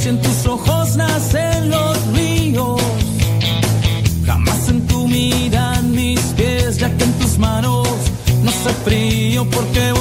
Si 0.00 0.08
en 0.08 0.18
tus 0.22 0.46
ojos 0.46 0.96
nacen 0.96 1.68
los 1.68 2.06
ríos, 2.14 2.80
jamás 4.24 4.66
en 4.70 4.86
tu 4.86 5.06
mirada 5.06 5.82
mis 5.82 6.20
pies, 6.38 6.78
ya 6.78 6.88
que 6.96 7.04
en 7.04 7.12
tus 7.18 7.36
manos 7.38 7.86
no 8.42 8.50
sé 8.50 8.70
frío 8.82 9.44
porque 9.50 9.92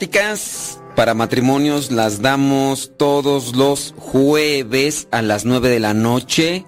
pláticas 0.00 0.80
para 0.96 1.12
matrimonios 1.12 1.90
las 1.90 2.22
damos 2.22 2.92
todos 2.96 3.54
los 3.54 3.92
jueves 3.98 5.08
a 5.10 5.20
las 5.20 5.44
9 5.44 5.68
de 5.68 5.78
la 5.78 5.92
noche, 5.92 6.64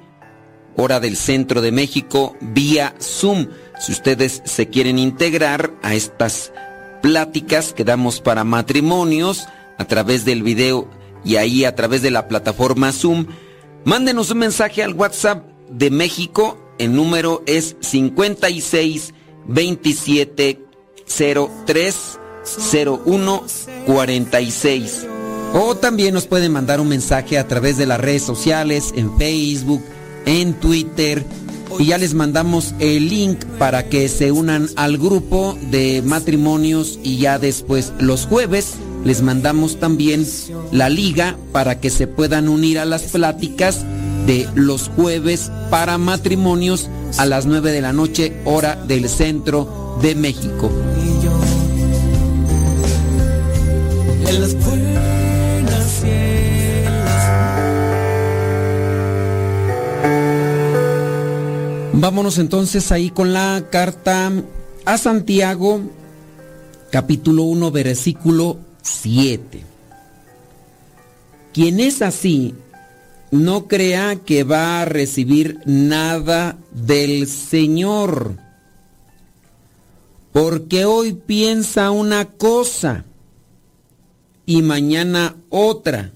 hora 0.76 1.00
del 1.00 1.16
centro 1.16 1.62
de 1.62 1.72
México, 1.72 2.36
vía 2.42 2.94
Zoom. 3.00 3.48
Si 3.80 3.92
ustedes 3.92 4.42
se 4.44 4.68
quieren 4.68 4.98
integrar 4.98 5.72
a 5.82 5.94
estas 5.94 6.52
pláticas 7.00 7.72
que 7.72 7.84
damos 7.84 8.20
para 8.20 8.44
matrimonios 8.44 9.48
a 9.78 9.86
través 9.86 10.26
del 10.26 10.42
video 10.42 10.86
y 11.24 11.36
ahí 11.36 11.64
a 11.64 11.74
través 11.74 12.02
de 12.02 12.10
la 12.10 12.28
plataforma 12.28 12.92
Zoom, 12.92 13.28
mándenos 13.86 14.30
un 14.30 14.38
mensaje 14.40 14.82
al 14.82 14.92
WhatsApp 14.92 15.42
de 15.70 15.90
México. 15.90 16.58
El 16.78 16.94
número 16.94 17.42
es 17.46 17.76
56 17.80 19.14
27 19.46 20.60
03 21.64 22.18
0146. 22.44 25.06
O 25.54 25.76
también 25.76 26.14
nos 26.14 26.26
pueden 26.26 26.52
mandar 26.52 26.80
un 26.80 26.88
mensaje 26.88 27.38
a 27.38 27.46
través 27.46 27.76
de 27.76 27.84
las 27.86 28.00
redes 28.00 28.22
sociales, 28.22 28.92
en 28.96 29.16
Facebook, 29.18 29.82
en 30.24 30.54
Twitter. 30.54 31.24
Y 31.78 31.86
ya 31.86 31.98
les 31.98 32.14
mandamos 32.14 32.74
el 32.78 33.08
link 33.08 33.44
para 33.58 33.88
que 33.88 34.08
se 34.08 34.32
unan 34.32 34.68
al 34.76 34.98
grupo 34.98 35.56
de 35.70 36.02
matrimonios 36.04 36.98
y 37.02 37.18
ya 37.18 37.38
después 37.38 37.92
los 37.98 38.26
jueves 38.26 38.74
les 39.04 39.22
mandamos 39.22 39.80
también 39.80 40.26
la 40.70 40.88
liga 40.88 41.36
para 41.50 41.80
que 41.80 41.90
se 41.90 42.06
puedan 42.06 42.48
unir 42.48 42.78
a 42.78 42.84
las 42.84 43.02
pláticas 43.02 43.84
de 44.26 44.48
los 44.54 44.88
jueves 44.88 45.50
para 45.70 45.98
matrimonios 45.98 46.88
a 47.18 47.26
las 47.26 47.46
9 47.46 47.72
de 47.72 47.80
la 47.80 47.92
noche 47.92 48.32
hora 48.44 48.76
del 48.76 49.08
centro 49.08 49.98
de 50.00 50.14
México. 50.14 50.70
En 54.32 54.40
las 54.40 54.54
buenas 54.54 56.04
y 56.04 56.42
Vámonos 61.94 62.38
entonces 62.38 62.90
ahí 62.90 63.10
con 63.10 63.32
la 63.32 63.68
carta 63.70 64.32
a 64.84 64.98
Santiago, 64.98 65.82
capítulo 66.90 67.44
1, 67.44 67.70
versículo 67.70 68.58
7. 68.82 69.64
Quien 71.52 71.78
es 71.78 72.02
así, 72.02 72.54
no 73.30 73.68
crea 73.68 74.16
que 74.16 74.42
va 74.42 74.80
a 74.80 74.84
recibir 74.84 75.60
nada 75.66 76.56
del 76.72 77.28
Señor, 77.28 78.36
porque 80.32 80.86
hoy 80.86 81.12
piensa 81.12 81.90
una 81.90 82.24
cosa 82.24 83.04
y 84.46 84.62
mañana 84.62 85.36
otra, 85.50 86.12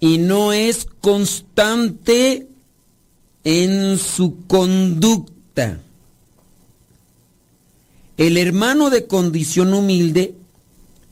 y 0.00 0.18
no 0.18 0.52
es 0.52 0.86
constante 1.00 2.48
en 3.44 3.98
su 3.98 4.46
conducta. 4.46 5.80
El 8.16 8.36
hermano 8.36 8.90
de 8.90 9.06
condición 9.06 9.72
humilde 9.72 10.34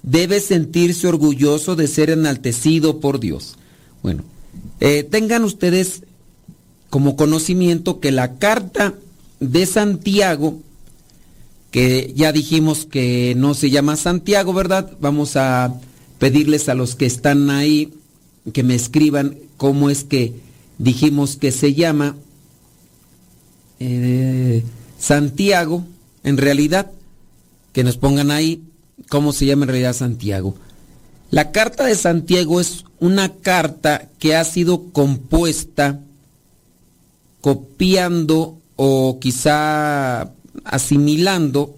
debe 0.02 0.40
sentirse 0.40 1.06
orgulloso 1.06 1.76
de 1.76 1.87
ser 1.87 2.11
enaltecido 2.11 3.00
por 3.00 3.20
Dios. 3.20 3.56
Bueno, 4.02 4.25
eh, 4.81 5.05
tengan 5.05 5.44
ustedes 5.44 6.02
como 6.91 7.17
conocimiento 7.17 8.00
que 8.00 8.12
la 8.12 8.38
carta 8.38 8.94
de 9.41 9.67
Santiago, 9.67 10.61
que 11.70 12.12
ya 12.17 12.32
dijimos 12.32 12.87
que 12.87 13.35
no 13.37 13.55
se 13.55 13.70
llama 13.70 13.97
Santiago, 13.97 14.53
¿verdad? 14.53 14.91
Vamos 15.00 15.37
a 15.37 15.75
pedirles 16.19 16.69
a 16.69 16.75
los 16.75 16.94
que 16.94 17.06
están 17.06 17.50
ahí 17.50 17.93
que 18.53 18.62
me 18.62 18.75
escriban 18.75 19.37
cómo 19.56 19.91
es 19.91 20.05
que 20.05 20.35
dijimos 20.79 21.37
que 21.37 21.53
se 21.53 21.75
llama 21.75 22.17
eh, 23.81 24.62
Santiago, 24.99 25.85
en 26.25 26.37
realidad, 26.37 26.91
que 27.73 27.85
nos 27.85 27.97
pongan 27.97 28.31
ahí 28.31 28.62
cómo 29.09 29.32
se 29.32 29.47
llama 29.47 29.65
en 29.65 29.69
realidad 29.69 29.93
Santiago. 29.93 30.55
La 31.31 31.53
carta 31.53 31.85
de 31.85 31.94
Santiago 31.94 32.61
es 32.61 32.85
una 33.00 33.35
carta 33.35 34.09
que 34.19 34.35
ha 34.35 34.44
sido 34.44 34.91
compuesta 34.93 36.00
copiando 37.41 38.59
o 38.76 39.19
quizá 39.20 40.32
asimilando 40.64 41.75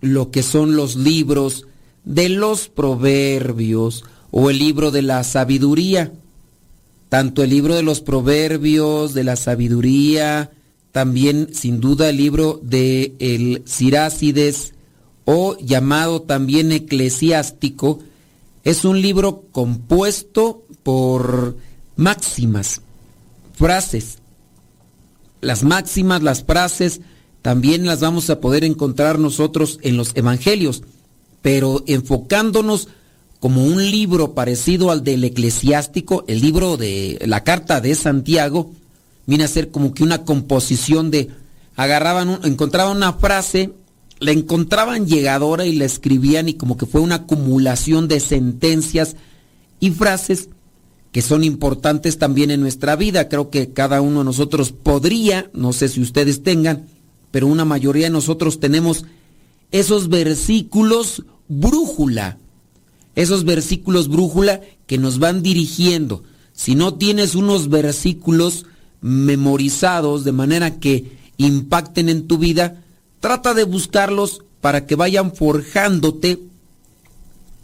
lo 0.00 0.30
que 0.30 0.42
son 0.42 0.76
los 0.76 0.96
libros 0.96 1.66
de 2.04 2.28
los 2.28 2.68
proverbios 2.68 4.04
o 4.30 4.50
el 4.50 4.58
libro 4.58 4.90
de 4.90 5.02
la 5.02 5.24
sabiduría. 5.24 6.12
Tanto 7.08 7.42
el 7.42 7.50
libro 7.50 7.74
de 7.74 7.82
los 7.82 8.00
proverbios, 8.00 9.14
de 9.14 9.24
la 9.24 9.36
sabiduría, 9.36 10.50
también 10.92 11.54
sin 11.54 11.80
duda 11.80 12.08
el 12.08 12.16
libro 12.16 12.60
de 12.62 13.14
el 13.18 13.62
Sirácides 13.66 14.74
o 15.24 15.56
llamado 15.58 16.22
también 16.22 16.72
eclesiástico, 16.72 18.00
es 18.64 18.84
un 18.84 19.00
libro 19.00 19.44
compuesto 19.52 20.64
por 20.82 21.56
máximas, 21.96 22.80
frases. 23.54 24.18
Las 25.40 25.62
máximas, 25.62 26.22
las 26.22 26.44
frases, 26.44 27.00
también 27.42 27.86
las 27.86 28.00
vamos 28.00 28.28
a 28.30 28.40
poder 28.40 28.64
encontrar 28.64 29.18
nosotros 29.18 29.78
en 29.82 29.96
los 29.96 30.14
evangelios, 30.14 30.82
pero 31.42 31.82
enfocándonos 31.86 32.88
como 33.38 33.64
un 33.64 33.90
libro 33.90 34.34
parecido 34.34 34.90
al 34.90 35.02
del 35.02 35.24
eclesiástico, 35.24 36.24
el 36.28 36.40
libro 36.40 36.76
de 36.76 37.18
la 37.26 37.42
carta 37.42 37.80
de 37.80 37.94
Santiago, 37.94 38.72
viene 39.26 39.44
a 39.44 39.48
ser 39.48 39.70
como 39.70 39.94
que 39.94 40.02
una 40.02 40.24
composición 40.24 41.10
de 41.10 41.30
agarraban, 41.76 42.40
encontraban 42.44 42.98
una 42.98 43.14
frase, 43.14 43.72
la 44.18 44.32
encontraban 44.32 45.06
llegadora 45.06 45.64
y 45.64 45.74
la 45.74 45.86
escribían 45.86 46.50
y 46.50 46.54
como 46.54 46.76
que 46.76 46.84
fue 46.84 47.00
una 47.00 47.14
acumulación 47.16 48.06
de 48.06 48.20
sentencias 48.20 49.16
y 49.80 49.90
frases 49.90 50.50
que 51.10 51.22
son 51.22 51.42
importantes 51.42 52.18
también 52.18 52.50
en 52.50 52.60
nuestra 52.60 52.96
vida. 52.96 53.30
Creo 53.30 53.48
que 53.48 53.72
cada 53.72 54.02
uno 54.02 54.18
de 54.18 54.26
nosotros 54.26 54.72
podría, 54.72 55.50
no 55.54 55.72
sé 55.72 55.88
si 55.88 56.02
ustedes 56.02 56.42
tengan, 56.42 56.86
pero 57.30 57.46
una 57.46 57.64
mayoría 57.64 58.06
de 58.06 58.10
nosotros 58.10 58.60
tenemos 58.60 59.04
esos 59.70 60.08
versículos 60.08 61.24
brújula, 61.48 62.38
esos 63.14 63.44
versículos 63.44 64.08
brújula 64.08 64.60
que 64.86 64.98
nos 64.98 65.18
van 65.18 65.42
dirigiendo. 65.42 66.24
Si 66.52 66.74
no 66.74 66.94
tienes 66.94 67.34
unos 67.34 67.68
versículos 67.68 68.66
memorizados 69.00 70.24
de 70.24 70.32
manera 70.32 70.78
que 70.78 71.18
impacten 71.36 72.08
en 72.08 72.26
tu 72.26 72.38
vida, 72.38 72.82
trata 73.20 73.54
de 73.54 73.64
buscarlos 73.64 74.42
para 74.60 74.86
que 74.86 74.94
vayan 74.94 75.34
forjándote 75.34 76.38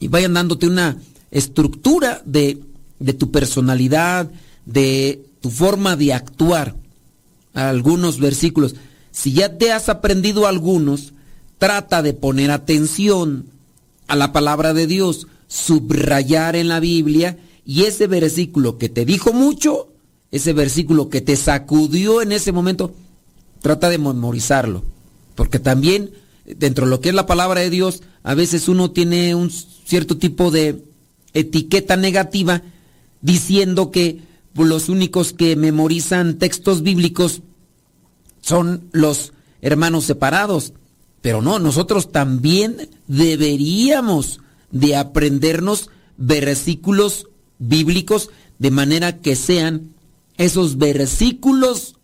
y 0.00 0.08
vayan 0.08 0.34
dándote 0.34 0.66
una 0.66 0.98
estructura 1.30 2.22
de, 2.24 2.62
de 2.98 3.12
tu 3.12 3.30
personalidad, 3.30 4.30
de 4.64 5.24
tu 5.40 5.50
forma 5.50 5.96
de 5.96 6.12
actuar. 6.12 6.74
Algunos 7.54 8.18
versículos. 8.18 8.74
Si 9.16 9.32
ya 9.32 9.56
te 9.56 9.72
has 9.72 9.88
aprendido 9.88 10.46
algunos, 10.46 11.14
trata 11.56 12.02
de 12.02 12.12
poner 12.12 12.50
atención 12.50 13.46
a 14.08 14.14
la 14.14 14.30
palabra 14.30 14.74
de 14.74 14.86
Dios, 14.86 15.26
subrayar 15.46 16.54
en 16.54 16.68
la 16.68 16.80
Biblia 16.80 17.38
y 17.64 17.84
ese 17.84 18.08
versículo 18.08 18.76
que 18.76 18.90
te 18.90 19.06
dijo 19.06 19.32
mucho, 19.32 19.88
ese 20.30 20.52
versículo 20.52 21.08
que 21.08 21.22
te 21.22 21.34
sacudió 21.36 22.20
en 22.20 22.30
ese 22.30 22.52
momento, 22.52 22.94
trata 23.62 23.88
de 23.88 23.96
memorizarlo. 23.96 24.84
Porque 25.34 25.60
también 25.60 26.10
dentro 26.44 26.84
de 26.84 26.90
lo 26.90 27.00
que 27.00 27.08
es 27.08 27.14
la 27.14 27.24
palabra 27.24 27.62
de 27.62 27.70
Dios, 27.70 28.02
a 28.22 28.34
veces 28.34 28.68
uno 28.68 28.90
tiene 28.90 29.34
un 29.34 29.50
cierto 29.50 30.18
tipo 30.18 30.50
de 30.50 30.84
etiqueta 31.32 31.96
negativa 31.96 32.60
diciendo 33.22 33.90
que 33.90 34.20
los 34.54 34.90
únicos 34.90 35.32
que 35.32 35.56
memorizan 35.56 36.36
textos 36.36 36.82
bíblicos 36.82 37.40
son 38.46 38.88
los 38.92 39.32
hermanos 39.60 40.04
separados. 40.04 40.72
Pero 41.20 41.42
no, 41.42 41.58
nosotros 41.58 42.12
también 42.12 42.88
deberíamos 43.08 44.40
de 44.70 44.94
aprendernos 44.94 45.90
versículos 46.16 47.26
bíblicos 47.58 48.30
de 48.60 48.70
manera 48.70 49.18
que 49.18 49.34
sean 49.34 49.94
esos 50.36 50.78
versículos 50.78 51.96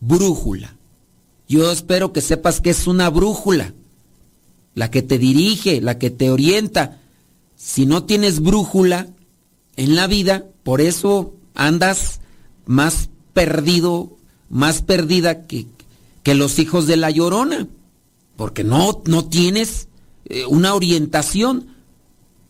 brújula. 0.00 0.76
Yo 1.46 1.70
espero 1.70 2.14
que 2.14 2.22
sepas 2.22 2.62
que 2.62 2.70
es 2.70 2.86
una 2.86 3.10
brújula, 3.10 3.74
la 4.74 4.90
que 4.90 5.02
te 5.02 5.18
dirige, 5.18 5.82
la 5.82 5.98
que 5.98 6.08
te 6.08 6.30
orienta. 6.30 7.00
Si 7.54 7.84
no 7.84 8.04
tienes 8.04 8.40
brújula 8.40 9.08
en 9.76 9.94
la 9.94 10.06
vida, 10.06 10.46
por 10.62 10.80
eso 10.80 11.34
andas 11.54 12.20
más 12.64 13.10
perdido, 13.34 14.16
más 14.48 14.80
perdida 14.80 15.46
que, 15.46 15.66
que 16.22 16.34
los 16.34 16.58
hijos 16.58 16.86
de 16.86 16.96
la 16.96 17.10
llorona, 17.10 17.68
porque 18.36 18.64
no, 18.64 19.02
no 19.06 19.28
tienes 19.28 19.88
eh, 20.24 20.46
una 20.46 20.74
orientación. 20.74 21.68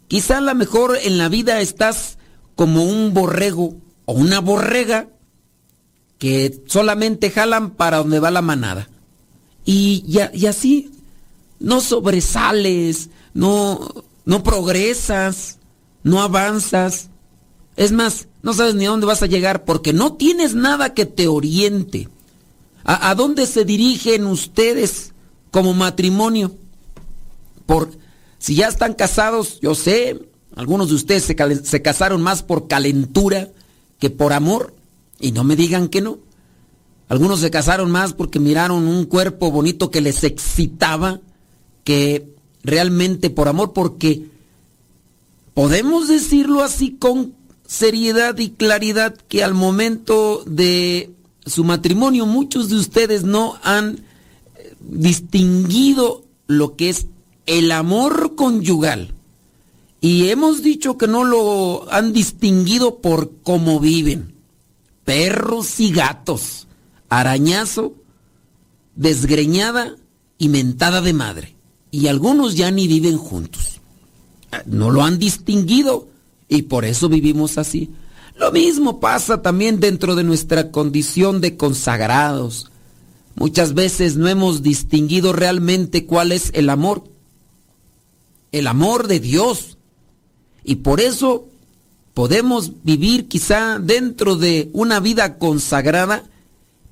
Quizá 0.09 0.39
a 0.39 0.43
lo 0.43 0.55
mejor 0.55 0.99
en 1.03 1.19
la 1.19 1.29
vida 1.29 1.61
estás 1.61 2.19
como 2.55 2.85
un 2.85 3.15
borrego 3.15 3.77
o 4.05 4.13
una 4.13 4.41
borrega 4.41 5.09
que 6.19 6.63
solamente 6.67 7.31
jalan 7.31 7.71
para 7.71 7.99
donde 7.99 8.21
va 8.21 8.31
la 8.31 8.43
manada. 8.43 8.89
Y, 9.65 10.05
y 10.33 10.47
así 10.47 10.91
no 11.63 11.81
sobresales, 11.81 13.11
no, 13.35 14.05
no 14.25 14.43
progresas, 14.43 15.59
no 16.03 16.21
avanzas. 16.21 17.09
Es 17.77 17.93
más, 17.93 18.29
no 18.43 18.53
sabes 18.53 18.75
ni 18.75 18.87
a 18.87 18.91
dónde 18.91 19.07
vas 19.07 19.23
a 19.23 19.27
llegar 19.27 19.65
porque 19.65 19.93
no 19.93 20.15
tienes 20.15 20.55
nada 20.55 20.95
que 20.95 21.07
te 21.07 21.29
oriente. 21.29 22.09
¿A, 22.85 23.15
dónde 23.15 23.47
se 23.47 23.65
dirigen 23.65 24.27
ustedes 24.27 25.13
como 25.51 25.73
matrimonio? 25.73 26.57
Por, 27.67 27.91
si 28.39 28.57
ya 28.57 28.69
están 28.69 28.95
casados, 28.95 29.61
yo 29.61 29.75
sé, 29.75 30.21
algunos 30.57 30.89
de 30.89 30.97
ustedes 30.97 31.23
se, 31.23 31.65
se 31.65 31.83
casaron 31.83 32.23
más 32.23 32.43
por 32.43 32.67
calentura 32.67 33.51
que 33.99 34.11
por 34.11 34.33
amor, 34.33 34.75
y 35.21 35.31
no 35.33 35.45
me 35.45 35.55
digan 35.55 35.89
que 35.89 36.01
no. 36.01 36.19
Algunos 37.09 37.41
se 37.41 37.51
casaron 37.51 37.91
más 37.91 38.15
porque 38.15 38.41
miraron 38.41 38.89
un 38.89 39.05
cuerpo 39.05 39.51
bonito 39.51 39.91
que 39.91 40.01
les 40.01 40.25
excitaba 40.25 41.21
que 41.85 42.27
realmente 42.65 43.31
por 43.31 43.49
amor, 43.49 43.73
porque 43.73 44.27
podemos 45.55 46.09
decirlo 46.09 46.63
así 46.63 46.97
con 46.99 47.35
seriedad 47.67 48.37
y 48.39 48.51
claridad 48.51 49.15
que 49.29 49.45
al 49.45 49.55
momento 49.55 50.43
de 50.47 51.11
su 51.47 51.65
matrimonio, 51.65 52.27
muchos 52.27 52.69
de 52.69 52.77
ustedes 52.77 53.25
no 53.25 53.59
han 53.63 54.05
eh, 54.55 54.75
distinguido 54.81 56.25
lo 56.47 56.77
que 56.77 56.89
es 56.89 57.07
el 57.47 57.73
amor 57.73 58.35
conyugal. 58.37 59.15
Y 60.01 60.29
hemos 60.29 60.63
dicho 60.63 60.99
que 60.99 61.07
no 61.07 61.25
lo 61.25 61.91
han 61.93 62.13
distinguido 62.13 62.99
por 62.99 63.33
cómo 63.43 63.79
viven. 63.79 64.35
Perros 65.05 65.79
y 65.81 65.93
gatos, 65.93 66.67
arañazo, 67.09 67.95
desgreñada 68.97 69.97
y 70.39 70.49
mentada 70.49 71.01
de 71.03 71.13
madre. 71.13 71.55
Y 71.91 72.09
algunos 72.09 72.57
ya 72.57 72.71
ni 72.71 72.89
viven 72.89 73.17
juntos. 73.17 73.81
No 74.67 74.91
lo 74.91 75.05
han 75.05 75.19
distinguido 75.19 76.09
y 76.49 76.63
por 76.63 76.85
eso 76.85 77.09
vivimos 77.09 77.59
así. 77.59 77.91
Lo 78.37 78.51
mismo 78.51 79.01
pasa 79.01 79.43
también 79.43 79.81
dentro 79.81 80.15
de 80.15 80.25
nuestra 80.25 80.71
condición 80.71 81.41
de 81.41 81.57
consagrados. 81.57 82.71
Muchas 83.35 83.75
veces 83.75 84.17
no 84.17 84.29
hemos 84.29 84.63
distinguido 84.63 85.33
realmente 85.33 86.07
cuál 86.07 86.33
es 86.33 86.51
el 86.55 86.71
amor. 86.71 87.05
El 88.51 88.67
amor 88.67 89.07
de 89.07 89.21
Dios. 89.21 89.79
Y 90.65 90.77
por 90.77 91.01
eso 91.01 91.49
podemos 92.15 92.73
vivir 92.83 93.29
quizá 93.29 93.79
dentro 93.79 94.37
de 94.37 94.71
una 94.73 95.01
vida 95.01 95.39
consagrada, 95.39 96.25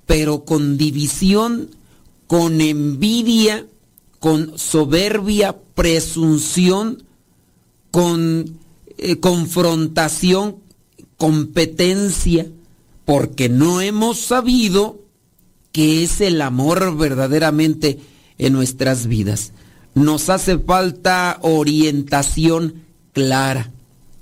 pero 0.07 0.45
con 0.45 0.79
división, 0.79 1.71
con 2.27 2.61
envidia, 2.61 3.67
con 4.19 4.59
soberbia, 4.59 5.57
presunción, 5.75 7.03
con 7.91 8.59
eh, 8.99 9.19
confrontación 9.19 10.60
competencia 11.21 12.47
porque 13.05 13.50
no 13.50 13.83
hemos 13.83 14.19
sabido 14.21 15.05
qué 15.71 16.03
es 16.03 16.23
el 16.23 16.41
amor 16.41 16.97
verdaderamente 16.97 17.99
en 18.39 18.55
nuestras 18.55 19.07
vidas. 19.07 19.53
Nos 19.95 20.31
hace 20.31 20.59
falta 20.59 21.39
orientación 21.43 22.87
clara. 23.12 23.71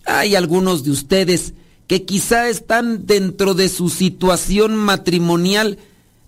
Hay 0.07 0.35
algunos 0.35 0.83
de 0.83 0.91
ustedes 0.91 1.55
que 1.87 2.05
quizá 2.05 2.49
están 2.49 3.07
dentro 3.07 3.55
de 3.55 3.69
su 3.69 3.91
situación 3.91 4.75
matrimonial 4.75 5.79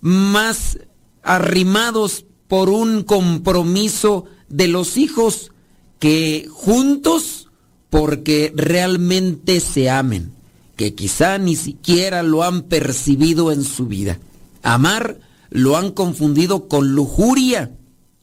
más 0.01 0.79
arrimados 1.25 2.27
por 2.47 2.71
un 2.71 3.03
compromiso 3.03 4.27
de 4.49 4.69
los 4.69 4.97
hijos 4.99 5.51
que 5.99 6.47
juntos 6.49 7.49
porque 7.91 8.53
realmente 8.55 9.59
se 9.59 9.91
amen 9.91 10.40
que 10.81 10.95
quizá 10.95 11.37
ni 11.37 11.57
siquiera 11.57 12.23
lo 12.23 12.43
han 12.43 12.63
percibido 12.63 13.53
en 13.53 13.65
su 13.65 13.85
vida. 13.85 14.19
Amar 14.63 15.19
lo 15.51 15.77
han 15.77 15.91
confundido 15.91 16.69
con 16.69 16.95
lujuria, 16.95 17.73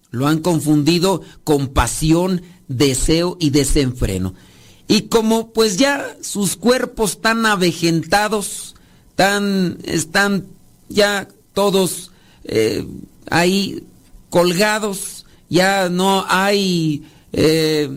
lo 0.09 0.25
han 0.25 0.39
confundido 0.39 1.21
con 1.43 1.67
pasión, 1.67 2.41
deseo 2.67 3.37
y 3.39 3.51
desenfreno. 3.51 4.33
Y 4.87 5.01
como 5.01 5.53
pues 5.53 5.77
ya 5.77 6.17
sus 6.23 6.55
cuerpos 6.55 7.21
tan 7.21 7.45
avejentados, 7.45 8.73
tan, 9.13 9.77
están 9.83 10.47
ya 10.89 11.27
todos 11.53 12.09
eh, 12.43 12.87
ahí 13.29 13.83
colgados, 14.31 15.27
ya 15.47 15.89
no 15.89 16.25
hay 16.27 17.03
eh, 17.33 17.87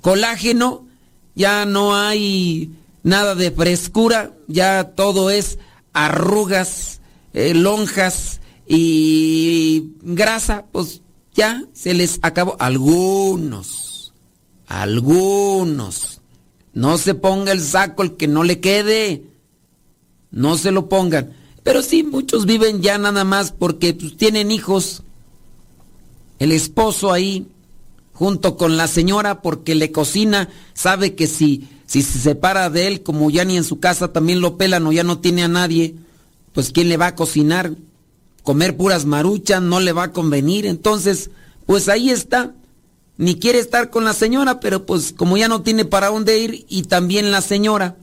colágeno, 0.00 0.86
ya 1.34 1.66
no 1.66 1.96
hay 1.96 2.70
nada 3.04 3.36
de 3.36 3.52
frescura, 3.52 4.32
ya 4.48 4.94
todo 4.96 5.30
es 5.30 5.58
arrugas, 5.92 7.00
eh, 7.32 7.54
lonjas 7.54 8.40
y 8.66 9.92
grasa, 10.02 10.66
pues 10.72 11.02
ya 11.32 11.62
se 11.72 11.94
les 11.94 12.18
acabó. 12.22 12.56
Algunos, 12.58 14.12
algunos. 14.66 16.20
No 16.72 16.98
se 16.98 17.14
ponga 17.14 17.52
el 17.52 17.60
saco 17.60 18.02
el 18.02 18.16
que 18.16 18.26
no 18.26 18.42
le 18.42 18.58
quede. 18.58 19.22
No 20.32 20.56
se 20.58 20.72
lo 20.72 20.88
pongan. 20.88 21.32
Pero 21.62 21.82
sí, 21.82 22.02
muchos 22.02 22.46
viven 22.46 22.82
ya 22.82 22.98
nada 22.98 23.22
más 23.24 23.52
porque 23.52 23.94
pues, 23.94 24.16
tienen 24.16 24.50
hijos. 24.50 25.02
El 26.40 26.50
esposo 26.50 27.12
ahí, 27.12 27.46
junto 28.14 28.56
con 28.56 28.76
la 28.76 28.88
señora, 28.88 29.42
porque 29.42 29.74
le 29.74 29.92
cocina, 29.92 30.48
sabe 30.72 31.14
que 31.14 31.26
si, 31.26 31.68
si 31.84 32.00
se 32.02 32.18
separa 32.18 32.70
de 32.70 32.86
él, 32.86 33.02
como 33.02 33.30
ya 33.30 33.44
ni 33.44 33.56
en 33.56 33.64
su 33.64 33.80
casa 33.80 34.12
también 34.12 34.40
lo 34.40 34.56
pelan 34.56 34.86
o 34.86 34.92
ya 34.92 35.02
no 35.02 35.18
tiene 35.18 35.42
a 35.42 35.48
nadie, 35.48 35.96
pues 36.52 36.70
¿quién 36.70 36.88
le 36.88 36.96
va 36.96 37.08
a 37.08 37.14
cocinar? 37.16 37.72
Comer 38.44 38.76
puras 38.76 39.04
maruchas 39.04 39.60
no 39.60 39.80
le 39.80 39.92
va 39.92 40.04
a 40.04 40.12
convenir. 40.12 40.66
Entonces, 40.66 41.30
pues 41.66 41.88
ahí 41.88 42.10
está. 42.10 42.54
Ni 43.16 43.36
quiere 43.36 43.58
estar 43.58 43.90
con 43.90 44.04
la 44.04 44.12
señora, 44.12 44.60
pero 44.60 44.86
pues 44.86 45.12
como 45.12 45.36
ya 45.36 45.48
no 45.48 45.62
tiene 45.62 45.84
para 45.84 46.08
dónde 46.08 46.38
ir 46.38 46.66
y 46.68 46.82
también 46.82 47.30
la 47.30 47.40
señora 47.40 47.96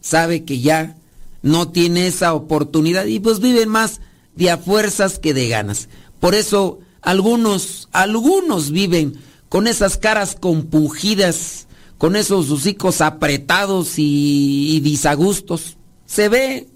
sabe 0.00 0.44
que 0.44 0.60
ya 0.60 0.96
no 1.42 1.68
tiene 1.68 2.06
esa 2.06 2.34
oportunidad 2.34 3.06
y 3.06 3.20
pues 3.20 3.40
viven 3.40 3.68
más 3.68 4.00
de 4.34 4.50
a 4.50 4.58
fuerzas 4.58 5.18
que 5.18 5.32
de 5.32 5.48
ganas. 5.48 5.88
Por 6.20 6.34
eso 6.34 6.80
algunos, 7.02 7.88
algunos 7.92 8.70
viven 8.72 9.20
con 9.48 9.66
esas 9.66 9.96
caras 9.96 10.36
compungidas, 10.38 11.66
con 11.96 12.16
esos 12.16 12.50
hocicos 12.50 13.00
apretados 13.00 13.98
y, 13.98 14.76
y 14.76 14.80
disagustos. 14.80 15.76
Se 16.06 16.28
ve, 16.28 16.68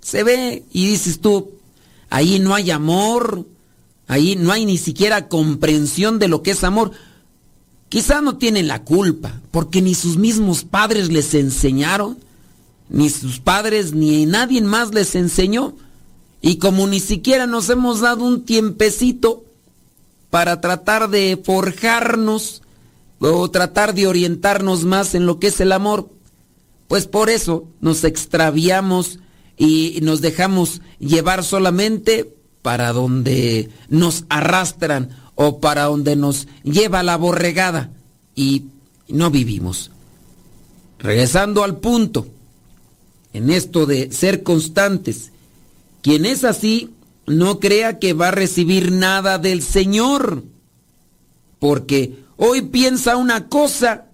se 0.00 0.22
ve 0.22 0.64
y 0.72 0.88
dices 0.88 1.20
tú, 1.20 1.50
ahí 2.10 2.38
no 2.38 2.54
hay 2.54 2.70
amor, 2.70 3.46
ahí 4.06 4.36
no 4.36 4.52
hay 4.52 4.66
ni 4.66 4.78
siquiera 4.78 5.28
comprensión 5.28 6.18
de 6.18 6.28
lo 6.28 6.42
que 6.42 6.52
es 6.52 6.64
amor. 6.64 6.92
Quizá 7.88 8.20
no 8.20 8.36
tienen 8.36 8.68
la 8.68 8.82
culpa, 8.82 9.40
porque 9.50 9.80
ni 9.80 9.94
sus 9.94 10.16
mismos 10.16 10.64
padres 10.64 11.10
les 11.10 11.34
enseñaron 11.34 12.18
ni 12.88 13.10
sus 13.10 13.40
padres 13.40 13.92
ni 13.92 14.26
nadie 14.26 14.60
más 14.62 14.94
les 14.94 15.14
enseñó. 15.14 15.74
Y 16.40 16.56
como 16.56 16.86
ni 16.86 17.00
siquiera 17.00 17.46
nos 17.46 17.68
hemos 17.70 18.00
dado 18.00 18.24
un 18.24 18.44
tiempecito 18.44 19.44
para 20.30 20.60
tratar 20.60 21.08
de 21.08 21.40
forjarnos 21.42 22.62
o 23.18 23.50
tratar 23.50 23.94
de 23.94 24.06
orientarnos 24.06 24.84
más 24.84 25.14
en 25.14 25.26
lo 25.26 25.38
que 25.38 25.48
es 25.48 25.60
el 25.60 25.72
amor, 25.72 26.10
pues 26.88 27.06
por 27.06 27.30
eso 27.30 27.68
nos 27.80 28.04
extraviamos 28.04 29.18
y 29.56 29.98
nos 30.02 30.20
dejamos 30.20 30.82
llevar 30.98 31.42
solamente 31.44 32.34
para 32.62 32.92
donde 32.92 33.70
nos 33.88 34.24
arrastran 34.28 35.10
o 35.34 35.60
para 35.60 35.84
donde 35.84 36.16
nos 36.16 36.48
lleva 36.62 37.02
la 37.02 37.16
borregada 37.16 37.92
y 38.34 38.66
no 39.08 39.30
vivimos. 39.30 39.90
Regresando 40.98 41.62
al 41.62 41.78
punto, 41.78 42.26
en 43.32 43.50
esto 43.50 43.84
de 43.84 44.10
ser 44.12 44.42
constantes. 44.42 45.30
Quien 46.02 46.24
es 46.24 46.42
así, 46.42 46.90
no 47.26 47.60
crea 47.60 47.98
que 47.98 48.12
va 48.12 48.28
a 48.28 48.32
recibir 48.32 48.92
nada 48.92 49.38
del 49.38 49.62
Señor, 49.62 50.44
porque 51.58 52.18
hoy 52.36 52.62
piensa 52.62 53.16
una 53.16 53.48
cosa 53.48 54.06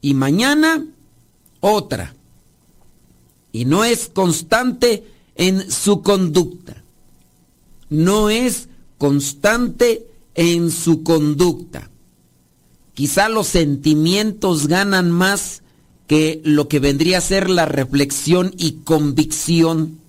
y 0.00 0.14
mañana 0.14 0.84
otra, 1.60 2.14
y 3.52 3.64
no 3.64 3.84
es 3.84 4.10
constante 4.12 5.04
en 5.34 5.70
su 5.70 6.02
conducta, 6.02 6.82
no 7.88 8.30
es 8.30 8.68
constante 8.98 10.06
en 10.34 10.70
su 10.70 11.02
conducta. 11.02 11.90
Quizá 12.94 13.28
los 13.28 13.46
sentimientos 13.46 14.66
ganan 14.66 15.10
más 15.10 15.62
que 16.06 16.40
lo 16.44 16.68
que 16.68 16.80
vendría 16.80 17.18
a 17.18 17.22
ser 17.22 17.48
la 17.48 17.64
reflexión 17.64 18.52
y 18.58 18.72
convicción, 18.84 20.00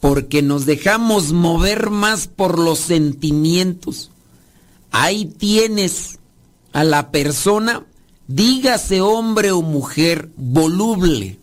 porque 0.00 0.42
nos 0.42 0.66
dejamos 0.66 1.32
mover 1.32 1.90
más 1.90 2.28
por 2.28 2.58
los 2.58 2.78
sentimientos. 2.78 4.10
Ahí 4.90 5.24
tienes 5.24 6.18
a 6.72 6.84
la 6.84 7.10
persona, 7.10 7.84
dígase 8.28 9.00
hombre 9.00 9.52
o 9.52 9.62
mujer, 9.62 10.30
voluble, 10.36 11.38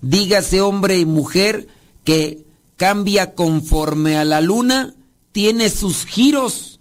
dígase 0.00 0.60
hombre 0.60 0.98
y 0.98 1.04
mujer 1.04 1.68
que 2.04 2.44
cambia 2.76 3.34
conforme 3.34 4.16
a 4.16 4.24
la 4.24 4.40
luna, 4.40 4.94
tiene 5.32 5.70
sus 5.70 6.06
giros 6.06 6.80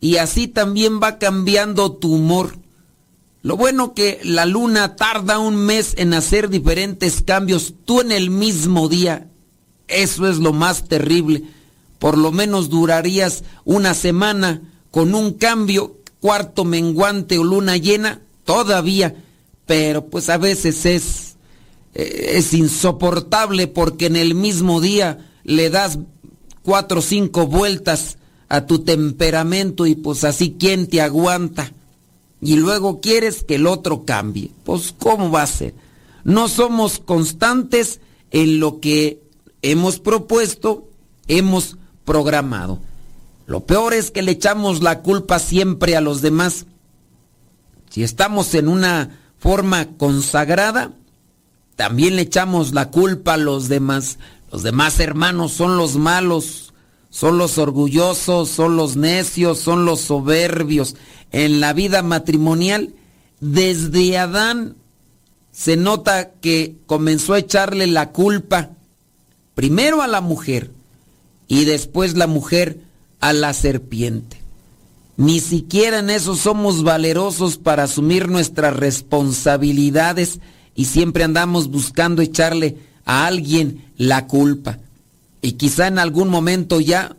y 0.00 0.16
así 0.16 0.48
también 0.48 1.00
va 1.02 1.18
cambiando 1.18 1.92
tu 1.92 2.14
humor. 2.14 2.58
Lo 3.42 3.56
bueno 3.56 3.94
que 3.94 4.20
la 4.24 4.44
luna 4.44 4.96
tarda 4.96 5.38
un 5.38 5.56
mes 5.56 5.94
en 5.98 6.14
hacer 6.14 6.48
diferentes 6.48 7.22
cambios, 7.22 7.74
tú 7.84 8.00
en 8.00 8.12
el 8.12 8.30
mismo 8.30 8.88
día. 8.88 9.28
Eso 9.88 10.28
es 10.28 10.38
lo 10.38 10.52
más 10.52 10.84
terrible. 10.84 11.44
Por 11.98 12.18
lo 12.18 12.32
menos 12.32 12.68
durarías 12.68 13.44
una 13.64 13.94
semana 13.94 14.62
con 14.90 15.14
un 15.14 15.32
cambio, 15.34 15.96
cuarto 16.20 16.64
menguante 16.64 17.38
o 17.38 17.44
luna 17.44 17.76
llena, 17.76 18.20
todavía. 18.44 19.14
Pero 19.66 20.06
pues 20.06 20.28
a 20.28 20.38
veces 20.38 20.86
es, 20.86 21.36
eh, 21.94 22.32
es 22.34 22.52
insoportable 22.54 23.66
porque 23.66 24.06
en 24.06 24.16
el 24.16 24.34
mismo 24.34 24.80
día 24.80 25.30
le 25.44 25.70
das 25.70 25.98
cuatro 26.62 26.98
o 26.98 27.02
cinco 27.02 27.46
vueltas 27.46 28.18
a 28.48 28.66
tu 28.66 28.80
temperamento 28.80 29.86
y 29.86 29.94
pues 29.94 30.24
así 30.24 30.56
quién 30.58 30.86
te 30.86 31.00
aguanta 31.00 31.72
y 32.40 32.56
luego 32.56 33.00
quieres 33.00 33.42
que 33.44 33.56
el 33.56 33.66
otro 33.66 34.04
cambie. 34.04 34.50
Pues 34.64 34.94
¿cómo 34.96 35.30
va 35.30 35.42
a 35.42 35.46
ser? 35.46 35.74
No 36.24 36.48
somos 36.48 36.98
constantes 36.98 38.00
en 38.30 38.60
lo 38.60 38.80
que 38.80 39.20
hemos 39.70 39.98
propuesto, 39.98 40.88
hemos 41.28 41.76
programado. 42.04 42.80
Lo 43.46 43.64
peor 43.64 43.94
es 43.94 44.10
que 44.10 44.22
le 44.22 44.32
echamos 44.32 44.82
la 44.82 45.02
culpa 45.02 45.38
siempre 45.38 45.96
a 45.96 46.00
los 46.00 46.22
demás. 46.22 46.66
Si 47.90 48.02
estamos 48.02 48.54
en 48.54 48.68
una 48.68 49.18
forma 49.38 49.96
consagrada, 49.96 50.92
también 51.76 52.16
le 52.16 52.22
echamos 52.22 52.74
la 52.74 52.90
culpa 52.90 53.34
a 53.34 53.38
los 53.38 53.68
demás. 53.68 54.18
Los 54.50 54.62
demás 54.62 55.00
hermanos 55.00 55.52
son 55.52 55.76
los 55.76 55.96
malos, 55.96 56.72
son 57.10 57.38
los 57.38 57.58
orgullosos, 57.58 58.48
son 58.48 58.76
los 58.76 58.96
necios, 58.96 59.58
son 59.58 59.84
los 59.84 60.00
soberbios 60.00 60.96
en 61.32 61.60
la 61.60 61.72
vida 61.72 62.02
matrimonial, 62.02 62.94
desde 63.40 64.16
Adán 64.16 64.76
se 65.50 65.76
nota 65.76 66.32
que 66.40 66.76
comenzó 66.86 67.34
a 67.34 67.38
echarle 67.38 67.86
la 67.86 68.12
culpa 68.12 68.75
primero 69.56 70.02
a 70.02 70.06
la 70.06 70.20
mujer 70.20 70.70
y 71.48 71.64
después 71.64 72.14
la 72.14 72.26
mujer 72.28 72.78
a 73.20 73.32
la 73.32 73.54
serpiente. 73.54 74.36
Ni 75.16 75.40
siquiera 75.40 75.98
en 75.98 76.10
eso 76.10 76.36
somos 76.36 76.84
valerosos 76.84 77.56
para 77.56 77.84
asumir 77.84 78.28
nuestras 78.28 78.76
responsabilidades 78.76 80.40
y 80.74 80.84
siempre 80.84 81.24
andamos 81.24 81.68
buscando 81.68 82.20
echarle 82.20 82.76
a 83.06 83.26
alguien 83.26 83.86
la 83.96 84.26
culpa. 84.26 84.78
Y 85.40 85.52
quizá 85.52 85.86
en 85.86 85.98
algún 85.98 86.28
momento 86.28 86.78
ya 86.78 87.16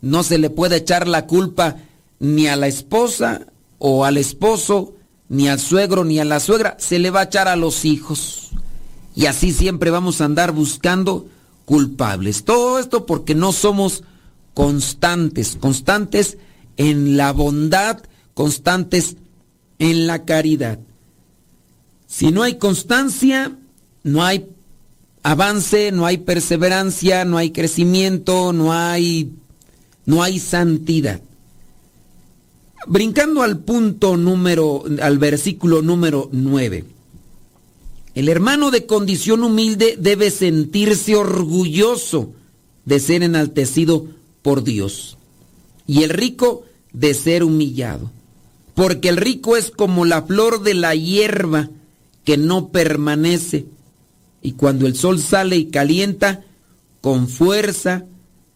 no 0.00 0.22
se 0.22 0.38
le 0.38 0.48
pueda 0.48 0.76
echar 0.76 1.08
la 1.08 1.26
culpa 1.26 1.76
ni 2.20 2.46
a 2.46 2.54
la 2.54 2.68
esposa 2.68 3.46
o 3.78 4.04
al 4.04 4.16
esposo, 4.16 4.94
ni 5.28 5.48
al 5.48 5.58
suegro, 5.58 6.04
ni 6.04 6.20
a 6.20 6.24
la 6.24 6.38
suegra, 6.38 6.76
se 6.78 7.00
le 7.00 7.10
va 7.10 7.20
a 7.22 7.24
echar 7.24 7.48
a 7.48 7.56
los 7.56 7.84
hijos. 7.84 8.50
Y 9.16 9.26
así 9.26 9.50
siempre 9.50 9.90
vamos 9.90 10.20
a 10.20 10.26
andar 10.26 10.52
buscando 10.52 11.26
culpables. 11.70 12.42
Todo 12.42 12.80
esto 12.80 13.06
porque 13.06 13.36
no 13.36 13.52
somos 13.52 14.02
constantes, 14.54 15.56
constantes 15.60 16.36
en 16.76 17.16
la 17.16 17.32
bondad, 17.32 18.02
constantes 18.34 19.14
en 19.78 20.08
la 20.08 20.24
caridad. 20.24 20.80
Si 22.08 22.32
no 22.32 22.42
hay 22.42 22.58
constancia, 22.58 23.56
no 24.02 24.24
hay 24.24 24.48
avance, 25.22 25.92
no 25.92 26.06
hay 26.06 26.18
perseverancia, 26.18 27.24
no 27.24 27.38
hay 27.38 27.52
crecimiento, 27.52 28.52
no 28.52 28.72
hay 28.72 29.32
no 30.06 30.24
hay 30.24 30.40
santidad. 30.40 31.20
Brincando 32.88 33.42
al 33.42 33.60
punto 33.60 34.16
número, 34.16 34.82
al 35.00 35.18
versículo 35.18 35.82
número 35.82 36.28
9. 36.32 36.84
El 38.14 38.28
hermano 38.28 38.70
de 38.70 38.86
condición 38.86 39.44
humilde 39.44 39.96
debe 39.98 40.30
sentirse 40.30 41.16
orgulloso 41.16 42.32
de 42.84 42.98
ser 42.98 43.22
enaltecido 43.22 44.06
por 44.42 44.64
Dios 44.64 45.16
y 45.86 46.02
el 46.02 46.10
rico 46.10 46.64
de 46.92 47.14
ser 47.14 47.44
humillado. 47.44 48.10
Porque 48.74 49.08
el 49.08 49.16
rico 49.16 49.56
es 49.56 49.70
como 49.70 50.04
la 50.04 50.22
flor 50.22 50.62
de 50.62 50.74
la 50.74 50.94
hierba 50.94 51.70
que 52.24 52.36
no 52.36 52.68
permanece 52.70 53.66
y 54.42 54.52
cuando 54.52 54.86
el 54.86 54.96
sol 54.96 55.20
sale 55.20 55.56
y 55.56 55.66
calienta 55.66 56.44
con 57.00 57.28
fuerza, 57.28 58.06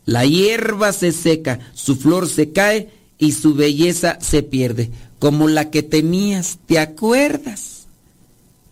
la 0.04 0.24
hierba 0.24 0.92
se 0.92 1.12
seca, 1.12 1.60
su 1.74 1.96
flor 1.96 2.28
se 2.28 2.52
cae 2.52 2.90
y 3.18 3.32
su 3.32 3.54
belleza 3.54 4.18
se 4.20 4.42
pierde, 4.42 4.90
como 5.18 5.48
la 5.48 5.70
que 5.70 5.82
tenías, 5.82 6.58
¿te 6.66 6.78
acuerdas? 6.78 7.73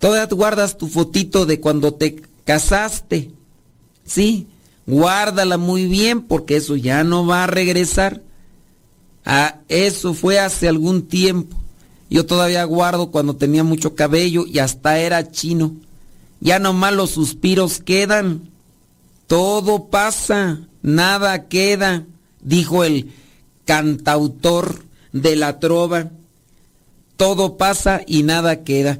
Todavía 0.02 0.26
guardas 0.34 0.76
tu 0.76 0.88
fotito 0.88 1.46
de 1.46 1.60
cuando 1.60 1.94
te 1.94 2.20
casaste, 2.44 3.30
¿sí? 4.04 4.48
Guárdala 4.84 5.58
muy 5.58 5.86
bien 5.86 6.22
porque 6.22 6.56
eso 6.56 6.74
ya 6.74 7.04
no 7.04 7.24
va 7.24 7.44
a 7.44 7.46
regresar. 7.46 8.20
Ah, 9.24 9.60
eso 9.68 10.12
fue 10.12 10.40
hace 10.40 10.66
algún 10.66 11.02
tiempo. 11.06 11.56
Yo 12.10 12.26
todavía 12.26 12.64
guardo 12.64 13.12
cuando 13.12 13.36
tenía 13.36 13.62
mucho 13.62 13.94
cabello 13.94 14.44
y 14.44 14.58
hasta 14.58 14.98
era 14.98 15.30
chino. 15.30 15.76
Ya 16.40 16.58
nomás 16.58 16.94
los 16.94 17.10
suspiros 17.10 17.78
quedan. 17.78 18.50
Todo 19.28 19.84
pasa, 19.84 20.62
nada 20.82 21.46
queda, 21.46 22.06
dijo 22.40 22.82
el 22.82 23.12
cantautor 23.66 24.84
de 25.12 25.36
la 25.36 25.60
trova. 25.60 26.10
Todo 27.16 27.56
pasa 27.56 28.00
y 28.04 28.24
nada 28.24 28.64
queda. 28.64 28.98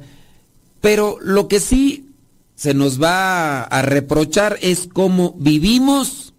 Pero 0.83 1.17
lo 1.21 1.47
que 1.47 1.61
sí 1.61 2.09
se 2.55 2.73
nos 2.73 3.01
va 3.01 3.63
a 3.63 3.81
reprochar 3.83 4.59
es 4.61 4.89
cómo 4.91 5.33
vivimos 5.39 6.33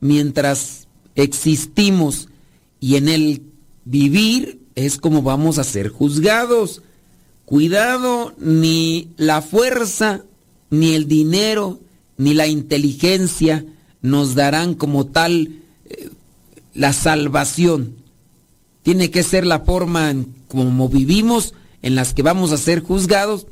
mientras 0.00 0.88
existimos 1.16 2.30
y 2.80 2.96
en 2.96 3.10
el 3.10 3.42
vivir 3.84 4.62
es 4.74 4.96
como 4.96 5.20
vamos 5.20 5.58
a 5.58 5.64
ser 5.64 5.90
juzgados. 5.90 6.80
Cuidado, 7.44 8.32
ni 8.38 9.10
la 9.18 9.42
fuerza, 9.42 10.22
ni 10.70 10.94
el 10.94 11.06
dinero, 11.06 11.78
ni 12.16 12.32
la 12.32 12.46
inteligencia 12.46 13.66
nos 14.00 14.34
darán 14.34 14.72
como 14.72 15.08
tal 15.08 15.60
eh, 15.84 16.08
la 16.72 16.94
salvación. 16.94 17.96
Tiene 18.82 19.10
que 19.10 19.22
ser 19.22 19.44
la 19.44 19.60
forma 19.60 20.08
en 20.08 20.34
como 20.48 20.88
vivimos 20.88 21.52
en 21.82 21.96
las 21.96 22.14
que 22.14 22.22
vamos 22.22 22.50
a 22.50 22.56
ser 22.56 22.80
juzgados 22.80 23.46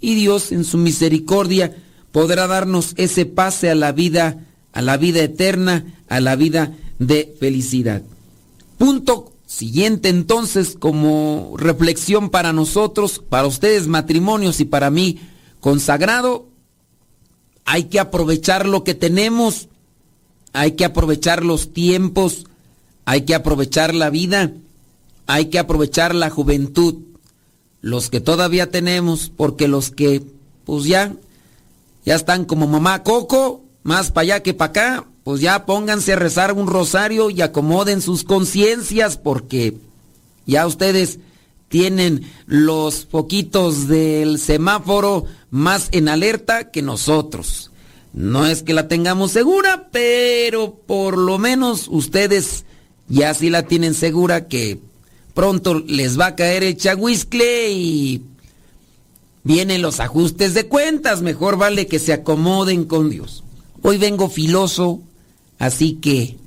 y 0.00 0.14
Dios 0.14 0.52
en 0.52 0.64
su 0.64 0.78
misericordia 0.78 1.76
podrá 2.12 2.46
darnos 2.46 2.94
ese 2.96 3.26
pase 3.26 3.70
a 3.70 3.74
la 3.74 3.92
vida, 3.92 4.44
a 4.72 4.82
la 4.82 4.96
vida 4.96 5.22
eterna, 5.22 5.84
a 6.08 6.20
la 6.20 6.36
vida 6.36 6.74
de 6.98 7.34
felicidad. 7.38 8.02
Punto 8.78 9.32
siguiente 9.46 10.08
entonces 10.08 10.76
como 10.78 11.54
reflexión 11.56 12.30
para 12.30 12.52
nosotros, 12.52 13.22
para 13.28 13.46
ustedes 13.46 13.86
matrimonios 13.86 14.60
y 14.60 14.64
para 14.64 14.90
mí 14.90 15.20
consagrado, 15.60 16.48
hay 17.64 17.84
que 17.84 17.98
aprovechar 17.98 18.66
lo 18.66 18.84
que 18.84 18.94
tenemos, 18.94 19.68
hay 20.52 20.72
que 20.72 20.84
aprovechar 20.84 21.44
los 21.44 21.72
tiempos, 21.72 22.46
hay 23.04 23.22
que 23.22 23.34
aprovechar 23.34 23.94
la 23.94 24.08
vida, 24.08 24.52
hay 25.26 25.46
que 25.46 25.58
aprovechar 25.58 26.14
la 26.14 26.30
juventud, 26.30 26.94
los 27.86 28.10
que 28.10 28.20
todavía 28.20 28.68
tenemos, 28.72 29.30
porque 29.36 29.68
los 29.68 29.92
que 29.92 30.20
pues 30.64 30.86
ya, 30.86 31.14
ya 32.04 32.16
están 32.16 32.44
como 32.44 32.66
mamá 32.66 33.04
Coco, 33.04 33.62
más 33.84 34.10
para 34.10 34.22
allá 34.22 34.42
que 34.42 34.54
para 34.54 34.70
acá, 34.70 35.06
pues 35.22 35.40
ya 35.40 35.66
pónganse 35.66 36.14
a 36.14 36.16
rezar 36.16 36.52
un 36.52 36.66
rosario 36.66 37.30
y 37.30 37.42
acomoden 37.42 38.02
sus 38.02 38.24
conciencias 38.24 39.16
porque 39.16 39.74
ya 40.46 40.66
ustedes 40.66 41.20
tienen 41.68 42.28
los 42.46 43.04
poquitos 43.04 43.86
del 43.86 44.40
semáforo 44.40 45.26
más 45.50 45.88
en 45.92 46.08
alerta 46.08 46.72
que 46.72 46.82
nosotros. 46.82 47.70
No 48.12 48.46
es 48.46 48.64
que 48.64 48.74
la 48.74 48.88
tengamos 48.88 49.30
segura, 49.30 49.90
pero 49.92 50.74
por 50.74 51.16
lo 51.16 51.38
menos 51.38 51.86
ustedes 51.86 52.64
ya 53.06 53.32
sí 53.32 53.48
la 53.48 53.62
tienen 53.62 53.94
segura 53.94 54.48
que 54.48 54.80
pronto 55.36 55.74
les 55.74 56.18
va 56.18 56.28
a 56.28 56.34
caer 56.34 56.64
el 56.64 56.78
chahuiscle 56.78 57.70
y 57.70 58.22
vienen 59.44 59.82
los 59.82 60.00
ajustes 60.00 60.54
de 60.54 60.66
cuentas. 60.66 61.20
Mejor 61.20 61.58
vale 61.58 61.86
que 61.86 61.98
se 61.98 62.14
acomoden 62.14 62.86
con 62.86 63.10
Dios. 63.10 63.44
Hoy 63.82 63.98
vengo 63.98 64.30
filoso, 64.30 65.02
así 65.58 65.96
que 65.96 66.38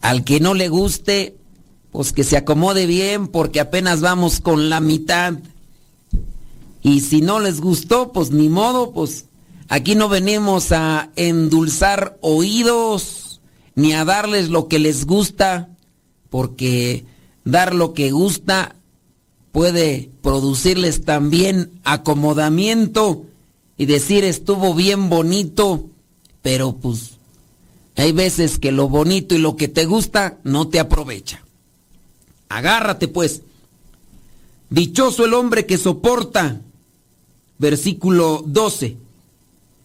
al 0.00 0.22
que 0.22 0.38
no 0.38 0.54
le 0.54 0.68
guste, 0.68 1.34
pues 1.90 2.12
que 2.12 2.22
se 2.22 2.36
acomode 2.36 2.86
bien 2.86 3.26
porque 3.26 3.58
apenas 3.58 4.00
vamos 4.00 4.38
con 4.40 4.70
la 4.70 4.80
mitad. 4.80 5.34
Y 6.82 7.00
si 7.00 7.20
no 7.20 7.40
les 7.40 7.60
gustó, 7.60 8.12
pues 8.12 8.30
ni 8.30 8.48
modo, 8.48 8.92
pues 8.92 9.24
aquí 9.68 9.96
no 9.96 10.08
venimos 10.08 10.70
a 10.70 11.10
endulzar 11.16 12.16
oídos 12.20 13.40
ni 13.74 13.92
a 13.92 14.04
darles 14.04 14.50
lo 14.50 14.68
que 14.68 14.78
les 14.78 15.04
gusta, 15.04 15.68
porque 16.30 17.04
dar 17.50 17.74
lo 17.74 17.94
que 17.94 18.10
gusta 18.10 18.76
puede 19.52 20.10
producirles 20.22 21.04
también 21.04 21.70
acomodamiento 21.82 23.24
y 23.78 23.86
decir 23.86 24.24
estuvo 24.24 24.74
bien 24.74 25.08
bonito, 25.08 25.86
pero 26.42 26.76
pues 26.76 27.12
hay 27.96 28.12
veces 28.12 28.58
que 28.58 28.70
lo 28.70 28.88
bonito 28.88 29.34
y 29.34 29.38
lo 29.38 29.56
que 29.56 29.68
te 29.68 29.86
gusta 29.86 30.38
no 30.44 30.68
te 30.68 30.78
aprovecha. 30.78 31.42
Agárrate 32.48 33.08
pues. 33.08 33.42
Dichoso 34.70 35.24
el 35.24 35.32
hombre 35.32 35.64
que 35.64 35.78
soporta. 35.78 36.60
Versículo 37.58 38.42
12. 38.46 38.96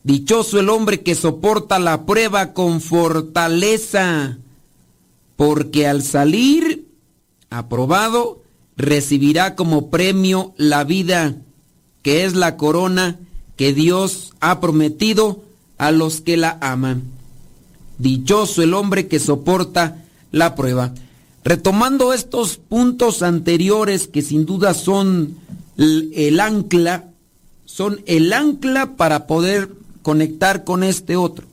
Dichoso 0.04 0.60
el 0.60 0.70
hombre 0.70 1.02
que 1.02 1.16
soporta 1.16 1.80
la 1.80 2.06
prueba 2.06 2.54
con 2.54 2.82
fortaleza, 2.82 4.38
porque 5.38 5.88
al 5.88 6.04
salir 6.04 6.83
aprobado 7.54 8.42
recibirá 8.76 9.56
como 9.56 9.90
premio 9.90 10.54
la 10.58 10.84
vida, 10.84 11.36
que 12.02 12.26
es 12.26 12.36
la 12.36 12.58
corona 12.58 13.20
que 13.56 13.74
Dios 13.74 14.34
ha 14.40 14.60
prometido 14.60 15.44
a 15.78 15.92
los 15.92 16.22
que 16.22 16.38
la 16.38 16.58
aman. 16.62 17.04
Dichoso 17.98 18.62
el 18.62 18.74
hombre 18.74 19.08
que 19.08 19.20
soporta 19.20 20.04
la 20.32 20.56
prueba. 20.56 20.94
Retomando 21.44 22.14
estos 22.14 22.58
puntos 22.58 23.22
anteriores 23.22 24.08
que 24.08 24.22
sin 24.22 24.46
duda 24.46 24.74
son 24.74 25.36
el 25.78 26.40
ancla, 26.40 27.06
son 27.66 28.02
el 28.06 28.34
ancla 28.34 28.96
para 28.96 29.28
poder 29.28 29.70
conectar 30.02 30.64
con 30.64 30.84
este 30.84 31.16
otro. 31.16 31.48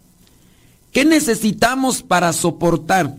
¿Qué 0.92 1.04
necesitamos 1.04 2.02
para 2.02 2.32
soportar? 2.32 3.16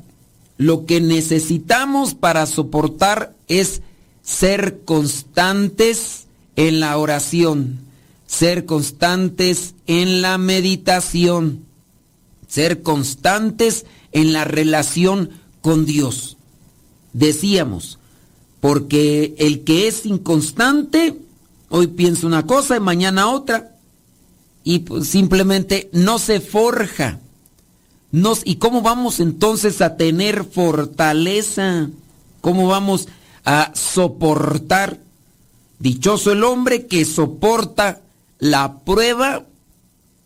Lo 0.61 0.85
que 0.85 1.01
necesitamos 1.01 2.13
para 2.13 2.45
soportar 2.45 3.35
es 3.47 3.81
ser 4.21 4.81
constantes 4.85 6.27
en 6.55 6.79
la 6.79 6.97
oración, 6.97 7.79
ser 8.27 8.65
constantes 8.65 9.73
en 9.87 10.21
la 10.21 10.37
meditación, 10.37 11.65
ser 12.47 12.81
constantes 12.81 13.85
en 14.11 14.33
la 14.33 14.43
relación 14.43 15.31
con 15.61 15.85
Dios 15.85 16.37
decíamos, 17.13 17.99
porque 18.59 19.35
el 19.37 19.63
que 19.63 19.87
es 19.87 20.05
inconstante, 20.05 21.17
hoy 21.69 21.87
piensa 21.87 22.27
una 22.27 22.45
cosa 22.45 22.77
y 22.77 22.79
mañana 22.79 23.29
otra, 23.29 23.75
y 24.63 24.79
pues 24.79 25.07
simplemente 25.07 25.89
no 25.93 26.19
se 26.19 26.39
forja. 26.39 27.19
¿Y 28.43 28.55
cómo 28.55 28.81
vamos 28.81 29.19
entonces 29.19 29.81
a 29.81 29.95
tener 29.95 30.43
fortaleza? 30.43 31.89
¿Cómo 32.41 32.67
vamos 32.67 33.07
a 33.45 33.71
soportar? 33.73 34.99
Dichoso 35.79 36.31
el 36.31 36.43
hombre 36.43 36.87
que 36.87 37.05
soporta 37.05 38.01
la 38.39 38.79
prueba 38.79 39.45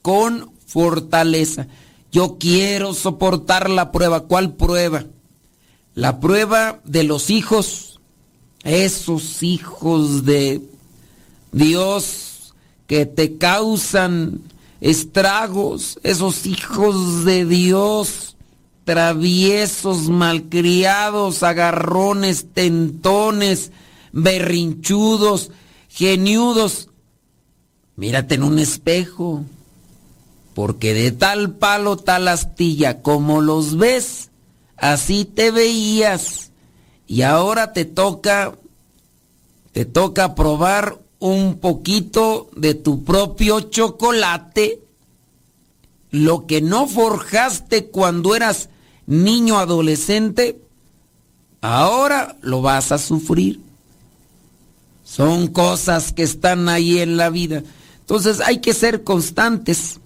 con 0.01 0.51
fortaleza. 0.65 1.67
Yo 2.11 2.37
quiero 2.39 2.93
soportar 2.93 3.69
la 3.69 3.91
prueba. 3.91 4.21
¿Cuál 4.21 4.53
prueba? 4.53 5.05
La 5.93 6.19
prueba 6.19 6.79
de 6.85 7.03
los 7.03 7.29
hijos, 7.29 7.99
esos 8.63 9.43
hijos 9.43 10.25
de 10.25 10.61
Dios 11.51 12.53
que 12.87 13.05
te 13.05 13.37
causan 13.37 14.41
estragos, 14.81 15.99
esos 16.03 16.45
hijos 16.45 17.25
de 17.25 17.45
Dios 17.45 18.35
traviesos, 18.85 20.09
malcriados, 20.09 21.43
agarrones, 21.43 22.53
tentones, 22.53 23.71
berrinchudos, 24.13 25.51
geniudos. 25.89 26.89
Mírate 27.97 28.35
en 28.35 28.43
un 28.43 28.59
espejo, 28.59 29.43
porque 30.53 30.93
de 30.93 31.11
tal 31.11 31.55
palo, 31.55 31.97
tal 31.97 32.27
astilla, 32.27 33.01
como 33.01 33.41
los 33.41 33.75
ves, 33.75 34.29
así 34.77 35.25
te 35.25 35.51
veías. 35.51 36.51
Y 37.07 37.23
ahora 37.23 37.73
te 37.73 37.85
toca, 37.85 38.55
te 39.71 39.85
toca 39.85 40.35
probar 40.35 40.99
un 41.25 41.57
poquito 41.57 42.51
de 42.55 42.75
tu 42.75 43.03
propio 43.03 43.61
chocolate, 43.61 44.79
lo 46.11 46.45
que 46.45 46.61
no 46.61 46.87
forjaste 46.87 47.87
cuando 47.87 48.35
eras 48.35 48.69
niño 49.07 49.57
adolescente, 49.57 50.61
ahora 51.61 52.37
lo 52.41 52.61
vas 52.61 52.91
a 52.91 52.99
sufrir. 52.99 53.59
Son 55.03 55.47
cosas 55.47 56.13
que 56.13 56.21
están 56.21 56.69
ahí 56.69 56.99
en 56.99 57.17
la 57.17 57.31
vida. 57.31 57.63
Entonces 58.01 58.39
hay 58.39 58.59
que 58.59 58.75
ser 58.75 59.03
constantes. 59.03 59.99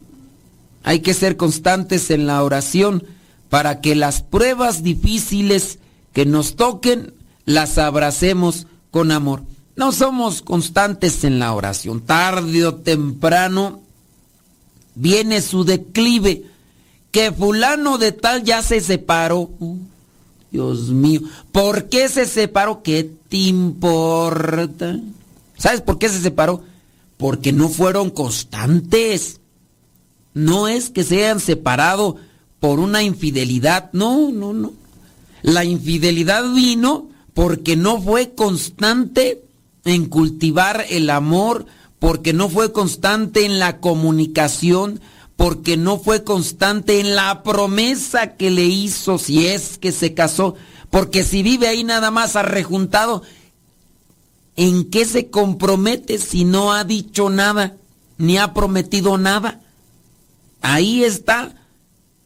Hay 0.84 1.02
que 1.02 1.14
ser 1.14 1.36
constantes 1.36 2.12
en 2.12 2.28
la 2.28 2.42
oración 2.46 3.04
para 3.50 3.82
que 3.82 3.94
las 3.94 4.22
pruebas 4.22 4.84
difíciles 4.84 5.80
que 6.14 6.26
nos 6.26 6.56
toquen 6.56 7.14
las 7.44 7.78
abracemos 7.78 8.68
con 8.90 9.12
amor. 9.12 9.44
No 9.80 9.94
somos 9.94 10.42
constantes 10.42 11.24
en 11.24 11.40
la 11.40 11.54
oración. 11.54 12.02
Tarde 12.02 12.66
o 12.66 12.76
temprano 12.76 13.80
viene 14.94 15.42
su 15.42 15.64
declive 15.64 16.44
que 17.12 17.32
fulano 17.32 17.98
de 17.98 18.12
tal 18.12 18.44
ya 18.44 18.62
se 18.62 18.82
separó. 18.82 19.50
Dios 20.52 20.90
mío, 20.90 21.22
¿por 21.54 21.88
qué 21.88 22.10
se 22.10 22.26
separó? 22.26 22.84
¿Qué 22.84 23.10
te 23.30 23.38
importa? 23.38 25.00
¿Sabes 25.58 25.80
por 25.80 25.98
qué 25.98 26.10
se 26.10 26.20
separó? 26.20 26.62
Porque 27.16 27.54
no 27.54 27.70
fueron 27.70 28.10
constantes. 28.10 29.40
No 30.34 30.68
es 30.68 30.90
que 30.90 31.06
se 31.06 31.20
hayan 31.20 31.40
separado 31.40 32.18
por 32.60 32.82
una 32.82 33.02
infidelidad. 33.02 33.92
No, 33.94 34.30
no, 34.30 34.52
no. 34.52 34.74
La 35.42 35.64
infidelidad 35.64 36.52
vino 36.54 37.08
porque 37.34 37.78
no 37.78 38.02
fue 38.02 38.36
constante 38.36 39.46
en 39.86 40.06
cultivar 40.06 40.86
el 40.90 41.10
amor, 41.10 41.66
porque 42.00 42.34
no 42.34 42.50
fue 42.50 42.72
constante 42.72 43.46
en 43.46 43.60
la 43.60 43.80
comunicación, 43.80 45.02
porque 45.36 45.78
no 45.78 46.00
fue 46.00 46.24
constante 46.24 47.00
en 47.00 47.16
la 47.16 47.44
promesa 47.44 48.36
que 48.36 48.52
le 48.52 48.66
hizo 48.66 49.18
si 49.18 49.48
es 49.48 49.78
que 49.78 49.92
se 49.92 50.14
casó, 50.14 50.56
porque 50.90 51.24
si 51.24 51.44
vive 51.44 51.68
ahí 51.68 51.84
nada 51.84 52.12
más 52.12 52.36
arrejuntado, 52.36 53.24
¿en 54.56 54.90
qué 54.90 55.06
se 55.06 55.30
compromete 55.30 56.18
si 56.18 56.44
no 56.44 56.74
ha 56.74 56.84
dicho 56.84 57.30
nada, 57.30 57.78
ni 58.18 58.38
ha 58.38 58.54
prometido 58.54 59.18
nada? 59.18 59.62
Ahí 60.62 61.04
está, 61.04 61.56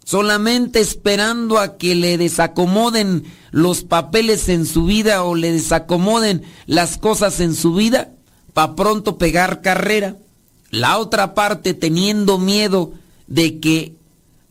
solamente 0.04 0.80
esperando 0.80 1.60
a 1.60 1.78
que 1.78 1.96
le 1.96 2.18
desacomoden 2.18 3.24
los 3.52 3.84
papeles 3.84 4.50
en 4.50 4.66
su 4.66 4.86
vida 4.86 5.24
o 5.24 5.36
le 5.36 5.52
desacomoden 5.52 6.44
las 6.66 6.98
cosas 6.98 7.40
en 7.40 7.56
su 7.56 7.74
vida, 7.74 8.12
para 8.54 8.76
pronto 8.76 9.18
pegar 9.18 9.62
carrera. 9.62 10.18
La 10.70 10.98
otra 10.98 11.34
parte 11.34 11.74
teniendo 11.74 12.38
miedo 12.38 12.94
de 13.28 13.60
que 13.60 13.96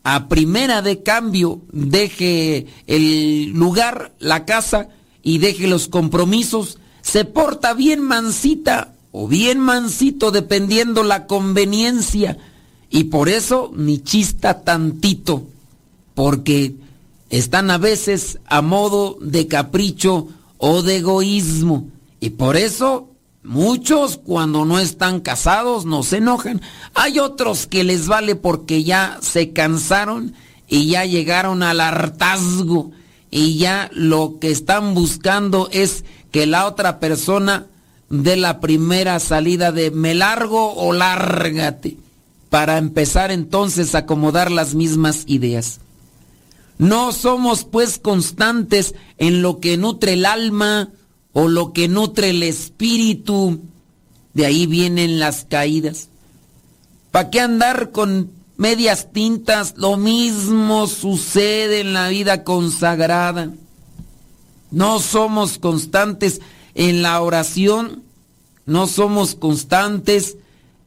a 0.03 0.27
primera 0.27 0.81
de 0.81 1.03
cambio 1.03 1.61
deje 1.71 2.67
el 2.87 3.51
lugar, 3.51 4.13
la 4.19 4.45
casa 4.45 4.89
y 5.21 5.37
deje 5.37 5.67
los 5.67 5.87
compromisos, 5.87 6.77
se 7.01 7.25
porta 7.25 7.73
bien 7.73 8.01
mansita 8.01 8.93
o 9.11 9.27
bien 9.27 9.59
mansito 9.59 10.31
dependiendo 10.31 11.03
la 11.03 11.27
conveniencia 11.27 12.37
y 12.93 13.05
por 13.05 13.27
eso 13.27 13.71
ni 13.75 14.03
chista 14.03 14.61
tantito, 14.61 15.47
porque 16.13 16.75
están 17.31 17.71
a 17.71 17.79
veces 17.79 18.37
a 18.45 18.61
modo 18.61 19.17
de 19.19 19.47
capricho 19.47 20.27
o 20.59 20.83
de 20.83 20.97
egoísmo. 20.97 21.87
Y 22.19 22.29
por 22.29 22.55
eso 22.55 23.09
Muchos 23.45 24.21
cuando 24.23 24.63
no 24.63 24.79
están 24.79 25.19
casados 25.19 25.83
no 25.83 26.03
se 26.03 26.17
enojan. 26.17 26.61
Hay 26.93 27.19
otros 27.19 27.67
que 27.67 27.83
les 27.83 28.07
vale 28.07 28.37
porque 28.37 28.85
ya 28.85 29.17
se 29.19 29.51
cansaron 29.51 30.33
y 30.69 30.87
ya 30.87 31.03
llegaron 31.03 31.61
al 31.61 31.81
hartazgo. 31.81 32.91
Y 33.29 33.57
ya 33.57 33.89
lo 33.91 34.37
que 34.39 34.49
están 34.49 34.93
buscando 34.93 35.67
es 35.73 36.05
que 36.31 36.45
la 36.45 36.67
otra 36.67 37.01
persona 37.01 37.65
dé 38.09 38.37
la 38.37 38.61
primera 38.61 39.19
salida 39.19 39.73
de 39.73 39.91
me 39.91 40.15
largo 40.15 40.73
o 40.75 40.93
lárgate 40.93 41.97
para 42.53 42.77
empezar 42.77 43.31
entonces 43.31 43.95
a 43.95 43.99
acomodar 43.99 44.51
las 44.51 44.75
mismas 44.75 45.23
ideas. 45.25 45.79
No 46.77 47.11
somos 47.11 47.63
pues 47.63 47.97
constantes 47.97 48.93
en 49.17 49.41
lo 49.41 49.59
que 49.59 49.75
nutre 49.75 50.13
el 50.13 50.23
alma, 50.23 50.91
o 51.31 51.47
lo 51.47 51.73
que 51.73 51.87
nutre 51.87 52.29
el 52.29 52.43
espíritu, 52.43 53.59
de 54.35 54.45
ahí 54.45 54.67
vienen 54.67 55.19
las 55.19 55.45
caídas. 55.45 56.09
¿Para 57.09 57.31
qué 57.31 57.39
andar 57.39 57.89
con 57.89 58.29
medias 58.55 59.11
tintas? 59.11 59.73
Lo 59.75 59.97
mismo 59.97 60.85
sucede 60.85 61.79
en 61.79 61.93
la 61.93 62.09
vida 62.09 62.43
consagrada. 62.43 63.49
No 64.69 64.99
somos 64.99 65.57
constantes 65.57 66.39
en 66.75 67.01
la 67.01 67.19
oración, 67.19 68.03
no 68.67 68.85
somos 68.85 69.33
constantes 69.33 70.37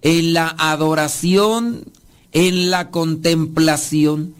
en 0.02 0.32
la 0.32 0.54
adoración, 0.58 1.84
en 2.32 2.70
la 2.70 2.90
contemplación. 2.90 4.34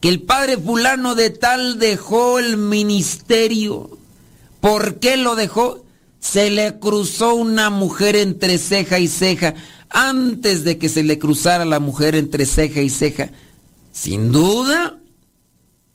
Que 0.00 0.08
el 0.08 0.22
padre 0.22 0.58
fulano 0.58 1.14
de 1.14 1.30
tal 1.30 1.78
dejó 1.78 2.38
el 2.38 2.56
ministerio 2.56 3.98
¿Por 4.64 4.98
qué 4.98 5.18
lo 5.18 5.36
dejó? 5.36 5.84
Se 6.20 6.48
le 6.48 6.78
cruzó 6.78 7.34
una 7.34 7.68
mujer 7.68 8.16
entre 8.16 8.56
ceja 8.56 8.98
y 8.98 9.08
ceja. 9.08 9.52
Antes 9.90 10.64
de 10.64 10.78
que 10.78 10.88
se 10.88 11.02
le 11.02 11.18
cruzara 11.18 11.66
la 11.66 11.80
mujer 11.80 12.14
entre 12.14 12.46
ceja 12.46 12.80
y 12.80 12.88
ceja, 12.88 13.28
sin 13.92 14.32
duda, 14.32 15.00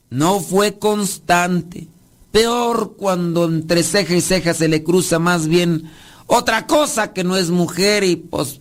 no 0.08 0.38
fue 0.38 0.78
constante. 0.78 1.88
Peor 2.30 2.94
cuando 2.96 3.46
entre 3.46 3.82
ceja 3.82 4.14
y 4.14 4.20
ceja 4.20 4.54
se 4.54 4.68
le 4.68 4.84
cruza 4.84 5.18
más 5.18 5.48
bien 5.48 5.90
otra 6.32 6.68
cosa 6.68 7.12
que 7.12 7.24
no 7.24 7.36
es 7.36 7.50
mujer 7.50 8.04
y 8.04 8.14
pues 8.14 8.60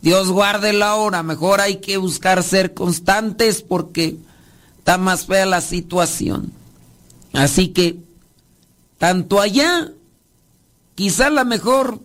Dios 0.00 0.30
guarde 0.30 0.72
la 0.72 0.94
hora. 0.94 1.24
Mejor 1.24 1.60
hay 1.60 1.78
que 1.78 1.96
buscar 1.96 2.44
ser 2.44 2.72
constantes 2.72 3.62
porque 3.62 4.16
está 4.78 4.96
más 4.96 5.26
fea 5.26 5.44
la 5.44 5.60
situación. 5.60 6.52
Así 7.32 7.68
que 7.68 7.96
tanto 8.96 9.40
allá, 9.40 9.90
quizá 10.94 11.30
la 11.30 11.42
mejor 11.42 11.98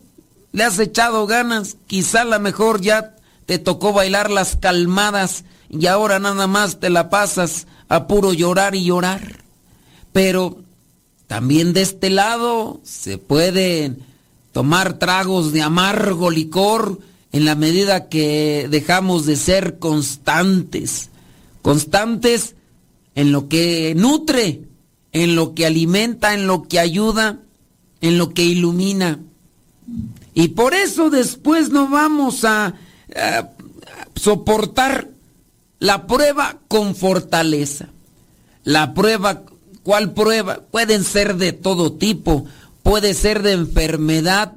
le 0.54 0.64
has 0.64 0.80
echado 0.80 1.28
ganas, 1.28 1.78
quizá 1.86 2.24
la 2.26 2.40
mejor 2.40 2.82
ya 2.82 3.16
te 3.46 3.60
tocó 3.60 3.94
bailar 3.94 4.32
las 4.32 4.56
calmadas 4.56 5.44
y 5.70 5.86
ahora 5.86 6.18
nada 6.18 6.48
más 6.48 6.80
te 6.80 6.90
la 6.90 7.12
pasas 7.12 7.68
a 7.90 8.08
puro 8.08 8.34
llorar 8.34 8.74
y 8.74 8.86
llorar. 8.86 9.44
Pero 10.14 10.64
también 11.28 11.74
de 11.74 11.84
este 11.84 12.10
lado 12.10 12.82
se 12.84 13.20
pueden 13.20 14.09
tomar 14.52 15.00
tragos 15.00 15.52
de 15.52 15.62
amargo 15.62 16.32
licor 16.32 17.00
en 17.32 17.46
la 17.46 17.56
medida 17.56 18.10
que 18.10 18.68
dejamos 18.70 19.26
de 19.26 19.36
ser 19.36 19.80
constantes, 19.80 21.10
constantes 21.62 22.56
en 23.16 23.32
lo 23.32 23.48
que 23.48 23.94
nutre 23.96 24.70
en 25.12 25.36
lo 25.36 25.56
que 25.56 25.66
alimenta, 25.66 26.34
en 26.34 26.48
lo 26.48 26.64
que 26.64 26.80
ayuda, 26.80 27.40
en 28.02 28.18
lo 28.18 28.34
que 28.34 28.44
ilumina. 28.44 29.20
Y 30.34 30.50
por 30.50 30.74
eso 30.74 31.10
después 31.10 31.70
no 31.70 31.90
vamos 31.90 32.46
a, 32.46 32.76
soportar 34.16 35.08
la 35.80 36.06
prueba 36.06 36.58
con 36.68 36.94
fortaleza. 36.94 37.88
La 38.64 38.94
prueba, 38.94 39.44
¿cuál 39.82 40.14
prueba? 40.14 40.60
Pueden 40.70 41.04
ser 41.04 41.38
de 41.38 41.54
todo 41.54 41.94
tipo, 41.94 42.46
puede 42.90 43.14
ser 43.14 43.44
de 43.44 43.52
enfermedad, 43.52 44.54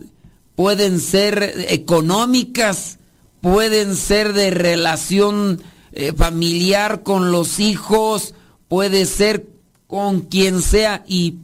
pueden 0.54 1.00
ser 1.00 1.66
económicas, 1.68 2.98
pueden 3.42 3.94
ser 3.94 4.32
de 4.32 4.50
relación 4.50 5.60
eh, 5.92 6.14
familiar 6.14 7.02
con 7.02 7.30
los 7.30 7.60
hijos, 7.60 8.32
puede 8.68 9.04
ser 9.04 9.46
con 9.86 10.22
quien 10.22 10.62
sea 10.62 11.04
y 11.06 11.34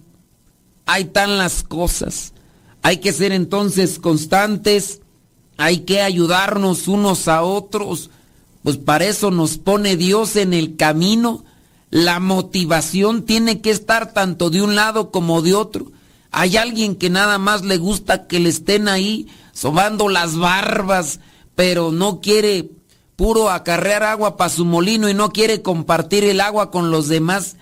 ahí 0.87 1.03
están 1.03 1.37
las 1.37 1.63
cosas. 1.63 2.33
Hay 2.81 2.97
que 2.97 3.13
ser 3.13 3.33
entonces 3.33 3.99
constantes, 3.99 5.03
hay 5.59 5.81
que 5.81 6.01
ayudarnos 6.01 6.89
unos 6.89 7.29
a 7.29 7.43
otros, 7.43 8.09
pues 8.63 8.79
para 8.79 9.05
eso 9.05 9.31
nos 9.31 9.59
pone 9.59 9.99
Dios 9.99 10.37
en 10.37 10.55
el 10.55 10.77
camino, 10.77 11.45
La 11.91 12.19
motivación 12.19 13.27
tiene 13.27 13.61
que 13.61 13.73
estar 13.73 14.15
tanto 14.15 14.49
de 14.49 14.63
un 14.63 14.75
lado 14.75 15.11
como 15.11 15.43
de 15.43 15.55
otro. 15.55 15.93
Hay 16.39 16.57
alguien 16.57 16.95
que 16.95 17.11
nada 17.11 17.37
más 17.39 17.65
le 17.65 17.79
gusta 17.79 18.29
que 18.29 18.39
le 18.39 18.49
estén 18.49 18.87
ahí 18.87 19.27
sobando 19.53 20.09
las 20.09 20.37
barbas, 20.37 21.19
pero 21.57 21.91
no 21.91 22.21
quiere 22.21 22.71
puro 23.17 23.51
acarrear 23.51 24.05
agua 24.05 24.37
para 24.37 24.49
su 24.49 24.65
molino 24.65 25.09
y 25.09 25.15
no 25.15 25.31
quiere 25.31 25.63
compartir 25.63 26.23
el 26.23 26.41
agua 26.41 26.71
con 26.71 26.93
los 26.93 27.09
demás. 27.09 27.57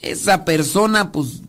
Esa 0.00 0.44
persona, 0.44 1.12
pues, 1.12 1.42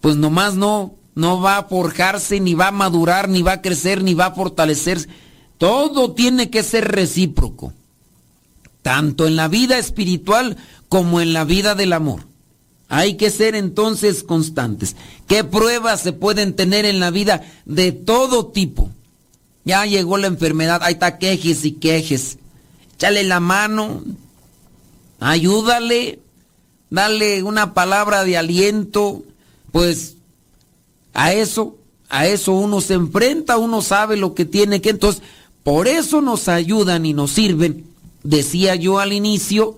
pues 0.00 0.16
nomás 0.16 0.54
no, 0.54 0.94
no 1.14 1.42
va 1.42 1.58
a 1.58 1.64
forjarse, 1.64 2.40
ni 2.40 2.54
va 2.54 2.68
a 2.68 2.72
madurar, 2.72 3.28
ni 3.28 3.42
va 3.42 3.52
a 3.52 3.60
crecer, 3.60 4.02
ni 4.02 4.14
va 4.14 4.28
a 4.28 4.34
fortalecerse. 4.34 5.10
Todo 5.58 6.12
tiene 6.12 6.48
que 6.48 6.62
ser 6.62 6.90
recíproco, 6.90 7.74
tanto 8.80 9.26
en 9.26 9.36
la 9.36 9.48
vida 9.48 9.76
espiritual 9.76 10.56
como 10.88 11.20
en 11.20 11.34
la 11.34 11.44
vida 11.44 11.74
del 11.74 11.92
amor. 11.92 12.22
Hay 12.88 13.14
que 13.14 13.30
ser 13.30 13.54
entonces 13.54 14.22
constantes. 14.22 14.96
¿Qué 15.26 15.44
pruebas 15.44 16.00
se 16.00 16.12
pueden 16.12 16.54
tener 16.54 16.86
en 16.86 17.00
la 17.00 17.10
vida 17.10 17.42
de 17.66 17.92
todo 17.92 18.46
tipo? 18.46 18.90
Ya 19.64 19.84
llegó 19.84 20.16
la 20.16 20.28
enfermedad, 20.28 20.80
ahí 20.82 20.94
está 20.94 21.18
quejes 21.18 21.64
y 21.66 21.72
quejes. 21.72 22.38
Échale 22.94 23.24
la 23.24 23.40
mano, 23.40 24.02
ayúdale, 25.20 26.20
dale 26.88 27.42
una 27.42 27.74
palabra 27.74 28.24
de 28.24 28.38
aliento, 28.38 29.22
pues 29.70 30.16
a 31.12 31.32
eso, 31.34 31.76
a 32.08 32.26
eso 32.26 32.52
uno 32.52 32.80
se 32.80 32.94
enfrenta, 32.94 33.58
uno 33.58 33.82
sabe 33.82 34.16
lo 34.16 34.34
que 34.34 34.46
tiene 34.46 34.80
que, 34.80 34.90
entonces, 34.90 35.22
por 35.62 35.88
eso 35.88 36.22
nos 36.22 36.48
ayudan 36.48 37.04
y 37.04 37.12
nos 37.12 37.32
sirven, 37.32 37.84
decía 38.22 38.74
yo 38.76 38.98
al 38.98 39.12
inicio, 39.12 39.76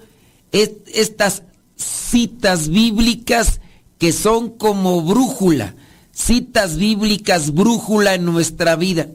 estas 0.52 1.42
citas 1.82 2.68
bíblicas 2.68 3.60
que 3.98 4.12
son 4.12 4.50
como 4.50 5.02
brújula, 5.02 5.74
citas 6.12 6.76
bíblicas 6.76 7.52
brújula 7.52 8.14
en 8.14 8.24
nuestra 8.24 8.76
vida. 8.76 9.08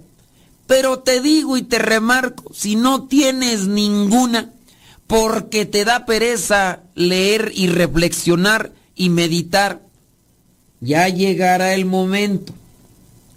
Pero 0.68 1.00
te 1.00 1.22
digo 1.22 1.58
y 1.58 1.64
te 1.64 1.80
remarco, 1.80 2.54
si 2.54 2.76
no 2.76 3.04
tienes 3.08 3.68
ninguna, 3.68 4.52
porque 5.08 5.66
te 5.66 5.86
da 5.86 6.06
pereza 6.06 6.82
leer 6.96 7.52
y 7.54 7.68
reflexionar 7.68 8.74
y 8.96 9.10
meditar, 9.10 9.82
ya 10.82 11.08
llegará 11.10 11.74
el 11.74 11.86
momento, 11.86 12.54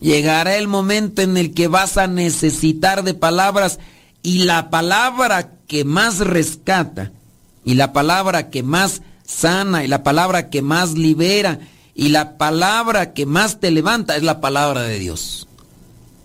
llegará 0.00 0.56
el 0.56 0.68
momento 0.68 1.22
en 1.22 1.36
el 1.36 1.52
que 1.52 1.68
vas 1.68 1.98
a 1.98 2.06
necesitar 2.06 3.04
de 3.04 3.14
palabras 3.14 3.78
y 4.22 4.44
la 4.44 4.70
palabra 4.70 5.52
que 5.66 5.84
más 5.84 6.18
rescata 6.18 7.12
y 7.64 7.74
la 7.74 7.92
palabra 7.92 8.50
que 8.50 8.62
más 8.62 9.02
sana 9.28 9.84
y 9.84 9.88
la 9.88 10.02
palabra 10.02 10.48
que 10.48 10.62
más 10.62 10.94
libera 10.94 11.60
y 11.94 12.08
la 12.08 12.38
palabra 12.38 13.12
que 13.12 13.26
más 13.26 13.60
te 13.60 13.70
levanta 13.70 14.16
es 14.16 14.22
la 14.22 14.40
palabra 14.40 14.82
de 14.82 14.98
Dios. 14.98 15.46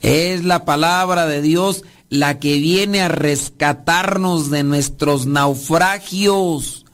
Es 0.02 0.44
la 0.44 0.66
palabra 0.66 1.28
de 1.28 1.42
Dios 1.42 1.84
la 2.10 2.40
que 2.40 2.58
viene 2.58 3.02
a 3.02 3.10
rescatarnos 3.10 4.50
de 4.50 4.64
nuestros 4.64 5.26
naufragios. 5.26 6.86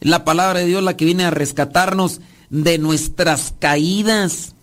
Es 0.00 0.08
la 0.08 0.24
palabra 0.24 0.60
de 0.60 0.66
Dios 0.66 0.82
la 0.82 0.96
que 0.96 1.04
viene 1.04 1.24
a 1.24 1.30
rescatarnos 1.30 2.20
de 2.50 2.78
nuestras 2.78 3.54
caídas. 3.58 4.54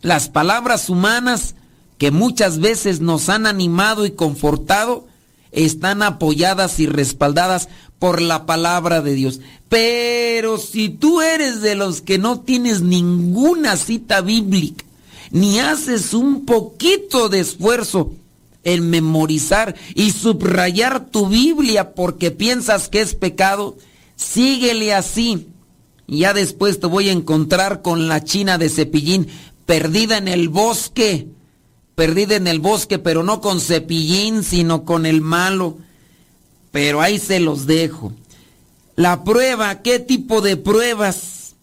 Las 0.00 0.28
palabras 0.28 0.88
humanas 0.88 1.56
que 1.98 2.10
muchas 2.10 2.58
veces 2.58 3.00
nos 3.00 3.28
han 3.28 3.46
animado 3.46 4.06
y 4.06 4.12
confortado 4.12 5.06
están 5.52 6.02
apoyadas 6.02 6.78
y 6.80 6.86
respaldadas 6.86 7.68
por 7.98 8.20
la 8.20 8.46
palabra 8.46 9.02
de 9.02 9.14
Dios. 9.14 9.40
Pero 9.68 10.58
si 10.58 10.88
tú 10.88 11.20
eres 11.20 11.60
de 11.60 11.74
los 11.74 12.00
que 12.00 12.18
no 12.18 12.40
tienes 12.40 12.80
ninguna 12.80 13.76
cita 13.76 14.20
bíblica, 14.20 14.84
ni 15.30 15.58
haces 15.58 16.14
un 16.14 16.46
poquito 16.46 17.28
de 17.28 17.40
esfuerzo 17.40 18.12
en 18.64 18.90
memorizar 18.90 19.74
y 19.94 20.12
subrayar 20.12 21.06
tu 21.06 21.28
Biblia 21.28 21.94
porque 21.94 22.30
piensas 22.30 22.88
que 22.88 23.00
es 23.00 23.14
pecado, 23.14 23.76
síguele 24.16 24.94
así. 24.94 25.48
Ya 26.06 26.32
después 26.32 26.80
te 26.80 26.86
voy 26.86 27.08
a 27.10 27.12
encontrar 27.12 27.82
con 27.82 28.08
la 28.08 28.24
china 28.24 28.56
de 28.58 28.70
cepillín 28.70 29.28
perdida 29.66 30.16
en 30.16 30.28
el 30.28 30.48
bosque, 30.48 31.28
perdida 31.98 32.36
en 32.36 32.46
el 32.46 32.60
bosque, 32.60 32.98
pero 32.98 33.24
no 33.24 33.42
con 33.42 33.60
cepillín, 33.60 34.44
sino 34.44 34.84
con 34.84 35.04
el 35.04 35.20
malo 35.20 35.76
pero 36.70 37.00
ahí 37.00 37.18
se 37.18 37.40
los 37.40 37.66
dejo. 37.66 38.12
La 38.96 39.24
prueba, 39.24 39.82
¿qué 39.82 39.98
tipo 39.98 40.40
de 40.40 40.56
pruebas? 40.56 41.54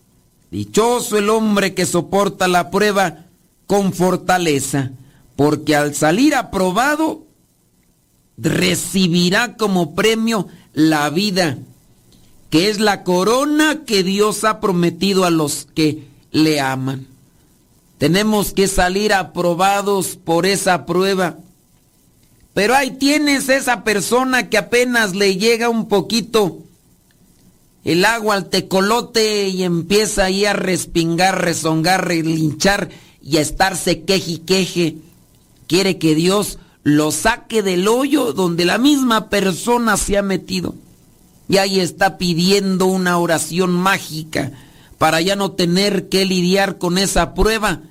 Dichoso 0.52 1.17
el 1.17 1.30
hombre 1.30 1.74
que 1.74 1.86
soporta 1.86 2.48
la 2.48 2.71
prueba 2.71 3.26
con 3.67 3.93
fortaleza, 3.93 4.91
porque 5.36 5.76
al 5.76 5.95
salir 5.95 6.36
aprobado, 6.36 7.24
recibirá 8.38 9.56
como 9.58 9.95
premio 9.95 10.48
la 10.74 11.10
vida, 11.10 11.58
que 12.50 12.69
es 12.69 12.80
la 12.80 13.04
corona 13.04 13.84
que 13.86 14.04
Dios 14.04 14.43
ha 14.43 14.60
prometido 14.60 15.26
a 15.26 15.30
los 15.30 15.67
que 15.74 16.08
le 16.32 16.60
aman. 16.60 17.08
Tenemos 17.97 18.53
que 18.53 18.67
salir 18.67 19.13
aprobados 19.13 20.17
por 20.17 20.45
esa 20.45 20.86
prueba. 20.86 21.38
Pero 22.53 22.75
ahí 22.75 22.91
tienes 22.91 23.49
esa 23.49 23.84
persona 23.84 24.49
que 24.49 24.58
apenas 24.58 25.15
le 25.15 25.38
llega 25.38 25.69
un 25.69 25.88
poquito 25.88 26.60
el 27.84 28.03
agua 28.03 28.36
al 28.36 28.49
tecolote 28.49 29.47
y 29.49 29.63
empieza 29.63 30.25
ahí 30.25 30.45
a 30.45 30.53
respingar, 30.53 31.41
rezongar, 31.41 32.08
relinchar 32.08 32.89
y 33.21 33.38
a 33.38 33.41
estarse 33.41 34.01
queje 34.03 34.31
y 34.31 34.38
queje. 34.39 34.97
Quiere 35.67 35.97
que 35.97 36.15
Dios 36.15 36.60
lo 36.84 37.12
saque 37.12 37.62
del 37.62 37.88
hoyo 37.88 38.34
donde 38.34 38.65
la 38.65 38.77
misma 38.77 39.29
persona 39.29 39.97
se 39.97 40.17
ha 40.17 40.21
metido. 40.21 40.75
Y 41.47 41.58
ahí 41.58 41.79
está 41.79 42.17
pidiendo 42.17 42.88
una 42.88 43.19
oración 43.19 43.71
mágica 43.71 44.51
para 44.97 45.21
ya 45.21 45.36
no 45.36 45.51
tener 45.51 46.10
que 46.10 46.25
lidiar 46.25 46.77
con 46.77 46.97
esa 46.97 47.34
prueba, 47.34 47.81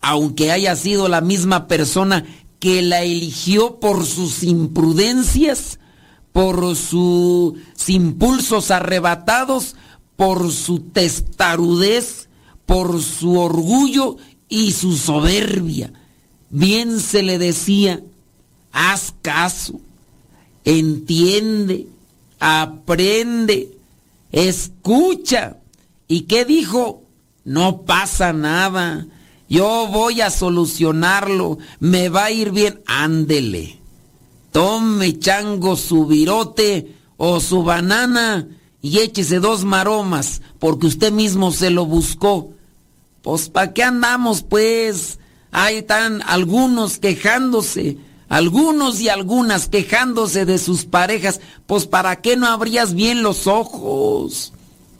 aunque 0.00 0.52
haya 0.52 0.76
sido 0.76 1.08
la 1.08 1.20
misma 1.20 1.68
persona 1.68 2.24
que 2.58 2.82
la 2.82 3.02
eligió 3.02 3.78
por 3.80 4.04
sus 4.04 4.42
imprudencias, 4.42 5.78
por 6.32 6.76
sus 6.76 7.54
impulsos 7.88 8.70
arrebatados, 8.70 9.76
por 10.16 10.52
su 10.52 10.80
testarudez, 10.80 12.28
por 12.66 13.02
su 13.02 13.38
orgullo 13.38 14.16
y 14.48 14.72
su 14.72 14.96
soberbia. 14.96 15.92
Bien 16.50 17.00
se 17.00 17.22
le 17.22 17.38
decía, 17.38 18.02
haz 18.72 19.14
caso, 19.22 19.80
entiende, 20.64 21.86
aprende, 22.40 23.70
escucha. 24.32 25.58
¿Y 26.08 26.22
qué 26.22 26.44
dijo? 26.44 27.02
No 27.44 27.82
pasa 27.82 28.32
nada 28.32 29.06
yo 29.48 29.88
voy 29.90 30.20
a 30.20 30.30
solucionarlo, 30.30 31.58
me 31.80 32.10
va 32.10 32.24
a 32.24 32.30
ir 32.30 32.50
bien, 32.50 32.82
ándele. 32.86 33.78
Tome 34.52 35.18
chango 35.18 35.76
su 35.76 36.06
virote 36.06 36.94
o 37.16 37.40
su 37.40 37.62
banana 37.62 38.46
y 38.82 38.98
échese 38.98 39.40
dos 39.40 39.64
maromas, 39.64 40.42
porque 40.58 40.86
usted 40.86 41.12
mismo 41.12 41.50
se 41.50 41.70
lo 41.70 41.86
buscó. 41.86 42.50
Pues, 43.22 43.48
¿para 43.48 43.72
qué 43.72 43.82
andamos, 43.82 44.42
pues? 44.42 45.18
Ahí 45.50 45.76
están 45.76 46.22
algunos 46.26 46.98
quejándose, 46.98 47.96
algunos 48.28 49.00
y 49.00 49.08
algunas 49.08 49.68
quejándose 49.68 50.44
de 50.44 50.58
sus 50.58 50.84
parejas. 50.84 51.40
Pues, 51.66 51.86
¿para 51.86 52.16
qué 52.16 52.36
no 52.36 52.48
abrías 52.48 52.92
bien 52.92 53.22
los 53.22 53.46
ojos? 53.46 54.52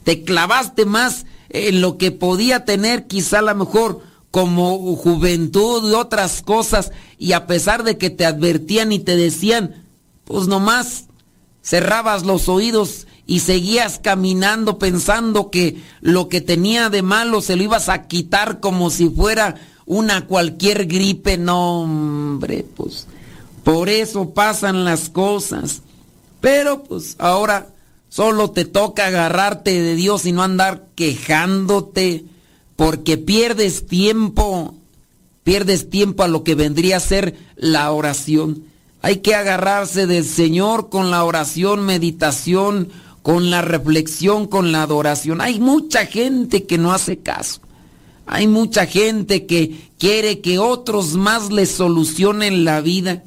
Te 0.09 0.23
clavaste 0.23 0.85
más 0.85 1.27
en 1.49 1.81
lo 1.81 1.99
que 1.99 2.09
podía 2.09 2.65
tener 2.65 3.05
quizá 3.05 3.37
a 3.37 3.41
lo 3.43 3.53
mejor 3.53 4.01
como 4.31 4.95
juventud 4.95 5.87
y 5.87 5.93
otras 5.93 6.41
cosas, 6.41 6.91
y 7.19 7.33
a 7.33 7.45
pesar 7.45 7.83
de 7.83 7.99
que 7.99 8.09
te 8.09 8.25
advertían 8.25 8.91
y 8.91 8.97
te 8.97 9.15
decían, 9.15 9.85
pues 10.23 10.47
nomás 10.47 11.09
cerrabas 11.61 12.25
los 12.25 12.49
oídos 12.49 13.05
y 13.27 13.41
seguías 13.41 13.99
caminando 13.99 14.79
pensando 14.79 15.51
que 15.51 15.79
lo 16.01 16.27
que 16.27 16.41
tenía 16.41 16.89
de 16.89 17.03
malo 17.03 17.39
se 17.39 17.55
lo 17.55 17.61
ibas 17.61 17.87
a 17.87 18.07
quitar 18.07 18.59
como 18.59 18.89
si 18.89 19.09
fuera 19.09 19.57
una 19.85 20.25
cualquier 20.25 20.87
gripe. 20.87 21.37
No, 21.37 21.81
hombre, 21.81 22.65
pues 22.75 23.05
por 23.63 23.89
eso 23.89 24.31
pasan 24.31 24.85
las 24.85 25.07
cosas. 25.07 25.83
Pero 26.41 26.81
pues 26.81 27.15
ahora 27.19 27.67
solo 28.09 28.51
te 28.51 28.65
toca 28.65 29.07
agarrarte 29.07 29.81
de 29.81 29.95
Dios 29.95 30.25
y 30.25 30.31
no 30.31 30.43
andar 30.43 30.87
quejándote 30.95 32.25
porque 32.75 33.17
pierdes 33.17 33.87
tiempo, 33.87 34.73
pierdes 35.43 35.89
tiempo 35.89 36.23
a 36.23 36.27
lo 36.27 36.43
que 36.43 36.55
vendría 36.55 36.97
a 36.97 37.01
ser 37.01 37.35
la 37.55 37.91
oración. 37.91 38.63
Hay 39.01 39.17
que 39.17 39.35
agarrarse 39.35 40.07
del 40.07 40.25
Señor 40.25 40.89
con 40.89 41.11
la 41.11 41.23
oración, 41.23 41.85
meditación, 41.85 42.89
con 43.21 43.49
la 43.49 43.61
reflexión, 43.61 44.47
con 44.47 44.71
la 44.71 44.83
adoración. 44.83 45.41
Hay 45.41 45.59
mucha 45.59 46.05
gente 46.05 46.65
que 46.65 46.77
no 46.77 46.93
hace 46.93 47.17
caso. 47.19 47.61
Hay 48.25 48.47
mucha 48.47 48.85
gente 48.85 49.45
que 49.45 49.89
quiere 49.97 50.39
que 50.39 50.59
otros 50.59 51.15
más 51.15 51.51
les 51.51 51.71
solucionen 51.71 52.63
la 52.63 52.81
vida. 52.81 53.23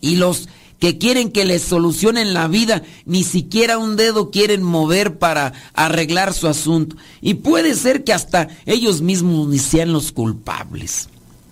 Y 0.00 0.16
los 0.16 0.48
que 0.78 0.98
quieren 0.98 1.30
que 1.30 1.44
les 1.44 1.62
solucionen 1.62 2.34
la 2.34 2.48
vida, 2.48 2.82
ni 3.04 3.24
siquiera 3.24 3.78
un 3.78 3.96
dedo 3.96 4.30
quieren 4.30 4.62
mover 4.62 5.18
para 5.18 5.52
arreglar 5.72 6.34
su 6.34 6.48
asunto. 6.48 6.96
Y 7.20 7.34
puede 7.34 7.74
ser 7.74 8.04
que 8.04 8.12
hasta 8.12 8.48
ellos 8.66 9.00
mismos 9.00 9.48
ni 9.48 9.58
sean 9.58 9.92
los 9.92 10.12
culpables. 10.12 11.08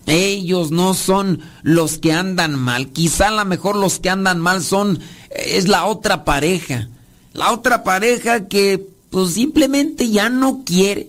Ellos 0.07 0.71
no 0.71 0.93
son 0.93 1.41
los 1.63 1.99
que 1.99 2.13
andan 2.13 2.59
mal. 2.59 2.89
Quizá 2.89 3.29
a 3.29 3.31
lo 3.31 3.45
mejor 3.47 3.77
los 3.77 3.99
que 3.99 4.11
andan 4.11 4.39
mal 4.41 4.63
son 4.63 5.01
es 5.31 5.69
la 5.69 5.87
otra 5.87 6.25
pareja. 6.25 6.89
La 7.33 7.53
otra 7.53 7.83
pareja 7.83 8.47
que 8.47 8.87
pues 9.11 9.33
simplemente 9.33 10.11
ya 10.11 10.29
no 10.29 10.63
quiere. 10.65 11.09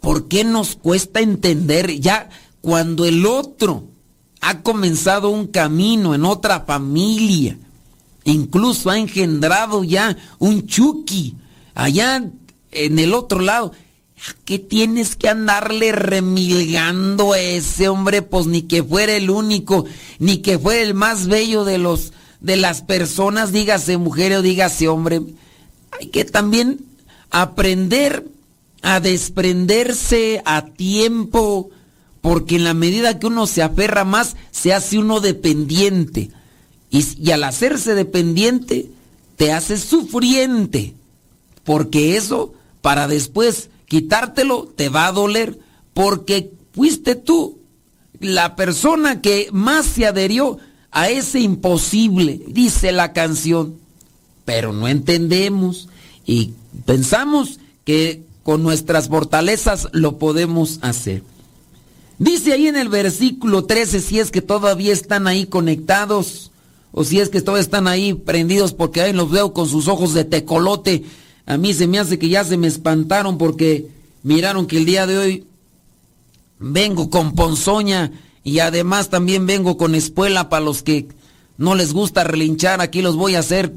¿Por 0.00 0.28
qué 0.28 0.44
nos 0.44 0.76
cuesta 0.76 1.20
entender 1.20 1.98
ya 2.00 2.28
cuando 2.60 3.06
el 3.06 3.24
otro 3.24 3.84
ha 4.40 4.62
comenzado 4.62 5.30
un 5.30 5.46
camino 5.46 6.14
en 6.14 6.24
otra 6.24 6.60
familia? 6.60 7.58
Incluso 8.24 8.90
ha 8.90 8.98
engendrado 8.98 9.84
ya 9.84 10.16
un 10.38 10.66
chuki 10.66 11.34
allá 11.74 12.30
en 12.70 12.98
el 12.98 13.14
otro 13.14 13.40
lado. 13.40 13.72
¿Qué 14.44 14.58
tienes 14.58 15.14
que 15.14 15.28
andarle 15.28 15.92
remilgando 15.92 17.32
a 17.32 17.38
ese 17.38 17.88
hombre? 17.88 18.22
Pues 18.22 18.46
ni 18.46 18.62
que 18.62 18.82
fuera 18.82 19.14
el 19.14 19.30
único, 19.30 19.84
ni 20.18 20.38
que 20.38 20.58
fuera 20.58 20.82
el 20.82 20.94
más 20.94 21.28
bello 21.28 21.64
de 21.64 21.78
los 21.78 22.12
de 22.40 22.56
las 22.56 22.82
personas, 22.82 23.52
dígase 23.52 23.96
mujer 23.96 24.32
o 24.34 24.42
dígase 24.42 24.88
hombre. 24.88 25.22
Hay 25.98 26.08
que 26.08 26.24
también 26.24 26.80
aprender 27.30 28.26
a 28.82 29.00
desprenderse 29.00 30.42
a 30.44 30.66
tiempo, 30.66 31.70
porque 32.28 32.56
en 32.56 32.64
la 32.64 32.74
medida 32.74 33.18
que 33.18 33.26
uno 33.26 33.46
se 33.46 33.62
aferra 33.62 34.04
más, 34.04 34.36
se 34.50 34.74
hace 34.74 34.98
uno 34.98 35.20
dependiente. 35.20 36.28
Y, 36.90 37.30
al 37.30 37.42
hacerse 37.42 37.94
dependiente, 37.94 38.90
te 39.36 39.50
hace 39.50 39.78
sufriente, 39.78 40.92
porque 41.64 42.18
eso, 42.18 42.52
para 42.82 43.08
después 43.08 43.70
quitártelo, 43.86 44.70
te 44.76 44.90
va 44.90 45.06
a 45.06 45.12
doler, 45.12 45.58
porque 45.94 46.52
fuiste 46.74 47.14
tú 47.14 47.60
la 48.20 48.56
persona 48.56 49.22
que 49.22 49.48
más 49.50 49.86
se 49.86 50.04
adherió 50.04 50.58
a 50.90 51.08
ese 51.08 51.40
imposible, 51.40 52.42
dice 52.46 52.92
la 52.92 53.14
canción. 53.14 53.76
Pero 54.44 54.74
no 54.74 54.86
entendemos 54.86 55.88
y 56.26 56.52
pensamos 56.84 57.58
que 57.86 58.22
con 58.42 58.62
nuestras 58.62 59.08
fortalezas 59.08 59.88
lo 59.92 60.18
podemos 60.18 60.78
hacer. 60.82 61.22
Dice 62.18 62.52
ahí 62.52 62.66
en 62.66 62.76
el 62.76 62.88
versículo 62.88 63.64
13, 63.64 64.00
si 64.00 64.18
es 64.18 64.30
que 64.30 64.42
todavía 64.42 64.92
están 64.92 65.28
ahí 65.28 65.46
conectados, 65.46 66.50
o 66.90 67.04
si 67.04 67.20
es 67.20 67.28
que 67.28 67.40
todavía 67.40 67.62
están 67.62 67.86
ahí 67.86 68.14
prendidos 68.14 68.72
porque 68.72 69.00
ahí 69.00 69.12
los 69.12 69.30
veo 69.30 69.52
con 69.52 69.68
sus 69.68 69.88
ojos 69.88 70.14
de 70.14 70.24
tecolote. 70.24 71.04
A 71.46 71.56
mí 71.56 71.74
se 71.74 71.86
me 71.86 71.98
hace 71.98 72.18
que 72.18 72.28
ya 72.28 72.44
se 72.44 72.56
me 72.56 72.66
espantaron 72.66 73.38
porque 73.38 73.88
miraron 74.22 74.66
que 74.66 74.78
el 74.78 74.84
día 74.84 75.06
de 75.06 75.18
hoy 75.18 75.46
vengo 76.58 77.08
con 77.08 77.34
ponzoña 77.34 78.10
y 78.42 78.58
además 78.58 79.10
también 79.10 79.46
vengo 79.46 79.76
con 79.76 79.94
espuela 79.94 80.48
para 80.48 80.64
los 80.64 80.82
que 80.82 81.06
no 81.56 81.74
les 81.74 81.92
gusta 81.92 82.24
relinchar. 82.24 82.80
Aquí 82.80 83.00
los 83.00 83.16
voy 83.16 83.36
a 83.36 83.40
hacer 83.40 83.72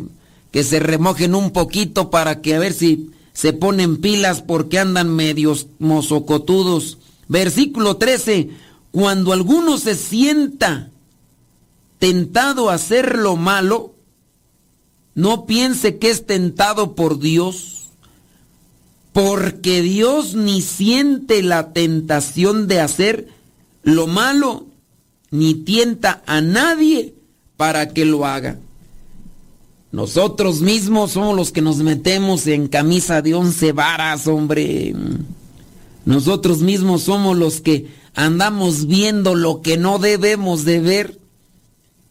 que 0.51 0.63
se 0.63 0.79
remojen 0.79 1.35
un 1.35 1.51
poquito 1.51 2.09
para 2.09 2.41
que 2.41 2.55
a 2.55 2.59
ver 2.59 2.73
si 2.73 3.11
se 3.33 3.53
ponen 3.53 3.97
pilas 3.97 4.41
porque 4.41 4.79
andan 4.79 5.13
medios 5.13 5.67
mozocotudos. 5.79 6.97
Versículo 7.31 7.95
13. 7.95 8.49
Cuando 8.91 9.31
alguno 9.31 9.77
se 9.77 9.95
sienta 9.95 10.91
tentado 11.97 12.69
a 12.69 12.73
hacer 12.73 13.17
lo 13.17 13.37
malo, 13.37 13.95
no 15.15 15.45
piense 15.45 15.97
que 15.97 16.09
es 16.09 16.25
tentado 16.25 16.93
por 16.93 17.19
Dios, 17.19 17.91
porque 19.13 19.81
Dios 19.81 20.35
ni 20.35 20.61
siente 20.61 21.41
la 21.41 21.71
tentación 21.71 22.67
de 22.67 22.81
hacer 22.81 23.29
lo 23.83 24.07
malo, 24.07 24.65
ni 25.29 25.53
tienta 25.53 26.21
a 26.25 26.41
nadie 26.41 27.13
para 27.55 27.93
que 27.93 28.03
lo 28.03 28.25
haga. 28.25 28.59
Nosotros 29.93 30.59
mismos 30.59 31.11
somos 31.11 31.33
los 31.37 31.53
que 31.53 31.61
nos 31.61 31.77
metemos 31.77 32.45
en 32.47 32.67
camisa 32.67 33.21
de 33.21 33.35
once 33.35 33.71
varas, 33.71 34.27
hombre. 34.27 34.93
Nosotros 36.05 36.59
mismos 36.59 37.03
somos 37.03 37.37
los 37.37 37.61
que 37.61 37.87
andamos 38.15 38.87
viendo 38.87 39.35
lo 39.35 39.61
que 39.61 39.77
no 39.77 39.99
debemos 39.99 40.65
de 40.65 40.79
ver 40.79 41.19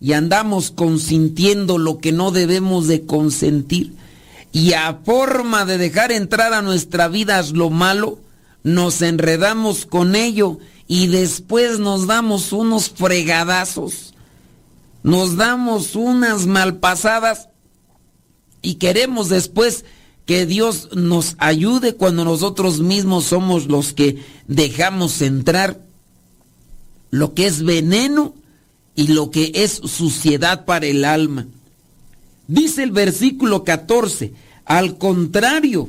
y 0.01 0.13
andamos 0.15 0.71
consintiendo 0.71 1.77
lo 1.77 1.99
que 1.99 2.13
no 2.13 2.31
debemos 2.31 2.87
de 2.87 3.05
consentir. 3.05 3.93
Y 4.53 4.73
a 4.73 5.01
forma 5.05 5.65
de 5.65 5.79
dejar 5.79 6.11
entrar 6.11 6.53
a 6.55 6.63
nuestra 6.63 7.09
vida 7.09 7.43
lo 7.53 7.71
malo, 7.71 8.19
nos 8.63 9.03
enredamos 9.03 9.87
con 9.87 10.17
ello 10.17 10.59
y 10.87 11.07
después 11.07 11.79
nos 11.79 12.07
damos 12.07 12.53
unos 12.53 12.91
fregadazos, 12.91 14.15
nos 15.03 15.37
damos 15.37 15.95
unas 15.95 16.47
malpasadas 16.47 17.49
y 18.63 18.75
queremos 18.75 19.29
después 19.29 19.85
que 20.27 20.47
Dios 20.47 20.91
nos 20.95 21.35
ayude 21.39 21.95
cuando 21.95 22.25
nosotros 22.25 22.81
mismos 22.81 23.25
somos 23.25 23.67
los 23.67 23.93
que 23.93 24.23
dejamos 24.47 25.23
entrar 25.23 25.81
lo 27.11 27.35
que 27.35 27.47
es 27.47 27.63
veneno 27.63 28.35
y 28.95 29.09
lo 29.09 29.31
que 29.31 29.53
es 29.55 29.73
suciedad 29.73 30.65
para 30.65 30.87
el 30.87 31.05
alma. 31.05 31.47
Dice 32.47 32.83
el 32.83 32.93
versículo 32.93 33.65
14, 33.65 34.33
al 34.65 34.99
contrario, 34.99 35.89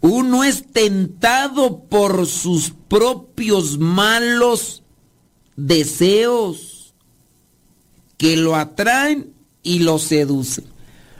uno 0.00 0.42
es 0.42 0.64
tentado 0.72 1.80
por 1.84 2.26
sus 2.26 2.72
propios 2.88 3.78
malos 3.78 4.82
deseos 5.56 6.94
que 8.16 8.36
lo 8.36 8.56
atraen 8.56 9.32
y 9.62 9.80
lo 9.80 9.98
seducen. 9.98 10.64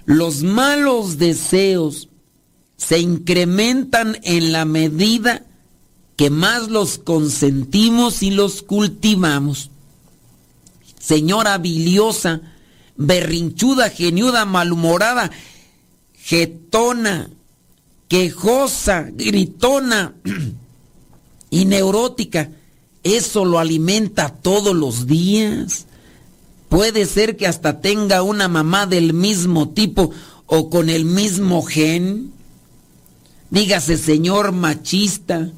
Los 0.05 0.42
malos 0.42 1.18
deseos 1.18 2.09
se 2.87 2.99
incrementan 2.99 4.18
en 4.23 4.53
la 4.53 4.64
medida 4.64 5.45
que 6.16 6.31
más 6.31 6.68
los 6.68 6.99
consentimos 6.99 8.23
y 8.23 8.31
los 8.31 8.62
cultivamos. 8.62 9.71
Señora 10.99 11.59
biliosa, 11.59 12.40
berrinchuda, 12.97 13.90
geniuda, 13.90 14.45
malhumorada, 14.45 15.31
getona, 16.14 17.31
quejosa, 18.09 19.09
gritona 19.12 20.14
y 21.51 21.64
neurótica, 21.64 22.51
eso 23.05 23.45
lo 23.45 23.59
alimenta 23.59 24.29
todos 24.29 24.75
los 24.75 25.07
días. 25.07 25.87
Puede 26.68 27.07
ser 27.07 27.37
que 27.37 27.47
hasta 27.47 27.81
tenga 27.81 28.23
una 28.23 28.49
mamá 28.49 28.87
del 28.87 29.12
mismo 29.12 29.68
tipo 29.71 30.11
o 30.47 30.68
con 30.68 30.88
el 30.88 31.05
mismo 31.05 31.62
gen. 31.62 32.33
Dígase 33.53 33.99
señor 33.99 34.53
machista, 34.53 35.51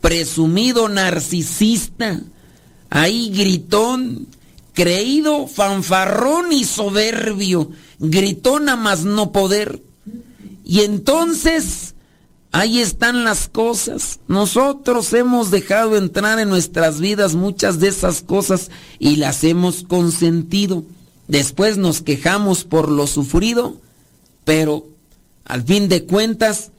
presumido 0.00 0.88
narcisista, 0.88 2.18
ahí 2.88 3.28
gritón, 3.28 4.26
creído 4.72 5.46
fanfarrón 5.46 6.50
y 6.50 6.64
soberbio, 6.64 7.70
gritona 7.98 8.74
más 8.74 9.04
no 9.04 9.32
poder. 9.32 9.82
Y 10.64 10.80
entonces 10.80 11.92
Ahí 12.54 12.80
están 12.80 13.24
las 13.24 13.48
cosas. 13.48 14.20
Nosotros 14.28 15.10
hemos 15.14 15.50
dejado 15.50 15.96
entrar 15.96 16.38
en 16.38 16.50
nuestras 16.50 17.00
vidas 17.00 17.34
muchas 17.34 17.80
de 17.80 17.88
esas 17.88 18.20
cosas 18.20 18.70
y 18.98 19.16
las 19.16 19.42
hemos 19.42 19.84
consentido. 19.84 20.84
Después 21.28 21.78
nos 21.78 22.02
quejamos 22.02 22.64
por 22.64 22.90
lo 22.90 23.06
sufrido, 23.06 23.78
pero 24.44 24.86
al 25.46 25.62
fin 25.62 25.88
de 25.88 26.04
cuentas, 26.04 26.71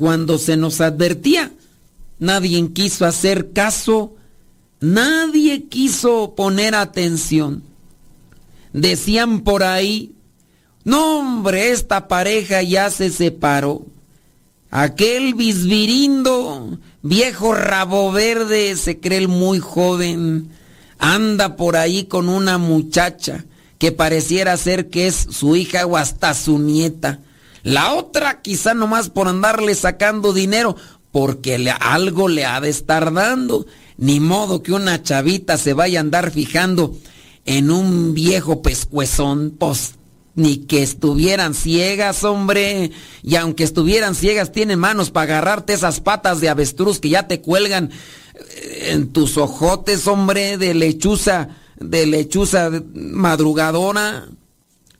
cuando 0.00 0.38
se 0.38 0.56
nos 0.56 0.80
advertía, 0.80 1.52
nadie 2.18 2.72
quiso 2.72 3.04
hacer 3.04 3.52
caso, 3.52 4.14
nadie 4.80 5.64
quiso 5.64 6.34
poner 6.34 6.74
atención. 6.74 7.62
Decían 8.72 9.42
por 9.42 9.62
ahí, 9.62 10.14
no 10.84 11.18
hombre, 11.18 11.72
esta 11.72 12.08
pareja 12.08 12.62
ya 12.62 12.88
se 12.88 13.10
separó. 13.10 13.84
Aquel 14.70 15.34
bisbirindo, 15.34 16.78
viejo 17.02 17.52
rabo 17.52 18.10
verde, 18.10 18.74
se 18.76 19.00
cree 19.00 19.18
el 19.18 19.28
muy 19.28 19.58
joven, 19.58 20.48
anda 20.98 21.56
por 21.56 21.76
ahí 21.76 22.04
con 22.04 22.30
una 22.30 22.56
muchacha 22.56 23.44
que 23.76 23.92
pareciera 23.92 24.56
ser 24.56 24.88
que 24.88 25.08
es 25.08 25.26
su 25.30 25.56
hija 25.56 25.84
o 25.84 25.98
hasta 25.98 26.32
su 26.32 26.58
nieta. 26.58 27.20
La 27.62 27.94
otra 27.94 28.40
quizá 28.40 28.74
nomás 28.74 29.10
por 29.10 29.28
andarle 29.28 29.74
sacando 29.74 30.32
dinero, 30.32 30.76
porque 31.12 31.58
le, 31.58 31.70
algo 31.70 32.28
le 32.28 32.44
ha 32.44 32.60
de 32.60 32.70
estar 32.70 33.12
dando. 33.12 33.66
Ni 33.96 34.18
modo 34.20 34.62
que 34.62 34.72
una 34.72 35.02
chavita 35.02 35.58
se 35.58 35.74
vaya 35.74 35.98
a 35.98 36.02
andar 36.02 36.30
fijando 36.30 36.96
en 37.44 37.70
un 37.70 38.14
viejo 38.14 38.62
pescuezón, 38.62 39.54
pues 39.58 39.94
ni 40.34 40.58
que 40.58 40.82
estuvieran 40.82 41.54
ciegas, 41.54 42.24
hombre. 42.24 42.92
Y 43.22 43.36
aunque 43.36 43.64
estuvieran 43.64 44.14
ciegas, 44.14 44.52
tienen 44.52 44.78
manos 44.78 45.10
para 45.10 45.34
agarrarte 45.34 45.72
esas 45.72 46.00
patas 46.00 46.40
de 46.40 46.48
avestruz 46.48 46.98
que 46.98 47.10
ya 47.10 47.26
te 47.26 47.40
cuelgan 47.40 47.90
eh, 48.34 48.90
en 48.92 49.12
tus 49.12 49.36
ojotes, 49.36 50.06
hombre, 50.06 50.56
de 50.56 50.74
lechuza, 50.74 51.48
de 51.78 52.06
lechuza 52.06 52.70
madrugadora. 52.94 54.28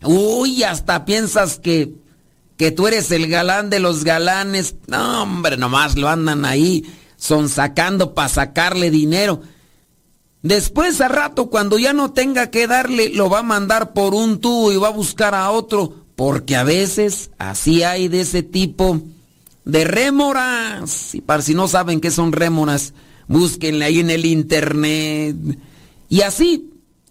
Uy, 0.02 0.62
hasta 0.62 1.04
piensas 1.04 1.58
que, 1.58 1.94
que 2.60 2.72
tú 2.72 2.86
eres 2.86 3.10
el 3.10 3.26
galán 3.26 3.70
de 3.70 3.80
los 3.80 4.04
galanes. 4.04 4.74
No, 4.86 5.22
hombre, 5.22 5.56
nomás 5.56 5.96
lo 5.96 6.10
andan 6.10 6.44
ahí 6.44 6.84
son 7.16 7.48
sacando 7.48 8.12
para 8.12 8.28
sacarle 8.28 8.90
dinero. 8.90 9.40
Después 10.42 11.00
a 11.00 11.08
rato, 11.08 11.48
cuando 11.48 11.78
ya 11.78 11.94
no 11.94 12.12
tenga 12.12 12.50
que 12.50 12.66
darle, 12.66 13.08
lo 13.14 13.30
va 13.30 13.38
a 13.38 13.42
mandar 13.42 13.94
por 13.94 14.12
un 14.12 14.40
tubo 14.40 14.72
y 14.72 14.76
va 14.76 14.88
a 14.88 14.92
buscar 14.92 15.34
a 15.34 15.50
otro, 15.50 16.04
porque 16.16 16.54
a 16.54 16.62
veces 16.62 17.30
así 17.38 17.82
hay 17.82 18.08
de 18.08 18.20
ese 18.20 18.42
tipo 18.42 19.00
de 19.64 19.84
rémoras. 19.84 21.14
Y 21.14 21.22
para 21.22 21.40
si 21.40 21.54
no 21.54 21.66
saben 21.66 22.02
qué 22.02 22.10
son 22.10 22.30
rémoras, 22.30 22.92
búsquenle 23.26 23.86
ahí 23.86 24.00
en 24.00 24.10
el 24.10 24.26
internet. 24.26 25.34
Y 26.10 26.20
así, 26.20 26.70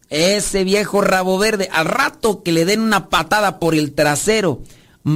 ese 0.09 0.63
viejo 0.63 1.01
rabo 1.01 1.39
verde, 1.39 1.69
al 1.71 1.85
rato 1.85 2.43
que 2.43 2.51
le 2.51 2.65
den 2.65 2.81
una 2.81 3.09
patada 3.09 3.57
por 3.57 3.73
el 3.73 3.93
trasero, 3.93 4.61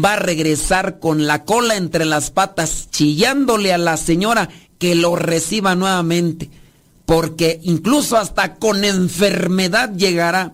va 0.02 0.14
a 0.14 0.18
regresar 0.18 1.00
con 1.00 1.28
la 1.28 1.44
cola 1.44 1.76
entre 1.76 2.06
las 2.06 2.32
patas, 2.32 2.90
chillándole 2.90 3.74
a 3.74 3.78
la 3.78 3.98
señora 3.98 4.50
que 4.80 4.96
lo 4.96 5.16
reciba 5.16 5.76
nuevamente, 5.76 6.50
porque 7.06 7.60
incluso 7.64 8.18
hasta 8.18 8.56
con 8.56 8.86
enfermedad 8.86 9.94
llegará. 9.96 10.54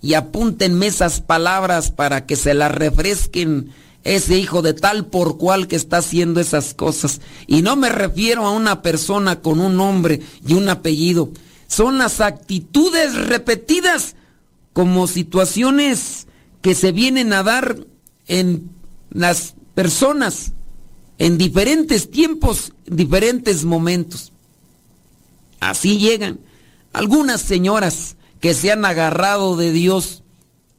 Y 0.00 0.14
apúntenme 0.14 0.86
esas 0.86 1.20
palabras 1.20 1.90
para 1.90 2.26
que 2.26 2.36
se 2.36 2.54
las 2.54 2.72
refresquen 2.72 3.72
ese 4.04 4.38
hijo 4.38 4.62
de 4.62 4.74
tal 4.74 5.06
por 5.06 5.38
cual 5.38 5.66
que 5.66 5.76
está 5.76 5.98
haciendo 5.98 6.40
esas 6.40 6.74
cosas. 6.74 7.20
Y 7.46 7.62
no 7.62 7.76
me 7.76 7.88
refiero 7.88 8.46
a 8.46 8.52
una 8.52 8.82
persona 8.82 9.40
con 9.40 9.60
un 9.60 9.76
nombre 9.76 10.20
y 10.46 10.54
un 10.54 10.68
apellido. 10.68 11.30
Son 11.66 11.98
las 11.98 12.20
actitudes 12.20 13.14
repetidas 13.14 14.14
como 14.72 15.06
situaciones 15.06 16.26
que 16.62 16.74
se 16.74 16.92
vienen 16.92 17.32
a 17.32 17.42
dar 17.42 17.78
en 18.28 18.70
las 19.10 19.54
personas 19.74 20.52
en 21.18 21.36
diferentes 21.36 22.10
tiempos, 22.10 22.72
diferentes 22.86 23.64
momentos. 23.64 24.32
Así 25.60 25.98
llegan. 25.98 26.38
Algunas 26.92 27.40
señoras 27.40 28.16
que 28.40 28.54
se 28.54 28.70
han 28.70 28.84
agarrado 28.84 29.56
de 29.56 29.72
Dios 29.72 30.22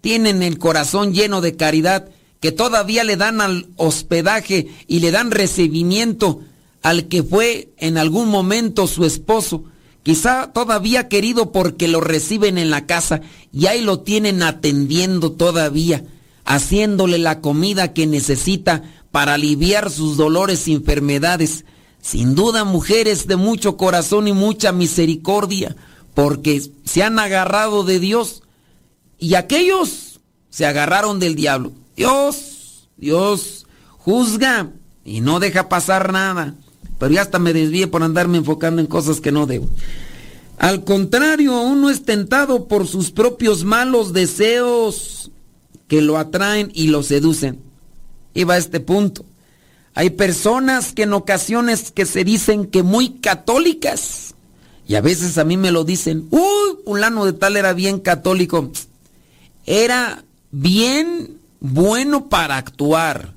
tienen 0.01 0.41
el 0.41 0.57
corazón 0.57 1.13
lleno 1.13 1.41
de 1.41 1.55
caridad, 1.55 2.09
que 2.39 2.53
todavía 2.53 3.03
le 3.03 3.17
dan 3.17 3.41
al 3.41 3.67
hospedaje 3.75 4.69
y 4.87 5.01
le 5.01 5.11
dan 5.11 5.31
recibimiento 5.31 6.41
al 6.81 7.09
que 7.09 7.21
fue 7.21 7.73
en 7.77 7.97
algún 7.97 8.29
momento 8.29 8.87
su 8.87 9.05
esposo, 9.05 9.65
quizá 10.03 10.53
todavía 10.53 11.09
querido 11.09 11.51
porque 11.51 11.89
lo 11.89 11.99
reciben 11.99 12.57
en 12.57 12.69
la 12.69 12.85
casa 12.85 13.19
y 13.51 13.65
ahí 13.65 13.81
lo 13.81 13.99
tienen 13.99 14.41
atendiendo 14.41 15.33
todavía, 15.33 16.05
haciéndole 16.49 17.19
la 17.19 17.41
comida 17.41 17.93
que 17.93 18.07
necesita 18.07 18.81
para 19.11 19.35
aliviar 19.35 19.91
sus 19.91 20.17
dolores 20.17 20.67
y 20.67 20.73
enfermedades. 20.73 21.63
Sin 22.01 22.33
duda 22.33 22.63
mujeres 22.63 23.27
de 23.27 23.35
mucho 23.35 23.77
corazón 23.77 24.27
y 24.27 24.33
mucha 24.33 24.71
misericordia, 24.71 25.75
porque 26.15 26.61
se 26.83 27.03
han 27.03 27.19
agarrado 27.19 27.83
de 27.83 27.99
Dios 27.99 28.41
y 29.19 29.35
aquellos 29.35 30.21
se 30.49 30.65
agarraron 30.65 31.19
del 31.19 31.35
diablo. 31.35 31.71
Dios, 31.95 32.87
Dios 32.97 33.67
juzga 33.99 34.71
y 35.05 35.21
no 35.21 35.39
deja 35.39 35.69
pasar 35.69 36.11
nada. 36.11 36.55
Pero 36.97 37.13
ya 37.13 37.21
hasta 37.21 37.37
me 37.37 37.53
desvíe 37.53 37.85
por 37.85 38.01
andarme 38.01 38.39
enfocando 38.39 38.81
en 38.81 38.87
cosas 38.87 39.21
que 39.21 39.31
no 39.31 39.45
debo. 39.45 39.69
Al 40.57 40.83
contrario, 40.83 41.61
uno 41.61 41.91
es 41.91 42.05
tentado 42.05 42.67
por 42.67 42.87
sus 42.87 43.11
propios 43.11 43.63
malos 43.63 44.13
deseos 44.13 45.29
que 45.89 46.01
lo 46.01 46.17
atraen 46.17 46.71
y 46.73 46.87
lo 46.87 47.03
seducen 47.03 47.67
iba 48.33 48.55
a 48.55 48.57
este 48.57 48.79
punto. 48.79 49.25
Hay 49.93 50.11
personas 50.11 50.93
que 50.93 51.03
en 51.03 51.13
ocasiones 51.13 51.91
que 51.91 52.05
se 52.05 52.23
dicen 52.23 52.65
que 52.65 52.83
muy 52.83 53.19
católicas, 53.19 54.35
y 54.87 54.95
a 54.95 55.01
veces 55.01 55.37
a 55.37 55.43
mí 55.43 55.57
me 55.57 55.71
lo 55.71 55.83
dicen, 55.83 56.27
uy, 56.31 56.79
fulano 56.85 57.25
de 57.25 57.33
tal 57.33 57.57
era 57.57 57.73
bien 57.73 57.99
católico. 57.99 58.71
Era 59.65 60.23
bien 60.51 61.37
bueno 61.59 62.29
para 62.29 62.57
actuar, 62.57 63.33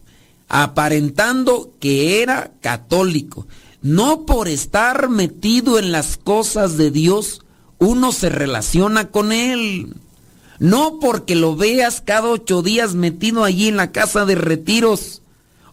aparentando 0.48 1.72
que 1.80 2.22
era 2.22 2.53
católico. 2.61 3.46
No 3.82 4.24
por 4.24 4.48
estar 4.48 5.09
metido 5.09 5.78
en 5.78 5.90
las 5.90 6.16
cosas 6.16 6.76
de 6.76 6.90
Dios, 6.90 7.42
uno 7.78 8.12
se 8.12 8.28
relaciona 8.28 9.11
con 9.11 9.32
Él. 9.32 9.94
No 10.62 11.00
porque 11.00 11.34
lo 11.34 11.56
veas 11.56 12.00
cada 12.00 12.28
ocho 12.28 12.62
días 12.62 12.94
metido 12.94 13.42
allí 13.42 13.66
en 13.66 13.76
la 13.76 13.90
casa 13.90 14.24
de 14.24 14.36
retiros 14.36 15.20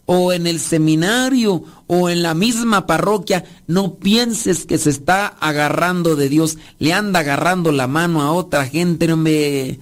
o 0.08 0.34
en 0.34 0.48
el 0.48 0.60
seminario 0.60 1.64
o 1.86 2.10
en 2.10 2.24
la 2.24 2.34
misma 2.34 2.88
parroquia, 2.88 3.46
no 3.68 3.98
pienses 3.98 4.66
que 4.66 4.80
se 4.80 4.90
está 4.90 5.28
agarrando 5.28 6.16
de 6.16 6.28
Dios, 6.28 6.58
le 6.80 6.92
anda 6.92 7.20
agarrando 7.20 7.72
la 7.72 7.86
mano 7.86 8.24
a 8.24 8.32
otra 8.32 8.66
gente, 8.66 9.08
no 9.08 9.16
me... 9.16 9.80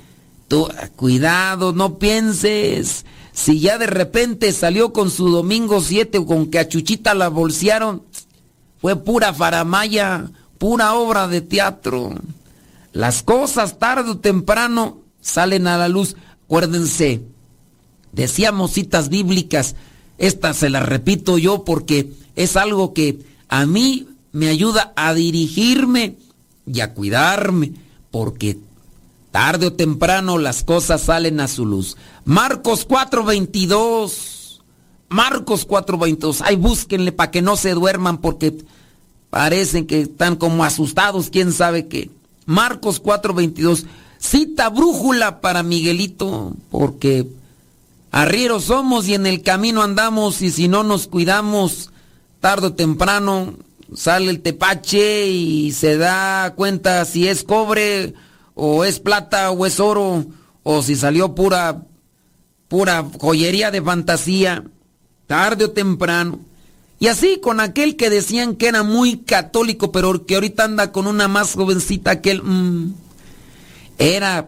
cuidado, 0.98 1.72
no 1.72 2.00
pienses. 2.00 3.06
Si 3.32 3.62
ya 3.62 3.78
de 3.78 3.88
repente 3.88 4.52
salió 4.52 4.92
con 4.92 5.10
su 5.10 5.30
domingo 5.30 5.80
7 5.80 6.18
o 6.18 6.26
con 6.26 6.48
que 6.48 6.60
a 6.60 6.68
Chuchita 6.68 7.14
la 7.14 7.30
bolsearon, 7.30 8.04
fue 8.82 8.98
pura 8.98 9.34
faramaya, 9.34 10.30
pura 10.58 10.96
obra 10.96 11.30
de 11.30 11.40
teatro. 11.40 12.14
Las 12.98 13.22
cosas 13.22 13.78
tarde 13.78 14.10
o 14.10 14.18
temprano 14.18 15.04
salen 15.22 15.68
a 15.68 15.78
la 15.78 15.88
luz. 15.88 16.16
Acuérdense, 16.46 17.22
decíamos 18.12 18.72
citas 18.72 19.10
bíblicas, 19.10 19.76
esta 20.18 20.52
se 20.56 20.72
las 20.72 20.84
repito 20.84 21.38
yo 21.38 21.64
porque 21.64 22.12
es 22.36 22.58
algo 22.58 22.96
que 22.96 23.20
a 23.50 23.68
mí 23.68 24.08
me 24.32 24.48
ayuda 24.50 24.94
a 24.96 25.14
dirigirme 25.14 26.18
y 26.66 26.80
a 26.80 26.96
cuidarme, 26.96 27.74
porque 28.10 28.58
tarde 29.30 29.68
o 29.68 29.74
temprano 29.74 30.40
las 30.40 30.64
cosas 30.64 31.04
salen 31.04 31.40
a 31.40 31.48
su 31.48 31.68
luz. 31.68 31.98
Marcos 32.26 32.88
4:22. 32.88 34.60
Marcos 35.08 35.68
4:22. 35.68 36.42
Ay, 36.44 36.56
búsquenle 36.56 37.12
para 37.12 37.30
que 37.30 37.44
no 37.44 37.58
se 37.58 37.76
duerman 37.76 38.18
porque 38.18 38.58
parecen 39.30 39.86
que 39.86 40.02
están 40.02 40.36
como 40.36 40.64
asustados, 40.64 41.30
quién 41.30 41.54
sabe 41.54 41.88
qué. 41.88 42.17
Marcos 42.48 43.00
4:22. 43.00 43.86
Cita 44.18 44.70
brújula 44.70 45.42
para 45.42 45.62
Miguelito, 45.62 46.54
porque 46.72 47.28
arrieros 48.10 48.64
somos 48.64 49.08
y 49.08 49.14
en 49.14 49.28
el 49.28 49.44
camino 49.44 49.84
andamos 49.84 50.42
y 50.42 50.50
si 50.50 50.68
no 50.68 50.84
nos 50.84 51.08
cuidamos, 51.08 51.92
tarde 52.40 52.68
o 52.68 52.74
temprano 52.74 53.54
sale 53.94 54.32
el 54.32 54.42
tepache 54.42 55.28
y 55.28 55.72
se 55.74 55.98
da 55.98 56.54
cuenta 56.56 57.06
si 57.06 57.28
es 57.28 57.44
cobre 57.44 58.16
o 58.56 58.86
es 58.86 59.00
plata 59.00 59.52
o 59.52 59.66
es 59.66 59.80
oro 59.80 60.26
o 60.64 60.82
si 60.82 60.96
salió 60.96 61.36
pura 61.36 61.84
pura 62.70 63.06
joyería 63.20 63.72
de 63.72 63.82
fantasía, 63.82 64.64
tarde 65.28 65.66
o 65.66 65.72
temprano. 65.72 66.40
Y 67.00 67.08
así 67.08 67.40
con 67.40 67.60
aquel 67.60 67.96
que 67.96 68.10
decían 68.10 68.56
que 68.56 68.68
era 68.68 68.84
muy 68.84 69.18
católico, 69.18 69.92
pero 69.92 70.26
que 70.26 70.36
ahorita 70.36 70.64
anda 70.64 70.92
con 70.92 71.08
una 71.08 71.28
más 71.28 71.54
jovencita 71.54 72.22
que 72.22 72.32
él. 72.32 72.44
Mm, 72.44 72.94
era 74.00 74.48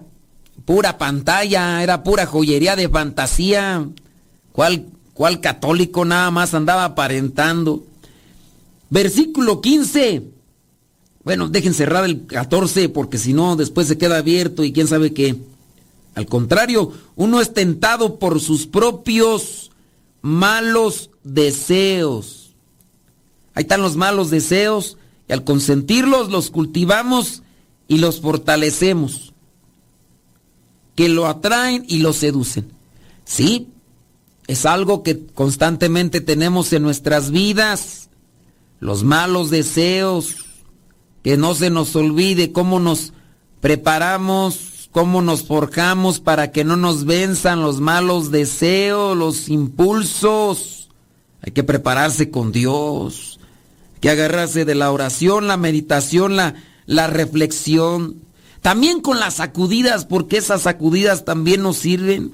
pura 0.65 0.97
pantalla, 0.97 1.81
era 1.83 2.03
pura 2.03 2.25
joyería 2.25 2.75
de 2.75 2.89
fantasía. 2.89 3.87
¿Cuál, 4.51 4.87
cuál 5.13 5.41
católico 5.41 6.05
nada 6.05 6.31
más 6.31 6.53
andaba 6.53 6.85
aparentando? 6.85 7.83
Versículo 8.89 9.61
15. 9.61 10.23
Bueno, 11.23 11.49
dejen 11.49 11.75
cerrar 11.75 12.05
el 12.05 12.25
14 12.25 12.89
porque 12.89 13.19
si 13.19 13.33
no 13.33 13.55
después 13.55 13.87
se 13.87 13.97
queda 13.97 14.17
abierto 14.17 14.63
y 14.63 14.73
quién 14.73 14.87
sabe 14.87 15.13
qué. 15.13 15.35
Al 16.15 16.25
contrario, 16.25 16.91
uno 17.15 17.41
es 17.41 17.53
tentado 17.53 18.17
por 18.17 18.41
sus 18.41 18.65
propios 18.65 19.69
malos 20.21 21.11
deseos. 21.33 22.55
Ahí 23.53 23.63
están 23.63 23.81
los 23.81 23.95
malos 23.95 24.29
deseos 24.29 24.97
y 25.27 25.33
al 25.33 25.43
consentirlos 25.43 26.29
los 26.29 26.49
cultivamos 26.49 27.43
y 27.87 27.97
los 27.97 28.21
fortalecemos. 28.21 29.33
Que 30.95 31.09
lo 31.09 31.27
atraen 31.27 31.85
y 31.87 31.99
lo 31.99 32.13
seducen. 32.13 32.71
Sí, 33.25 33.69
es 34.47 34.65
algo 34.65 35.03
que 35.03 35.27
constantemente 35.27 36.21
tenemos 36.21 36.73
en 36.73 36.83
nuestras 36.83 37.31
vidas. 37.31 38.09
Los 38.79 39.03
malos 39.03 39.49
deseos, 39.49 40.37
que 41.23 41.37
no 41.37 41.53
se 41.53 41.69
nos 41.69 41.95
olvide 41.95 42.51
cómo 42.51 42.79
nos 42.79 43.13
preparamos, 43.61 44.89
cómo 44.91 45.21
nos 45.21 45.43
forjamos 45.43 46.19
para 46.19 46.51
que 46.51 46.63
no 46.63 46.77
nos 46.77 47.05
venzan 47.05 47.61
los 47.61 47.79
malos 47.79 48.31
deseos, 48.31 49.17
los 49.17 49.49
impulsos. 49.49 50.78
Hay 51.41 51.51
que 51.51 51.63
prepararse 51.63 52.29
con 52.29 52.51
Dios, 52.51 53.39
hay 53.95 53.99
que 54.01 54.09
agarrarse 54.09 54.65
de 54.65 54.75
la 54.75 54.91
oración, 54.91 55.47
la 55.47 55.57
meditación, 55.57 56.35
la, 56.35 56.55
la 56.85 57.07
reflexión. 57.07 58.15
También 58.61 59.01
con 59.01 59.19
las 59.19 59.35
sacudidas, 59.35 60.05
porque 60.05 60.37
esas 60.37 60.63
sacudidas 60.63 61.23
también 61.25 61.61
nos 61.61 61.77
sirven. 61.77 62.31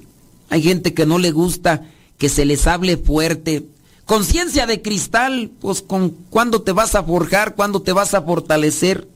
Hay 0.49 0.61
gente 0.61 0.93
que 0.93 1.05
no 1.05 1.19
le 1.19 1.31
gusta 1.31 1.83
que 2.17 2.29
se 2.29 2.45
les 2.45 2.65
hable 2.67 2.97
fuerte. 2.97 3.65
Conciencia 4.05 4.67
de 4.67 4.81
cristal, 4.81 5.51
pues 5.59 5.81
con 5.81 6.09
cuándo 6.09 6.61
te 6.61 6.71
vas 6.71 6.95
a 6.95 7.03
forjar, 7.03 7.55
cuándo 7.55 7.81
te 7.81 7.91
vas 7.91 8.13
a 8.13 8.21
fortalecer. 8.21 9.07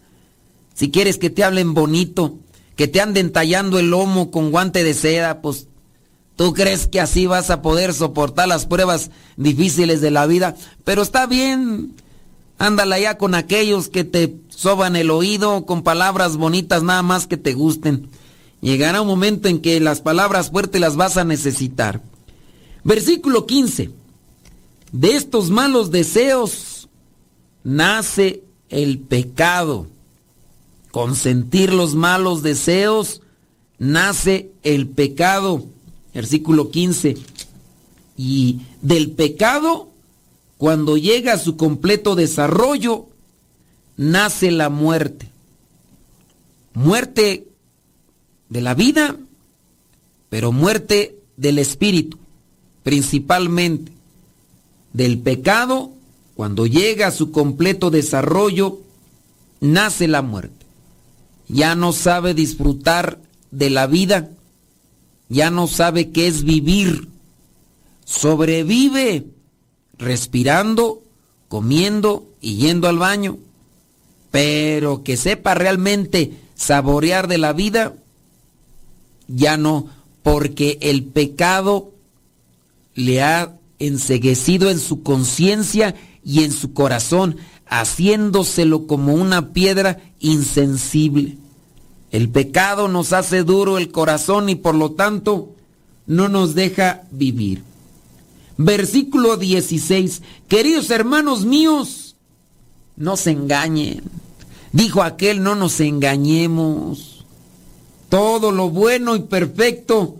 Si 0.73 0.91
quieres 0.91 1.17
que 1.17 1.29
te 1.29 1.43
hablen 1.43 1.73
bonito, 1.73 2.37
que 2.75 2.87
te 2.87 3.01
anden 3.01 3.31
tallando 3.31 3.77
el 3.79 3.91
lomo 3.91 4.31
con 4.31 4.51
guante 4.51 4.83
de 4.83 4.93
seda, 4.93 5.41
pues 5.41 5.67
tú 6.39 6.53
crees 6.53 6.87
que 6.87 7.01
así 7.01 7.25
vas 7.25 7.49
a 7.49 7.61
poder 7.61 7.93
soportar 7.93 8.47
las 8.47 8.65
pruebas 8.65 9.11
difíciles 9.35 9.99
de 9.99 10.09
la 10.09 10.25
vida. 10.25 10.55
Pero 10.85 11.01
está 11.01 11.27
bien, 11.27 11.97
ándala 12.57 12.97
ya 12.97 13.17
con 13.17 13.35
aquellos 13.35 13.89
que 13.89 14.05
te 14.05 14.37
soban 14.47 14.95
el 14.95 15.11
oído 15.11 15.65
con 15.65 15.83
palabras 15.83 16.37
bonitas 16.37 16.81
nada 16.81 17.01
más 17.01 17.27
que 17.27 17.35
te 17.35 17.55
gusten. 17.55 18.07
Llegará 18.61 19.01
un 19.01 19.09
momento 19.09 19.49
en 19.49 19.59
que 19.59 19.81
las 19.81 19.99
palabras 19.99 20.49
fuertes 20.49 20.79
las 20.79 20.95
vas 20.95 21.17
a 21.17 21.25
necesitar. 21.25 22.01
Versículo 22.85 23.45
15. 23.45 23.91
De 24.93 25.17
estos 25.17 25.49
malos 25.49 25.91
deseos 25.91 26.87
nace 27.65 28.43
el 28.69 28.99
pecado. 28.99 29.87
Consentir 30.91 31.73
los 31.73 31.95
malos 31.95 32.43
deseos 32.43 33.23
nace 33.77 34.51
el 34.63 34.87
pecado. 34.87 35.65
Versículo 36.19 36.69
15. 36.69 37.15
Y 38.17 38.59
del 38.81 39.11
pecado, 39.11 39.87
cuando 40.57 40.97
llega 40.97 41.31
a 41.31 41.37
su 41.37 41.55
completo 41.55 42.15
desarrollo, 42.15 43.05
nace 43.95 44.51
la 44.51 44.67
muerte. 44.67 45.29
Muerte 46.73 47.47
de 48.49 48.59
la 48.59 48.73
vida, 48.73 49.15
pero 50.29 50.51
muerte 50.51 51.15
del 51.37 51.57
espíritu 51.57 52.17
principalmente 52.83 53.93
del 54.91 55.19
pecado, 55.19 55.93
cuando 56.35 56.65
llega 56.65 57.07
a 57.07 57.11
su 57.11 57.31
completo 57.31 57.91
desarrollo, 57.91 58.81
nace 59.61 60.09
la 60.09 60.21
muerte. 60.21 60.65
Ya 61.47 61.75
no 61.75 61.93
sabe 61.93 62.33
disfrutar 62.33 63.19
de 63.51 63.69
la 63.69 63.87
vida, 63.87 64.31
ya 65.29 65.51
no 65.51 65.67
sabe 65.67 66.09
qué 66.09 66.27
es 66.27 66.43
vivir. 66.43 67.07
Sobrevive 68.03 69.27
respirando, 69.97 71.03
comiendo 71.47 72.27
y 72.41 72.55
yendo 72.55 72.87
al 72.87 72.97
baño, 72.97 73.37
pero 74.31 75.03
que 75.03 75.17
sepa 75.17 75.53
realmente 75.53 76.33
saborear 76.55 77.27
de 77.27 77.37
la 77.37 77.53
vida, 77.53 77.93
ya 79.27 79.57
no, 79.57 79.87
porque 80.23 80.79
el 80.81 81.03
pecado 81.03 81.91
le 82.95 83.21
ha 83.21 83.55
enseguecido 83.77 84.69
en 84.69 84.79
su 84.79 85.03
conciencia 85.03 85.95
y 86.23 86.43
en 86.43 86.51
su 86.51 86.73
corazón, 86.73 87.37
haciéndoselo 87.67 88.87
como 88.87 89.13
una 89.13 89.53
piedra 89.53 89.99
insensible. 90.19 91.37
El 92.11 92.29
pecado 92.29 92.87
nos 92.87 93.13
hace 93.13 93.43
duro 93.43 93.77
el 93.77 93.91
corazón 93.91 94.49
y 94.49 94.55
por 94.55 94.75
lo 94.75 94.91
tanto 94.91 95.55
no 96.07 96.27
nos 96.27 96.55
deja 96.55 97.03
vivir. 97.11 97.63
Versículo 98.57 99.37
16. 99.37 100.21
Queridos 100.47 100.89
hermanos 100.89 101.45
míos, 101.45 102.15
no 102.97 103.15
se 103.15 103.31
engañen. 103.31 104.03
Dijo 104.71 105.01
aquel, 105.01 105.43
no 105.43 105.55
nos 105.55 105.79
engañemos. 105.79 107.25
Todo 108.09 108.51
lo 108.51 108.69
bueno 108.69 109.15
y 109.15 109.21
perfecto 109.21 110.17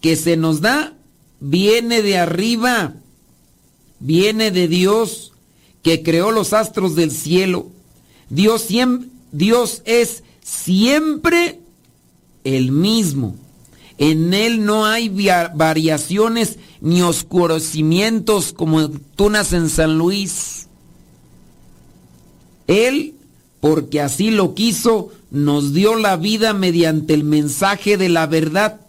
que 0.00 0.16
se 0.16 0.36
nos 0.36 0.60
da 0.60 0.94
viene 1.40 2.02
de 2.02 2.18
arriba, 2.18 2.94
viene 4.00 4.50
de 4.50 4.68
Dios 4.68 5.32
que 5.82 6.02
creó 6.02 6.30
los 6.30 6.52
astros 6.52 6.94
del 6.94 7.10
cielo. 7.10 7.68
Dios, 8.28 8.68
Dios 9.32 9.82
es 9.84 10.22
siempre 10.46 11.58
el 12.44 12.70
mismo. 12.70 13.34
En 13.98 14.32
Él 14.32 14.64
no 14.64 14.86
hay 14.86 15.08
variaciones 15.08 16.58
ni 16.80 17.02
oscurecimientos 17.02 18.52
como 18.52 18.90
tunas 18.90 19.52
en 19.52 19.68
San 19.68 19.98
Luis. 19.98 20.68
Él, 22.68 23.14
porque 23.60 24.00
así 24.00 24.30
lo 24.30 24.54
quiso, 24.54 25.10
nos 25.30 25.72
dio 25.72 25.96
la 25.96 26.16
vida 26.16 26.52
mediante 26.52 27.14
el 27.14 27.24
mensaje 27.24 27.96
de 27.96 28.08
la 28.08 28.26
verdad 28.26 28.80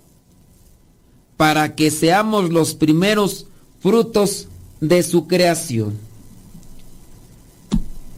para 1.38 1.76
que 1.76 1.90
seamos 1.90 2.52
los 2.52 2.76
primeros 2.76 3.48
frutos 3.80 4.48
de 4.80 5.02
su 5.02 5.28
creación. 5.28 6.07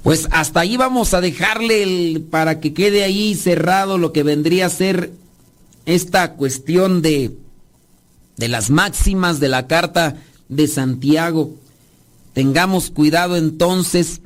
Pues 0.04 0.28
hasta 0.32 0.62
ahí 0.62 0.78
vamos 0.78 1.14
a 1.14 1.22
dejarle 1.22 2.22
para 2.30 2.60
que 2.60 2.74
quede 2.74 3.04
ahí 3.04 3.36
cerrado 3.36 3.97
lo 3.97 4.14
que 4.14 4.24
vendría 4.24 4.68
a 4.68 4.70
ser 4.70 5.12
esta 5.86 6.34
cuestión 6.34 7.02
de, 7.02 7.36
de 8.38 8.47
las 8.47 8.70
máximas 8.70 9.39
de 9.39 9.50
la 9.50 9.68
carta 9.68 10.16
de 10.47 10.68
Santiago. 10.68 11.54
Tengamos 12.34 12.91
cuidado 12.91 13.36
entonces 13.36 14.22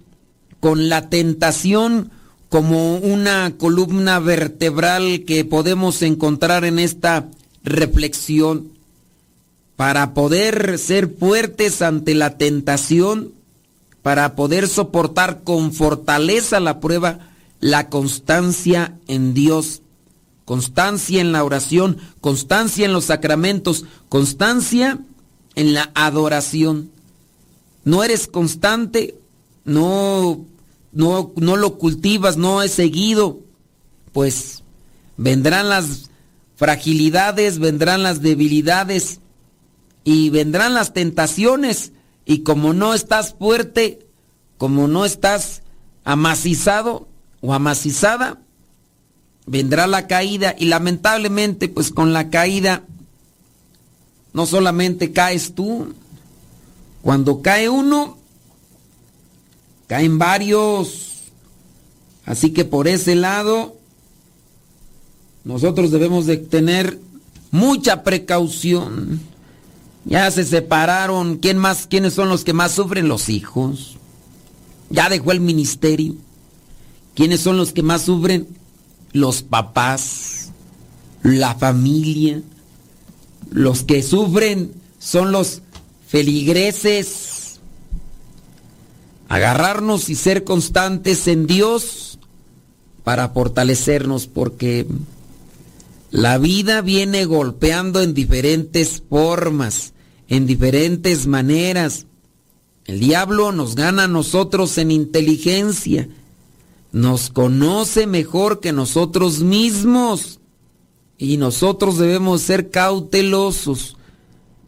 con 0.60 0.90
la 0.90 1.10
tentación 1.10 2.12
como 2.50 2.98
una 2.98 3.56
columna 3.58 4.20
vertebral 4.20 5.24
que 5.26 5.44
podemos 5.44 6.04
encontrar 6.04 6.66
en 6.66 6.78
esta 6.78 7.28
reflexión 7.64 8.70
para 9.76 10.14
poder 10.14 10.78
ser 10.78 11.10
fuertes 11.10 11.82
ante 11.82 12.14
la 12.14 12.38
tentación, 12.38 13.32
para 14.04 14.36
poder 14.36 14.68
soportar 14.68 15.44
con 15.44 15.74
fortaleza 15.74 16.60
la 16.60 16.80
prueba, 16.80 17.32
la 17.60 17.90
constancia 17.90 19.00
en 19.08 19.34
Dios, 19.34 19.82
constancia 20.46 21.20
en 21.22 21.32
la 21.32 21.44
oración, 21.44 21.98
constancia 22.22 22.86
en 22.86 22.94
los 22.94 23.06
sacramentos, 23.06 23.86
constancia 24.10 25.00
en 25.56 25.74
la 25.74 25.90
adoración. 25.96 26.92
No 27.84 28.04
eres 28.04 28.28
constante, 28.28 29.16
no, 29.66 30.46
no, 30.92 31.32
no 31.36 31.56
lo 31.58 31.80
cultivas, 31.80 32.38
no 32.38 32.62
es 32.62 32.72
seguido, 32.72 33.40
pues 34.12 34.64
vendrán 35.18 35.70
las 35.70 36.12
fragilidades, 36.56 37.58
vendrán 37.58 38.04
las 38.04 38.22
debilidades, 38.22 39.20
y 40.04 40.30
vendrán 40.30 40.74
las 40.74 40.94
tentaciones 40.94 41.92
y 42.26 42.44
como 42.44 42.74
no 42.74 42.94
estás 42.94 43.34
fuerte, 43.34 44.06
como 44.58 44.88
no 44.88 45.06
estás 45.06 45.62
amacizado 46.04 47.08
o 47.42 47.54
amacizada, 47.54 48.40
vendrá 49.46 49.88
la 49.88 50.08
caída 50.08 50.56
y 50.58 50.66
lamentablemente 50.66 51.68
pues 51.68 51.92
con 51.92 52.14
la 52.14 52.30
caída 52.30 52.84
no 54.34 54.46
solamente 54.46 55.12
caes 55.12 55.54
tú, 55.54 55.94
cuando 57.02 57.42
cae 57.42 57.70
uno, 57.70 58.18
caen 59.88 60.18
varios. 60.18 61.32
Así 62.26 62.52
que 62.52 62.66
por 62.66 62.88
ese 62.88 63.16
lado, 63.16 63.76
nosotros 65.44 65.92
debemos 65.92 66.26
de 66.26 66.38
tener 66.38 67.00
mucha 67.52 68.04
precaución. 68.04 69.22
Ya 70.06 70.30
se 70.32 70.44
separaron. 70.44 71.38
¿Quién 71.38 71.58
más? 71.58 71.88
¿Quiénes 71.88 72.14
son 72.14 72.30
los 72.30 72.44
que 72.44 72.54
más 72.54 72.74
sufren? 72.74 73.08
Los 73.08 73.30
hijos. 73.30 73.98
Ya 74.90 75.10
dejó 75.10 75.32
el 75.32 75.40
ministerio. 75.40 76.16
¿Quiénes 77.16 77.42
son 77.42 77.58
los 77.58 77.72
que 77.72 77.84
más 77.84 78.04
sufren? 78.04 78.48
Los 79.12 79.44
papás, 79.44 80.52
la 81.22 81.56
familia. 81.56 82.42
Los 83.50 83.84
que 83.84 84.04
sufren 84.04 84.74
son 85.00 85.32
los 85.32 85.62
feligreses. 86.08 87.60
Agarrarnos 89.30 90.10
y 90.10 90.16
ser 90.16 90.44
constantes 90.44 91.28
en 91.28 91.48
Dios 91.48 92.20
para 93.04 93.30
fortalecernos 93.30 94.28
porque 94.28 94.86
la 96.12 96.38
vida 96.38 96.82
viene 96.82 97.26
golpeando 97.26 98.02
en 98.02 98.14
diferentes 98.14 99.02
formas 99.10 99.93
en 100.34 100.48
diferentes 100.48 101.28
maneras. 101.28 102.08
El 102.86 103.00
diablo 103.00 103.52
nos 103.52 103.76
gana 103.76 104.06
a 104.06 104.08
nosotros 104.08 104.80
en 104.80 104.90
inteligencia. 104.90 106.10
Nos 106.92 107.30
conoce 107.30 108.08
mejor 108.08 108.60
que 108.60 108.72
nosotros 108.72 109.42
mismos. 109.42 110.40
Y 111.20 111.38
nosotros 111.38 112.00
debemos 112.00 112.42
ser 112.42 112.72
cautelosos. 112.72 113.96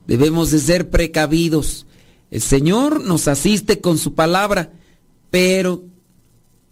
Debemos 0.05 0.51
de 0.51 0.59
ser 0.59 0.91
precavidos. 0.91 1.88
El 2.30 2.41
Señor 2.41 3.03
nos 3.03 3.28
asiste 3.28 3.82
con 3.82 3.97
su 3.97 4.13
palabra, 4.13 4.72
pero 5.32 5.84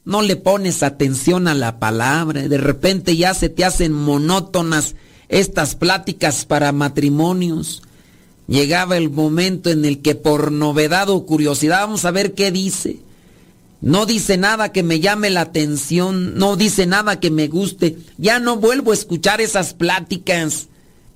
no 0.05 0.21
le 0.21 0.35
pones 0.35 0.83
atención 0.83 1.47
a 1.47 1.55
la 1.55 1.79
palabra. 1.79 2.47
De 2.47 2.59
repente 2.59 3.17
ya 3.17 3.33
se 3.33 3.49
te 3.49 3.65
hacen 3.65 3.91
monótonas 3.91 4.93
estas 5.29 5.73
pláticas 5.73 6.45
para 6.45 6.71
matrimonios. 6.71 7.81
Llegaba 8.47 8.97
el 8.97 9.09
momento 9.09 9.69
en 9.69 9.85
el 9.85 10.01
que 10.01 10.15
por 10.15 10.51
novedad 10.51 11.09
o 11.09 11.25
curiosidad 11.25 11.81
vamos 11.81 12.05
a 12.05 12.11
ver 12.11 12.33
qué 12.33 12.51
dice. 12.51 12.97
No 13.81 14.05
dice 14.05 14.37
nada 14.37 14.71
que 14.71 14.83
me 14.83 14.99
llame 14.99 15.29
la 15.29 15.41
atención, 15.41 16.35
no 16.35 16.55
dice 16.55 16.85
nada 16.85 17.19
que 17.19 17.31
me 17.31 17.47
guste. 17.47 17.97
Ya 18.17 18.39
no 18.39 18.57
vuelvo 18.57 18.91
a 18.91 18.95
escuchar 18.95 19.41
esas 19.41 19.73
pláticas. 19.73 20.67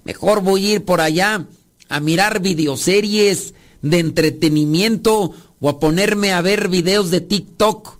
Mejor 0.03 0.41
voy 0.41 0.65
a 0.65 0.73
ir 0.75 0.85
por 0.85 1.01
allá 1.01 1.45
a 1.89 1.99
mirar 1.99 2.41
videoseries 2.41 3.53
de 3.81 3.99
entretenimiento 3.99 5.33
o 5.59 5.69
a 5.69 5.79
ponerme 5.79 6.33
a 6.33 6.41
ver 6.41 6.67
videos 6.67 7.09
de 7.09 7.21
TikTok, 7.21 7.99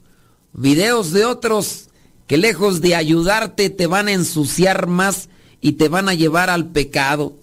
videos 0.53 1.11
de 1.11 1.25
otros 1.25 1.86
que 2.28 2.38
lejos 2.38 2.82
de 2.82 2.95
ayudarte 2.95 3.69
te 3.69 3.88
van 3.88 4.09
a 4.09 4.13
ensuciar 4.13 4.88
más 4.88 5.30
y 5.61 5.73
te 5.73 5.88
van 5.88 6.09
a 6.09 6.13
llevar 6.13 6.49
al 6.49 6.67
pecado. 6.67 7.36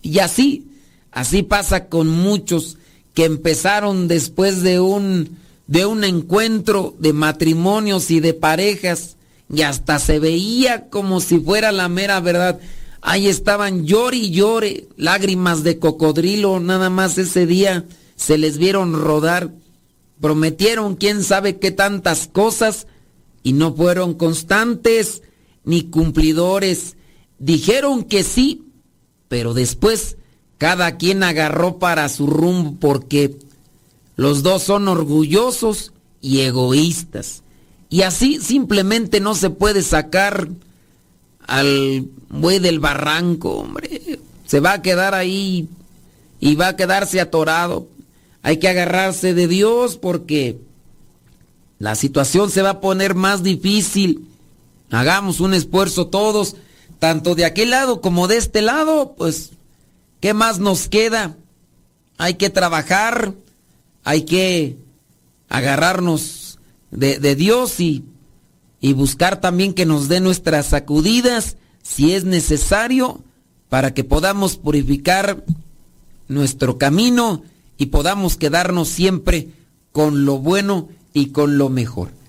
Y 0.00 0.20
así, 0.20 0.69
así 1.12 1.42
pasa 1.42 1.88
con 1.88 2.08
muchos 2.08 2.78
que 3.14 3.24
empezaron 3.24 4.08
después 4.08 4.62
de 4.62 4.80
un 4.80 5.38
de 5.66 5.86
un 5.86 6.02
encuentro 6.02 6.96
de 6.98 7.12
matrimonios 7.12 8.10
y 8.10 8.18
de 8.18 8.34
parejas 8.34 9.16
y 9.54 9.62
hasta 9.62 10.00
se 10.00 10.18
veía 10.18 10.88
como 10.88 11.20
si 11.20 11.38
fuera 11.38 11.70
la 11.70 11.88
mera 11.88 12.18
verdad. 12.18 12.58
Ahí 13.02 13.28
estaban 13.28 13.86
llore 13.86 14.16
y 14.16 14.30
llore, 14.30 14.88
lágrimas 14.96 15.62
de 15.62 15.78
cocodrilo, 15.78 16.58
nada 16.58 16.90
más 16.90 17.18
ese 17.18 17.46
día 17.46 17.84
se 18.16 18.36
les 18.36 18.58
vieron 18.58 18.94
rodar. 18.94 19.52
Prometieron 20.20 20.96
quién 20.96 21.22
sabe 21.22 21.58
qué 21.58 21.70
tantas 21.70 22.26
cosas 22.26 22.88
y 23.44 23.52
no 23.52 23.72
fueron 23.72 24.14
constantes 24.14 25.22
ni 25.64 25.84
cumplidores. 25.84 26.96
Dijeron 27.38 28.02
que 28.02 28.24
sí, 28.24 28.64
pero 29.28 29.54
después 29.54 30.16
cada 30.60 30.98
quien 30.98 31.22
agarró 31.22 31.78
para 31.78 32.06
su 32.10 32.26
rumbo 32.26 32.74
porque 32.78 33.34
los 34.16 34.42
dos 34.42 34.62
son 34.62 34.88
orgullosos 34.88 35.94
y 36.20 36.40
egoístas. 36.40 37.42
Y 37.88 38.02
así 38.02 38.38
simplemente 38.42 39.20
no 39.20 39.34
se 39.34 39.48
puede 39.48 39.80
sacar 39.80 40.48
al 41.46 42.08
buey 42.28 42.58
del 42.58 42.78
barranco, 42.78 43.52
hombre. 43.52 44.20
Se 44.44 44.60
va 44.60 44.74
a 44.74 44.82
quedar 44.82 45.14
ahí 45.14 45.66
y 46.40 46.56
va 46.56 46.68
a 46.68 46.76
quedarse 46.76 47.22
atorado. 47.22 47.86
Hay 48.42 48.58
que 48.58 48.68
agarrarse 48.68 49.32
de 49.32 49.48
Dios 49.48 49.96
porque 49.96 50.58
la 51.78 51.94
situación 51.94 52.50
se 52.50 52.60
va 52.60 52.70
a 52.70 52.80
poner 52.82 53.14
más 53.14 53.42
difícil. 53.42 54.28
Hagamos 54.90 55.40
un 55.40 55.54
esfuerzo 55.54 56.08
todos, 56.08 56.56
tanto 56.98 57.34
de 57.34 57.46
aquel 57.46 57.70
lado 57.70 58.02
como 58.02 58.28
de 58.28 58.36
este 58.36 58.60
lado, 58.60 59.14
pues, 59.16 59.52
¿qué 60.20 60.34
más 60.34 60.58
nos 60.58 60.88
queda? 60.88 61.36
Hay 62.18 62.34
que 62.34 62.50
trabajar, 62.50 63.34
hay 64.04 64.22
que 64.22 64.76
agarrarnos 65.48 66.58
de, 66.90 67.34
Dios 67.34 67.80
y, 67.80 68.04
y 68.80 68.92
buscar 68.92 69.40
también 69.40 69.74
que 69.74 69.86
nos 69.86 70.08
dé 70.08 70.20
nuestras 70.20 70.66
sacudidas 70.66 71.56
si 71.82 72.12
es 72.12 72.24
necesario 72.24 73.22
para 73.68 73.94
que 73.94 74.04
podamos 74.04 74.56
purificar 74.56 75.44
nuestro 76.28 76.78
camino 76.78 77.42
y 77.78 77.86
podamos 77.86 78.36
quedarnos 78.36 78.88
siempre 78.88 79.48
con 79.92 80.24
lo 80.24 80.38
bueno 80.38 80.88
y 81.12 81.26
con 81.26 81.58
lo 81.58 81.68
mejor. 81.68 82.19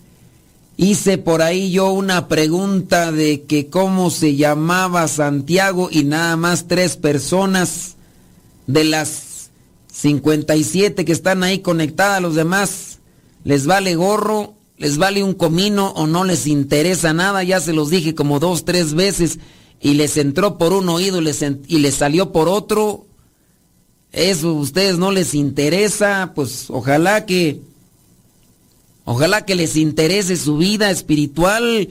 Hice 0.84 1.20
por 1.20 1.44
ahí 1.44 1.70
yo 1.70 1.92
una 1.92 2.28
pregunta 2.28 3.12
de 3.12 3.44
que 3.44 3.70
cómo 3.70 4.10
se 4.10 4.36
llamaba 4.36 5.08
Santiago 5.08 5.90
y 5.92 6.06
nada 6.06 6.36
más 6.38 6.68
tres 6.68 6.98
personas 6.98 7.98
de 8.66 8.86
las 8.86 9.52
57 9.94 11.06
que 11.06 11.12
están 11.12 11.44
ahí 11.44 11.60
conectadas, 11.60 12.20
los 12.20 12.34
demás 12.34 12.98
les 13.44 13.68
vale 13.68 13.94
gorro, 13.94 14.56
les 14.76 14.98
vale 14.98 15.24
un 15.24 15.36
comino 15.36 15.92
o 15.92 16.08
no 16.08 16.24
les 16.24 16.48
interesa 16.48 17.14
nada, 17.14 17.44
ya 17.44 17.60
se 17.60 17.74
los 17.74 17.92
dije 17.92 18.16
como 18.16 18.40
dos, 18.40 18.66
tres 18.66 18.96
veces 18.96 19.38
y 19.80 19.94
les 19.94 20.18
entró 20.18 20.58
por 20.58 20.74
un 20.74 20.90
oído 20.90 21.22
y 21.22 21.78
les 21.78 21.94
salió 21.94 22.32
por 22.32 22.50
otro. 22.50 23.06
Eso 24.12 24.50
a 24.50 24.54
ustedes 24.54 24.98
no 24.98 25.12
les 25.12 25.36
interesa, 25.36 26.32
pues 26.34 26.72
ojalá 26.72 27.28
que 27.28 27.62
ojalá 29.06 29.46
que 29.46 29.56
les 29.56 29.76
interese 29.76 30.36
su 30.36 30.58
vida 30.58 30.92
espiritual 30.92 31.90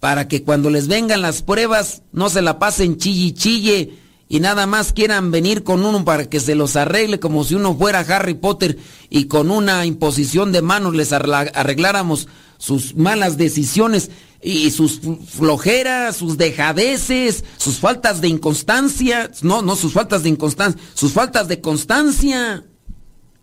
para 0.00 0.28
que 0.28 0.42
cuando 0.42 0.70
les 0.70 0.88
vengan 0.88 1.22
las 1.22 1.42
pruebas 1.42 2.02
no 2.12 2.28
se 2.28 2.42
la 2.42 2.58
pasen 2.58 2.96
chille 2.96 3.34
chille 3.34 3.98
y 4.28 4.40
nada 4.40 4.66
más 4.66 4.92
quieran 4.92 5.30
venir 5.30 5.62
con 5.62 5.84
uno 5.84 6.04
para 6.04 6.24
que 6.24 6.40
se 6.40 6.54
los 6.54 6.76
arregle 6.76 7.20
como 7.20 7.44
si 7.44 7.54
uno 7.54 7.76
fuera 7.76 8.00
Harry 8.00 8.34
Potter 8.34 8.78
y 9.10 9.26
con 9.26 9.50
una 9.50 9.84
imposición 9.84 10.52
de 10.52 10.62
manos 10.62 10.94
les 10.94 11.12
arregláramos 11.12 12.28
sus 12.56 12.94
malas 12.94 13.36
decisiones 13.36 14.10
y 14.40 14.70
sus 14.70 15.00
flojeras, 15.28 16.16
sus 16.16 16.36
dejadeces, 16.36 17.44
sus 17.56 17.78
faltas 17.78 18.20
de 18.20 18.28
inconstancia, 18.28 19.30
no, 19.42 19.62
no 19.62 19.76
sus 19.76 19.92
faltas 19.92 20.24
de 20.24 20.30
inconstancia, 20.30 20.80
sus 20.94 21.12
faltas 21.12 21.46
de 21.46 21.60
constancia, 21.60 22.64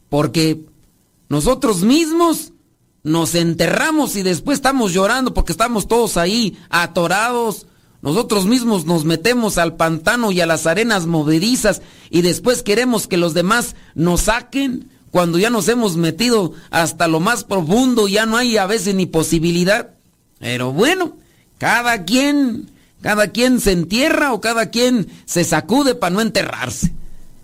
porque 0.10 0.66
nosotros 1.30 1.84
mismos 1.84 2.52
nos 3.04 3.36
enterramos 3.36 4.16
y 4.16 4.24
después 4.24 4.58
estamos 4.58 4.94
llorando 4.94 5.34
porque 5.34 5.52
estamos 5.52 5.88
todos 5.88 6.18
ahí 6.18 6.58
atorados. 6.70 7.68
Nosotros 8.02 8.46
mismos 8.46 8.86
nos 8.86 9.04
metemos 9.04 9.58
al 9.58 9.76
pantano 9.76 10.32
y 10.32 10.42
a 10.42 10.46
las 10.46 10.68
arenas 10.68 11.06
movedizas 11.06 11.82
y 12.10 12.22
después 12.22 12.64
queremos 12.64 13.08
que 13.08 13.18
los 13.18 13.34
demás 13.34 13.76
nos 13.96 14.22
saquen 14.22 14.90
cuando 15.12 15.38
ya 15.38 15.50
nos 15.50 15.68
hemos 15.68 15.98
metido 15.98 16.54
hasta 16.70 17.08
lo 17.08 17.20
más 17.20 17.44
profundo, 17.44 18.08
ya 18.08 18.26
no 18.26 18.38
hay 18.38 18.58
a 18.58 18.68
veces 18.68 18.96
ni 18.96 19.06
posibilidad. 19.06 19.90
Pero 20.40 20.72
bueno, 20.72 21.18
cada 21.58 22.06
quien, 22.06 22.70
cada 23.02 23.30
quien 23.30 23.60
se 23.60 23.72
entierra 23.72 24.34
o 24.34 24.42
cada 24.42 24.70
quien 24.70 25.08
se 25.26 25.44
sacude 25.44 25.96
para 25.96 26.14
no 26.14 26.22
enterrarse. 26.22 26.94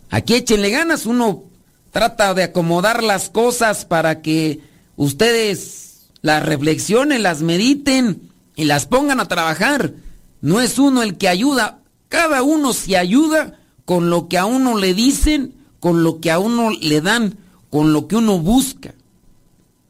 Aquí 0.10 0.36
échenle 0.36 0.70
ganas, 0.70 1.06
uno 1.06 1.44
trata 1.92 2.34
de 2.34 2.44
acomodar 2.44 3.04
las 3.04 3.30
cosas 3.30 3.86
para 3.86 4.22
que 4.22 4.60
ustedes 4.96 6.08
las 6.22 6.44
reflexionen, 6.44 7.24
las 7.24 7.42
mediten 7.42 8.32
y 8.56 8.66
las 8.66 8.86
pongan 8.86 9.20
a 9.20 9.28
trabajar. 9.28 9.94
No 10.42 10.62
es 10.62 10.80
uno 10.80 11.04
el 11.04 11.18
que 11.18 11.28
ayuda, 11.28 11.80
cada 12.10 12.44
uno 12.44 12.74
se 12.74 12.98
ayuda 12.98 13.60
con 13.86 14.10
lo 14.10 14.28
que 14.28 14.38
a 14.38 14.46
uno 14.46 14.78
le 14.78 14.94
dicen, 14.94 15.54
con 15.80 16.04
lo 16.04 16.20
que 16.20 16.32
a 16.32 16.40
uno 16.40 16.72
le 16.72 17.02
dan, 17.02 17.38
con 17.70 17.94
lo 17.94 18.08
que 18.08 18.16
uno 18.16 18.40
busca. 18.40 18.96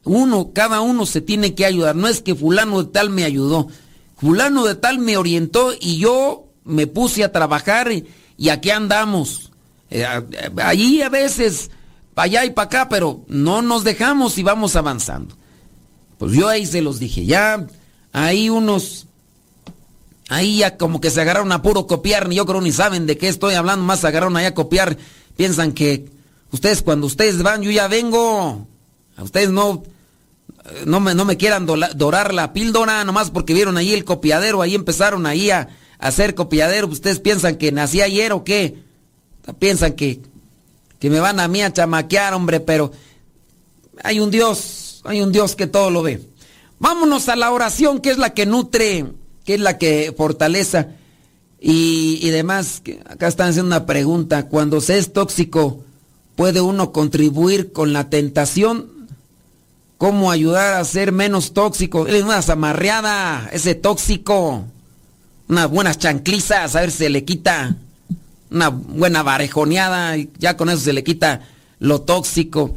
Uno, 0.04 0.52
cada 0.52 0.80
uno 0.82 1.04
se 1.06 1.20
tiene 1.20 1.54
que 1.54 1.66
ayudar. 1.66 1.96
No 1.96 2.06
es 2.06 2.22
que 2.22 2.34
fulano 2.34 2.82
de 2.82 2.92
tal 2.92 3.10
me 3.10 3.24
ayudó. 3.24 3.68
Fulano 4.16 4.64
de 4.64 4.76
tal 4.76 4.98
me 4.98 5.16
orientó 5.16 5.72
y 5.78 5.98
yo 5.98 6.46
me 6.64 6.86
puse 6.86 7.24
a 7.24 7.32
trabajar 7.32 7.90
y, 7.90 8.48
aquí 8.48 8.70
andamos. 8.70 9.52
Eh, 9.90 10.06
allí 10.62 11.02
a 11.02 11.08
veces, 11.08 11.70
para 12.16 12.24
allá 12.24 12.44
y 12.46 12.50
para 12.50 12.64
acá, 12.64 12.88
pero 12.88 13.20
no 13.28 13.60
nos 13.60 13.84
dejamos 13.84 14.38
y 14.38 14.42
vamos 14.42 14.74
avanzando. 14.74 15.36
Pues 16.16 16.32
yo 16.32 16.48
ahí 16.48 16.64
se 16.64 16.80
los 16.80 16.98
dije, 16.98 17.26
ya 17.26 17.66
ahí 18.10 18.48
unos, 18.48 19.06
ahí 20.30 20.60
ya 20.60 20.78
como 20.78 20.98
que 20.98 21.10
se 21.10 21.20
agarraron 21.20 21.52
a 21.52 21.60
puro 21.60 21.86
copiar, 21.86 22.26
ni 22.26 22.36
yo 22.36 22.46
creo 22.46 22.62
ni 22.62 22.72
saben 22.72 23.04
de 23.04 23.18
qué 23.18 23.28
estoy 23.28 23.52
hablando, 23.52 23.84
más 23.84 24.00
se 24.00 24.06
agarraron 24.06 24.34
ahí 24.38 24.46
a 24.46 24.54
copiar, 24.54 24.96
piensan 25.36 25.72
que 25.72 26.06
ustedes 26.52 26.80
cuando 26.80 27.06
ustedes 27.06 27.42
van, 27.42 27.60
yo 27.60 27.70
ya 27.70 27.86
vengo, 27.86 28.66
a 29.18 29.22
ustedes 29.22 29.50
no, 29.50 29.82
no 30.86 31.00
me, 31.00 31.14
no 31.14 31.26
me 31.26 31.36
quieran 31.36 31.66
dorar 31.66 32.32
la 32.32 32.54
píldora, 32.54 33.04
nomás 33.04 33.30
porque 33.30 33.52
vieron 33.52 33.76
ahí 33.76 33.92
el 33.92 34.06
copiadero, 34.06 34.62
ahí 34.62 34.74
empezaron 34.74 35.26
ahí 35.26 35.50
a, 35.50 35.68
hacer 35.98 36.34
copiadero. 36.34 36.86
¿Ustedes 36.86 37.20
piensan 37.20 37.56
que 37.56 37.72
nací 37.72 38.00
ayer 38.00 38.32
o 38.32 38.42
qué? 38.42 38.78
Piensan 39.58 39.92
que, 39.92 40.22
que 40.98 41.10
me 41.10 41.20
van 41.20 41.40
a 41.40 41.48
mí 41.48 41.62
a 41.62 41.72
chamaquear, 41.72 42.34
hombre, 42.34 42.60
pero 42.60 42.92
hay 44.02 44.20
un 44.20 44.30
Dios, 44.30 45.02
hay 45.04 45.20
un 45.22 45.32
Dios 45.32 45.56
que 45.56 45.66
todo 45.66 45.90
lo 45.90 46.02
ve. 46.02 46.22
Vámonos 46.78 47.28
a 47.28 47.36
la 47.36 47.50
oración, 47.52 48.00
que 48.00 48.10
es 48.10 48.18
la 48.18 48.34
que 48.34 48.46
nutre, 48.46 49.06
que 49.44 49.54
es 49.54 49.60
la 49.60 49.78
que 49.78 50.14
fortaleza. 50.16 50.88
y, 51.60 52.18
y 52.22 52.30
demás. 52.30 52.82
Acá 53.06 53.28
están 53.28 53.50
haciendo 53.50 53.68
una 53.68 53.86
pregunta. 53.86 54.48
Cuando 54.48 54.80
se 54.80 54.98
es 54.98 55.12
tóxico, 55.12 55.82
¿puede 56.36 56.60
uno 56.60 56.92
contribuir 56.92 57.72
con 57.72 57.92
la 57.92 58.10
tentación? 58.10 58.90
¿Cómo 59.98 60.30
ayudar 60.30 60.74
a 60.74 60.84
ser 60.84 61.12
menos 61.12 61.54
tóxico? 61.54 62.06
Es 62.06 62.22
una 62.22 62.42
zamarreada, 62.42 63.48
ese 63.52 63.74
tóxico. 63.74 64.64
Unas 65.48 65.70
buenas 65.70 65.98
chanclizas, 65.98 66.76
a 66.76 66.80
ver 66.80 66.90
si 66.90 66.98
se 66.98 67.08
le 67.08 67.24
quita. 67.24 67.76
Una 68.50 68.68
buena 68.68 69.22
varejoneada, 69.22 70.16
y 70.16 70.30
ya 70.38 70.56
con 70.56 70.68
eso 70.68 70.80
se 70.80 70.92
le 70.92 71.04
quita 71.04 71.42
lo 71.78 72.02
tóxico. 72.02 72.76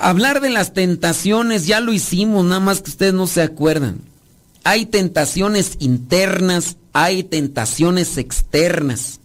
Hablar 0.00 0.40
de 0.40 0.50
las 0.50 0.72
tentaciones 0.72 1.66
ya 1.66 1.80
lo 1.80 1.92
hicimos, 1.92 2.44
nada 2.44 2.60
más 2.60 2.80
que 2.80 2.90
ustedes 2.90 3.14
no 3.14 3.26
se 3.26 3.42
acuerdan. 3.42 4.00
Hay 4.64 4.86
tentaciones 4.86 5.76
internas, 5.78 6.78
hay 6.92 7.22
tentaciones 7.22 8.16
externas. 8.16 9.20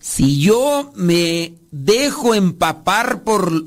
Si 0.00 0.40
yo 0.40 0.92
me 0.94 1.54
dejo 1.72 2.34
empapar 2.34 3.22
por 3.22 3.64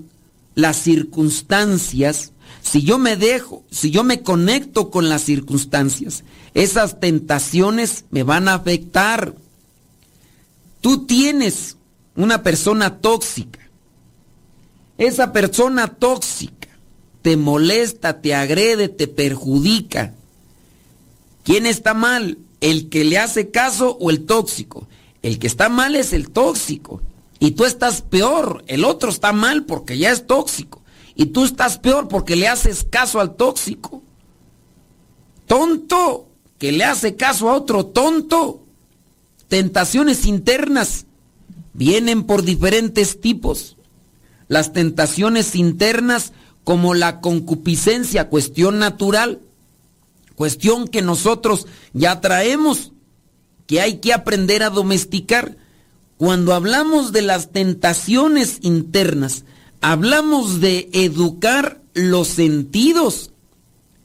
las 0.56 0.78
circunstancias, 0.78 2.32
si 2.62 2.84
yo 2.84 2.98
me 2.98 3.18
dejo, 3.18 3.64
si 3.70 3.92
yo 3.92 4.04
me 4.04 4.22
conecto 4.22 4.90
con 4.90 5.10
las 5.10 5.24
circunstancias, 5.24 6.24
esas 6.54 7.00
tentaciones 7.00 8.06
me 8.10 8.24
van 8.24 8.48
a 8.48 8.56
afectar. 8.56 9.36
Tú 10.84 11.06
tienes 11.06 11.78
una 12.14 12.44
persona 12.44 13.00
tóxica. 13.00 13.62
Esa 14.98 15.32
persona 15.32 15.88
tóxica 15.88 16.68
te 17.22 17.38
molesta, 17.38 18.20
te 18.20 18.36
agrede, 18.36 18.90
te 18.90 19.08
perjudica. 19.08 20.14
¿Quién 21.46 21.68
está 21.68 21.94
mal? 21.94 22.38
¿El 22.60 22.90
que 22.90 23.06
le 23.06 23.18
hace 23.18 23.50
caso 23.50 23.98
o 23.98 24.10
el 24.10 24.26
tóxico? 24.26 24.90
El 25.22 25.40
que 25.40 25.48
está 25.48 25.70
mal 25.70 25.96
es 25.96 26.12
el 26.12 26.32
tóxico. 26.32 27.02
Y 27.40 27.52
tú 27.52 27.64
estás 27.64 28.02
peor. 28.02 28.66
El 28.68 28.84
otro 28.84 29.10
está 29.10 29.32
mal 29.32 29.64
porque 29.64 29.98
ya 29.98 30.12
es 30.12 30.28
tóxico. 30.28 30.82
Y 31.16 31.28
tú 31.28 31.46
estás 31.46 31.78
peor 31.78 32.10
porque 32.10 32.36
le 32.36 32.50
haces 32.50 32.86
caso 32.90 33.22
al 33.22 33.38
tóxico. 33.38 34.04
Tonto 35.48 36.28
que 36.58 36.74
le 36.74 36.84
hace 36.84 37.16
caso 37.16 37.50
a 37.50 37.54
otro 37.54 37.86
tonto. 37.86 38.63
Tentaciones 39.54 40.26
internas 40.26 41.06
vienen 41.76 42.24
por 42.24 42.42
diferentes 42.42 43.22
tipos. 43.22 43.78
Las 44.48 44.74
tentaciones 44.74 45.56
internas 45.56 46.34
como 46.64 46.96
la 46.96 47.22
concupiscencia, 47.22 48.30
cuestión 48.30 48.80
natural, 48.80 49.42
cuestión 50.34 50.88
que 50.88 51.04
nosotros 51.04 51.68
ya 51.94 52.20
traemos, 52.20 52.94
que 53.68 53.80
hay 53.80 54.00
que 54.00 54.14
aprender 54.14 54.64
a 54.64 54.72
domesticar. 54.72 55.56
Cuando 56.18 56.56
hablamos 56.56 57.12
de 57.12 57.22
las 57.22 57.52
tentaciones 57.52 58.58
internas, 58.62 59.46
hablamos 59.82 60.62
de 60.62 60.90
educar 60.94 61.80
los 61.94 62.28
sentidos. 62.28 63.30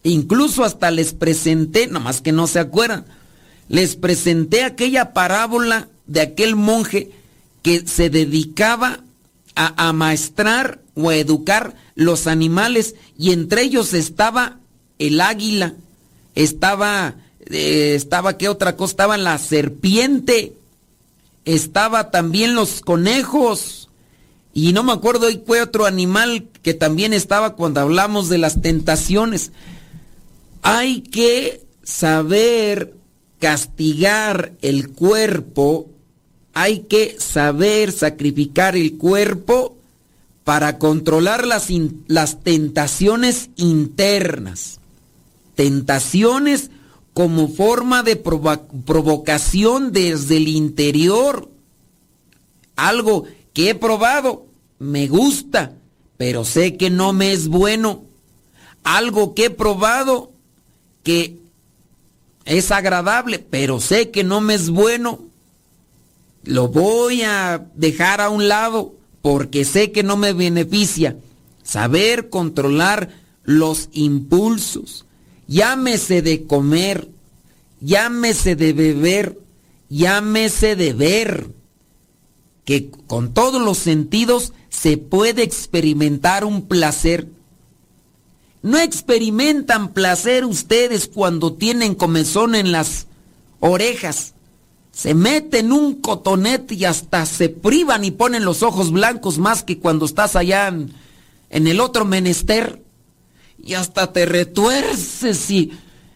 Incluso 0.02 0.62
hasta 0.62 0.90
les 0.90 1.14
presenté, 1.14 1.86
nomás 1.86 2.20
que 2.20 2.32
no 2.32 2.46
se 2.46 2.58
acuerdan, 2.58 3.06
les 3.68 3.96
presenté 3.96 4.64
aquella 4.64 5.12
parábola 5.12 5.88
de 6.06 6.20
aquel 6.20 6.56
monje 6.56 7.10
que 7.62 7.86
se 7.86 8.10
dedicaba 8.10 9.00
a 9.54 9.88
amaestrar 9.88 10.80
o 10.94 11.10
a 11.10 11.16
educar 11.16 11.74
los 11.94 12.26
animales 12.26 12.94
y 13.18 13.32
entre 13.32 13.62
ellos 13.62 13.94
estaba 13.94 14.58
el 14.98 15.20
águila, 15.20 15.74
estaba, 16.34 17.16
eh, 17.46 17.94
estaba, 17.94 18.36
¿qué 18.38 18.48
otra 18.48 18.76
cosa? 18.76 18.92
Estaba 18.92 19.16
la 19.16 19.38
serpiente 19.38 20.54
estaba 21.54 22.10
también 22.10 22.54
los 22.54 22.80
conejos. 22.82 23.88
Y 24.52 24.72
no 24.72 24.82
me 24.82 24.92
acuerdo 24.92 25.28
fue 25.46 25.62
otro 25.62 25.86
animal 25.86 26.48
que 26.62 26.74
también 26.74 27.14
estaba 27.14 27.54
cuando 27.54 27.80
hablamos 27.80 28.28
de 28.28 28.38
las 28.38 28.60
tentaciones. 28.60 29.52
Hay 30.62 31.00
que 31.00 31.62
saber 31.82 32.94
castigar 33.38 34.52
el 34.62 34.90
cuerpo, 34.90 35.88
hay 36.54 36.80
que 36.80 37.16
saber 37.18 37.92
sacrificar 37.92 38.76
el 38.76 38.96
cuerpo 38.96 39.76
para 40.44 40.78
controlar 40.78 41.46
las, 41.46 41.68
las 42.06 42.42
tentaciones 42.42 43.50
internas. 43.56 44.80
Tentaciones 45.54 46.70
como 47.14 47.48
forma 47.48 48.02
de 48.02 48.16
provocación 48.16 49.92
desde 49.92 50.36
el 50.36 50.48
interior. 50.48 51.50
Algo 52.76 53.24
que 53.52 53.70
he 53.70 53.74
probado, 53.74 54.46
me 54.78 55.08
gusta, 55.08 55.74
pero 56.16 56.44
sé 56.44 56.76
que 56.76 56.90
no 56.90 57.12
me 57.12 57.32
es 57.32 57.48
bueno. 57.48 58.04
Algo 58.84 59.34
que 59.34 59.46
he 59.46 59.50
probado 59.50 60.32
que 61.02 61.38
es 62.48 62.70
agradable, 62.70 63.38
pero 63.38 63.80
sé 63.80 64.10
que 64.10 64.24
no 64.24 64.40
me 64.40 64.54
es 64.54 64.70
bueno. 64.70 65.20
Lo 66.44 66.68
voy 66.68 67.22
a 67.22 67.66
dejar 67.74 68.20
a 68.20 68.30
un 68.30 68.48
lado 68.48 68.94
porque 69.22 69.64
sé 69.64 69.92
que 69.92 70.02
no 70.02 70.16
me 70.16 70.32
beneficia. 70.32 71.16
Saber 71.62 72.30
controlar 72.30 73.10
los 73.44 73.88
impulsos 73.92 75.04
llámese 75.48 76.22
de 76.22 76.44
comer, 76.46 77.08
llámese 77.80 78.54
de 78.54 78.72
beber, 78.72 79.38
llámese 79.88 80.76
de 80.76 80.92
ver, 80.92 81.48
que 82.64 82.90
con 83.06 83.32
todos 83.32 83.60
los 83.60 83.78
sentidos 83.78 84.52
se 84.68 84.98
puede 84.98 85.42
experimentar 85.42 86.44
un 86.44 86.68
placer. 86.68 87.26
No 88.62 88.78
experimentan 88.78 89.92
placer 89.92 90.44
ustedes 90.44 91.08
cuando 91.08 91.52
tienen 91.52 91.94
comezón 91.94 92.54
en 92.54 92.72
las 92.72 93.06
orejas. 93.60 94.34
Se 94.92 95.14
meten 95.14 95.72
un 95.72 95.94
cotonete 95.94 96.74
y 96.74 96.84
hasta 96.84 97.24
se 97.24 97.48
privan 97.48 98.04
y 98.04 98.10
ponen 98.10 98.44
los 98.44 98.62
ojos 98.62 98.90
blancos 98.90 99.38
más 99.38 99.62
que 99.62 99.78
cuando 99.78 100.06
estás 100.06 100.34
allá 100.34 100.68
en, 100.68 100.92
en 101.50 101.66
el 101.68 101.78
otro 101.80 102.04
menester 102.04 102.82
y 103.62 103.74
hasta 103.74 104.12
te 104.12 104.26
retuerces 104.26 105.50
y 105.50 105.70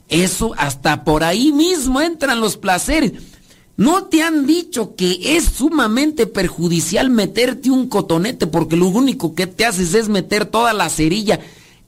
eso 0.09 0.53
hasta 0.57 1.05
por 1.05 1.23
ahí 1.23 1.53
mismo 1.53 2.01
entran 2.01 2.41
los 2.41 2.57
placeres. 2.57 3.13
¿No 3.77 4.05
te 4.05 4.23
han 4.23 4.47
dicho 4.47 4.97
que 4.97 5.37
es 5.37 5.45
sumamente 5.45 6.27
perjudicial 6.27 7.09
meterte 7.09 7.71
un 7.71 7.89
cotonete 7.89 8.47
porque 8.47 8.77
lo 8.77 8.89
único 8.89 9.35
que 9.35 9.47
te 9.47 9.65
haces 9.65 9.95
es 9.95 10.09
meter 10.09 10.45
toda 10.45 10.73
la 10.73 10.91
cerilla 10.91 11.41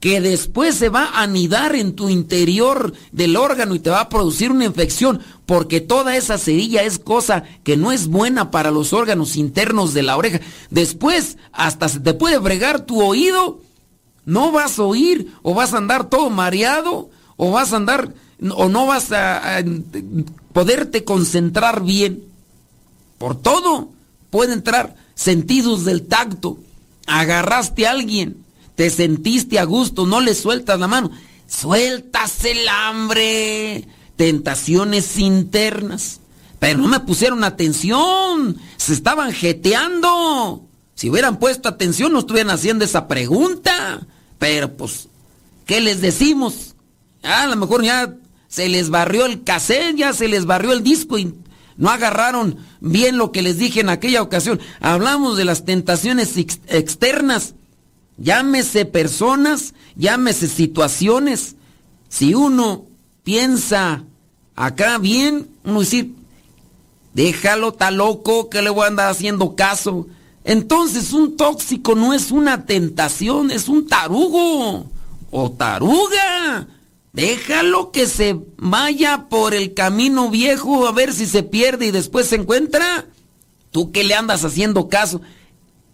que 0.05 0.20
después 0.20 0.74
se 0.74 0.90
va 0.90 1.05
a 1.07 1.22
anidar 1.22 1.74
en 1.74 1.94
tu 1.94 2.11
interior 2.11 2.92
del 3.11 3.36
órgano 3.36 3.74
y 3.74 3.78
te 3.78 3.88
va 3.88 4.00
a 4.00 4.09
producir 4.11 4.52
una 4.52 4.66
infección 4.66 5.22
porque 5.46 5.80
toda 5.80 6.14
esa 6.14 6.36
cerilla 6.36 6.82
es 6.82 6.98
cosa 6.98 7.44
que 7.62 7.78
no 7.78 7.90
es 7.90 8.09
buena 8.09 8.50
para 8.50 8.70
los 8.70 8.92
órganos 8.92 9.34
internos 9.34 9.94
de 9.94 10.02
la 10.02 10.18
oreja. 10.18 10.40
Después 10.68 11.38
hasta 11.52 11.88
se 11.88 12.00
te 12.00 12.12
puede 12.12 12.38
fregar 12.38 12.84
tu 12.84 13.02
oído 13.02 13.62
no 14.26 14.52
vas 14.52 14.78
a 14.78 14.82
oír 14.82 15.32
o 15.42 15.55
vas 15.55 15.72
a 15.72 15.78
andar 15.78 16.11
todo 16.11 16.28
mareado 16.28 17.09
o 17.38 17.50
vas 17.50 17.72
a 17.72 17.76
andar 17.76 18.12
o 18.55 18.68
no 18.68 18.84
vas 18.84 19.11
a, 19.11 19.64
poderte 20.52 21.05
concentrar 21.05 21.82
bien. 21.82 22.24
Por 23.16 23.40
todo 23.40 23.88
puede 24.28 24.52
entrar 24.52 24.96
sentidos 25.14 25.86
del 25.86 26.07
tacto. 26.07 26.59
Agarraste 27.07 27.86
a 27.86 27.92
alguien, 27.92 28.43
te 28.75 28.91
sentiste 28.91 29.59
a 29.59 29.64
gusto, 29.64 30.07
no 30.07 30.20
le 30.20 30.35
sueltas 30.35 30.79
la 30.79 30.89
mano. 30.89 31.11
Sueltas 31.47 32.45
el 32.45 32.68
hambre, 32.68 33.87
tentaciones 34.16 35.18
internas. 35.18 36.20
Pero 36.59 36.79
no 36.79 36.89
me 36.89 37.01
pusieron 37.01 37.45
atención, 37.45 38.57
se 38.77 38.95
estaban 38.95 39.33
jeteando. 39.33 40.64
Si 40.95 41.11
hubieran 41.11 41.39
puesto 41.39 41.68
atención, 41.68 42.12
no 42.12 42.20
estuvieran 42.20 42.51
haciendo 42.51 42.85
esa 42.85 43.07
pregunta. 43.07 44.07
Pero 44.39 44.72
pues, 44.75 45.09
¿qué 45.66 45.81
les 45.81 46.01
decimos? 46.01 46.75
a 47.25 47.47
lo 47.47 47.57
mejor 47.57 47.83
ya 47.83 48.14
se 48.49 48.68
les 48.68 48.91
barrió 48.91 49.27
el 49.27 49.43
cassette, 49.43 49.97
ya 49.97 50.12
se 50.12 50.29
les 50.29 50.45
barrió 50.45 50.72
el 50.72 50.83
disco 50.83 51.18
y 51.18 51.35
no 51.77 51.91
agarraron 51.91 52.59
bien 52.81 53.18
lo 53.18 53.33
que 53.33 53.43
les 53.43 53.59
dije 53.59 53.81
en 53.81 53.89
aquella 53.89 54.22
ocasión. 54.22 54.61
Hablamos 54.81 55.37
de 55.37 55.45
las 55.45 55.64
tentaciones 55.64 56.37
externas. 56.37 57.55
Llámese 58.17 58.85
personas, 58.85 59.75
llámese 59.97 60.49
situaciones. 60.49 61.57
Si 62.09 62.35
uno 62.35 62.87
piensa 63.25 64.05
acá 64.55 64.99
bien, 64.99 65.49
uno 65.65 65.81
dice, 65.81 66.11
déjalo, 67.12 67.71
está 67.71 67.91
loco, 67.91 68.51
que 68.51 68.62
le 68.62 68.71
voy 68.71 68.85
a 68.85 68.89
andar 68.89 69.11
haciendo 69.11 69.57
caso. 69.57 70.07
Entonces 70.45 71.12
un 71.12 71.37
tóxico 71.37 71.95
no 71.95 72.12
es 72.12 72.31
una 72.31 72.67
tentación, 72.67 73.51
es 73.51 73.69
un 73.69 73.87
tarugo 73.87 74.87
o 75.31 75.51
taruga. 75.53 76.69
Déjalo 77.12 77.93
que 77.93 78.07
se 78.07 78.39
vaya 78.57 79.27
por 79.29 79.55
el 79.55 79.73
camino 79.73 80.31
viejo 80.31 80.87
a 80.87 80.93
ver 80.93 81.12
si 81.12 81.27
se 81.27 81.43
pierde 81.43 81.87
y 81.87 81.91
después 81.91 82.29
se 82.29 82.37
encuentra. 82.37 83.07
¿Tú 83.71 83.91
qué 83.91 84.05
le 84.05 84.15
andas 84.15 84.45
haciendo 84.45 84.89
caso? 84.89 85.21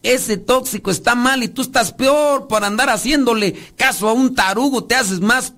Ese 0.02 0.38
tóxico 0.38 0.90
está 0.90 1.14
mal 1.14 1.42
y 1.42 1.48
tú 1.48 1.62
estás 1.62 1.92
peor 1.92 2.48
por 2.48 2.64
andar 2.64 2.88
haciéndole 2.88 3.52
caso 3.76 4.08
a 4.08 4.12
un 4.12 4.34
tarugo. 4.34 4.84
Te 4.84 4.94
haces 4.94 5.20
más 5.20 5.52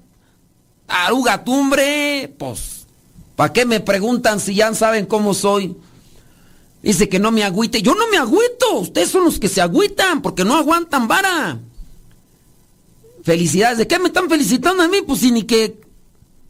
taruga 0.87 1.45
tumbre. 1.45 2.35
Pues, 2.39 2.87
¿para 3.37 3.53
qué 3.53 3.65
me 3.65 3.81
preguntan 3.81 4.41
si 4.41 4.55
ya 4.55 4.73
saben 4.75 5.07
cómo 5.07 5.35
soy? 5.35 5.77
Dice 6.83 7.09
que 7.09 7.21
no 7.21 7.31
me 7.31 7.45
agüite. 7.45 7.83
Yo 7.83 7.95
no 7.95 8.09
me 8.09 8.19
agüito. 8.19 8.79
Ustedes 8.81 9.11
son 9.11 9.25
los 9.25 9.39
que 9.39 9.49
se 9.49 9.61
agüitan 9.61 10.21
porque 10.21 10.45
no 10.45 10.57
aguantan 10.57 11.07
vara. 11.07 11.61
Felicidades. 13.23 13.79
¿De 13.79 13.87
qué 13.87 14.01
me 14.01 14.09
están 14.09 14.29
felicitando 14.29 14.83
a 14.83 14.89
mí? 14.89 14.99
Pues 15.07 15.21
si 15.21 15.31
ni 15.31 15.45
que 15.45 15.81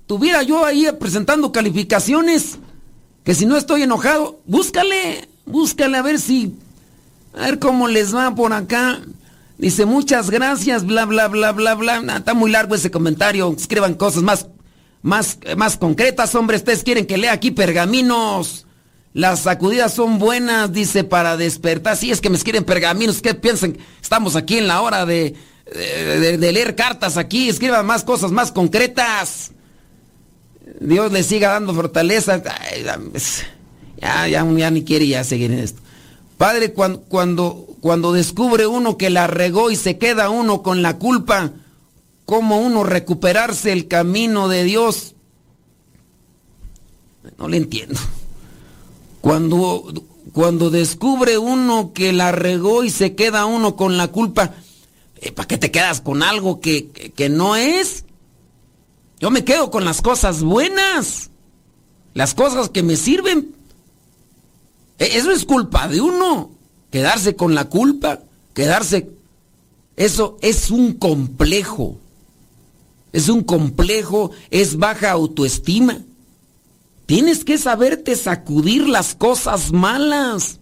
tuviera 0.06 0.42
yo 0.42 0.64
ahí 0.64 0.88
presentando 0.98 1.52
calificaciones. 1.52 2.58
Que 3.24 3.34
si 3.34 3.44
no 3.44 3.56
estoy 3.56 3.82
enojado, 3.82 4.40
búscale, 4.46 5.28
búscale 5.44 5.96
a 5.96 6.02
ver 6.02 6.18
si, 6.18 6.56
a 7.34 7.46
ver 7.46 7.58
cómo 7.58 7.88
les 7.88 8.14
va 8.14 8.34
por 8.34 8.52
acá. 8.52 9.00
Dice 9.58 9.84
muchas 9.86 10.30
gracias, 10.30 10.84
bla, 10.84 11.04
bla, 11.04 11.28
bla, 11.28 11.52
bla, 11.52 11.74
bla. 11.74 12.02
Está 12.16 12.34
muy 12.34 12.50
largo 12.50 12.74
ese 12.74 12.90
comentario. 12.90 13.54
Escriban 13.56 13.94
cosas 13.94 14.22
más, 14.22 14.48
más, 15.02 15.38
más 15.56 15.76
concretas, 15.76 16.34
hombre. 16.34 16.56
Ustedes 16.56 16.82
quieren 16.82 17.06
que 17.06 17.16
lea 17.16 17.32
aquí 17.32 17.50
pergaminos. 17.50 18.66
Las 19.14 19.40
sacudidas 19.40 19.92
son 19.92 20.18
buenas, 20.18 20.72
dice, 20.72 21.04
para 21.04 21.36
despertar. 21.36 21.96
Si 21.96 22.10
es 22.10 22.20
que 22.20 22.30
me 22.30 22.38
quieren 22.38 22.64
pergaminos, 22.64 23.20
¿qué 23.20 23.34
piensan? 23.34 23.76
Estamos 24.00 24.36
aquí 24.36 24.56
en 24.58 24.66
la 24.66 24.80
hora 24.80 25.04
de, 25.04 25.36
de, 25.66 26.52
leer 26.52 26.74
cartas 26.74 27.16
aquí, 27.16 27.48
escriban 27.48 27.84
más 27.84 28.04
cosas 28.04 28.30
más 28.30 28.52
concretas. 28.52 29.52
Dios 30.80 31.12
les 31.12 31.26
siga 31.26 31.50
dando 31.50 31.74
fortaleza. 31.74 32.42
ya, 34.00 34.28
ya, 34.28 34.44
ya, 34.44 34.70
ni 34.70 34.84
quiere 34.84 35.06
ya 35.06 35.24
seguir 35.24 35.52
en 35.52 35.58
esto. 35.58 35.82
Padre, 36.42 36.72
cuando, 36.72 37.02
cuando, 37.02 37.68
cuando 37.80 38.12
descubre 38.12 38.66
uno 38.66 38.98
que 38.98 39.10
la 39.10 39.28
regó 39.28 39.70
y 39.70 39.76
se 39.76 39.96
queda 39.96 40.28
uno 40.28 40.60
con 40.60 40.82
la 40.82 40.98
culpa, 40.98 41.52
¿cómo 42.24 42.58
uno 42.58 42.82
recuperarse 42.82 43.70
el 43.70 43.86
camino 43.86 44.48
de 44.48 44.64
Dios? 44.64 45.14
No 47.38 47.46
le 47.46 47.58
entiendo. 47.58 48.00
Cuando, 49.20 49.84
cuando 50.32 50.70
descubre 50.70 51.38
uno 51.38 51.92
que 51.94 52.12
la 52.12 52.32
regó 52.32 52.82
y 52.82 52.90
se 52.90 53.14
queda 53.14 53.44
uno 53.44 53.76
con 53.76 53.96
la 53.96 54.08
culpa, 54.08 54.52
eh, 55.20 55.30
¿Para 55.30 55.46
qué 55.46 55.58
te 55.58 55.70
quedas 55.70 56.00
con 56.00 56.24
algo 56.24 56.58
que, 56.58 56.90
que, 56.90 57.28
no 57.28 57.54
es? 57.54 58.04
Yo 59.20 59.30
me 59.30 59.44
quedo 59.44 59.70
con 59.70 59.84
las 59.84 60.02
cosas 60.02 60.42
buenas, 60.42 61.30
las 62.14 62.34
cosas 62.34 62.68
que 62.68 62.82
me 62.82 62.96
sirven. 62.96 63.54
E, 64.98 65.16
eso 65.16 65.30
es 65.30 65.44
culpa 65.44 65.88
de 65.88 66.00
uno, 66.00 66.50
quedarse 66.90 67.36
con 67.36 67.54
la 67.54 67.66
culpa, 67.66 68.20
quedarse... 68.54 69.10
Eso 69.94 70.38
es 70.40 70.70
un 70.70 70.94
complejo. 70.94 71.98
Es 73.12 73.28
un 73.28 73.42
complejo, 73.44 74.30
es 74.50 74.78
baja 74.78 75.10
autoestima. 75.10 76.00
Tienes 77.06 77.44
que 77.44 77.58
saberte 77.58 78.16
sacudir 78.16 78.88
las 78.88 79.14
cosas 79.14 79.70
malas. 79.72 80.60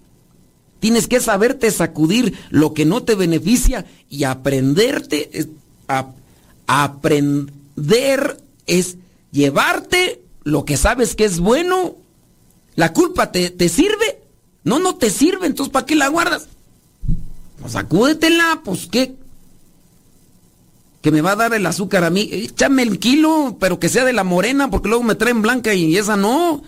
Tienes 0.80 1.06
que 1.06 1.20
saberte 1.20 1.70
sacudir 1.70 2.36
lo 2.48 2.74
que 2.74 2.86
no 2.86 3.04
te 3.04 3.14
beneficia 3.14 3.86
y 4.08 4.24
aprenderte. 4.24 5.48
A, 5.86 6.12
aprender 6.66 8.40
es 8.66 8.96
llevarte 9.32 10.22
lo 10.42 10.64
que 10.64 10.76
sabes 10.76 11.14
que 11.14 11.24
es 11.24 11.38
bueno. 11.38 11.96
¿La 12.74 12.92
culpa 12.92 13.30
te, 13.30 13.50
te 13.50 13.68
sirve? 13.68 14.19
No, 14.64 14.78
no 14.78 14.96
te 14.96 15.10
sirve, 15.10 15.46
entonces 15.46 15.72
¿para 15.72 15.86
qué 15.86 15.94
la 15.94 16.08
guardas? 16.08 16.48
Pues 17.60 17.72
sacúdetela, 17.72 18.60
pues 18.64 18.88
qué. 18.90 19.14
Que 21.02 21.10
me 21.10 21.22
va 21.22 21.32
a 21.32 21.36
dar 21.36 21.54
el 21.54 21.64
azúcar 21.66 22.04
a 22.04 22.10
mí. 22.10 22.28
Échame 22.30 22.82
el 22.82 22.98
kilo, 22.98 23.56
pero 23.58 23.80
que 23.80 23.88
sea 23.88 24.04
de 24.04 24.12
la 24.12 24.24
morena, 24.24 24.70
porque 24.70 24.88
luego 24.88 25.02
me 25.02 25.14
traen 25.14 25.42
blanca 25.42 25.72
y 25.72 25.96
esa 25.96 26.16
no. 26.16 26.62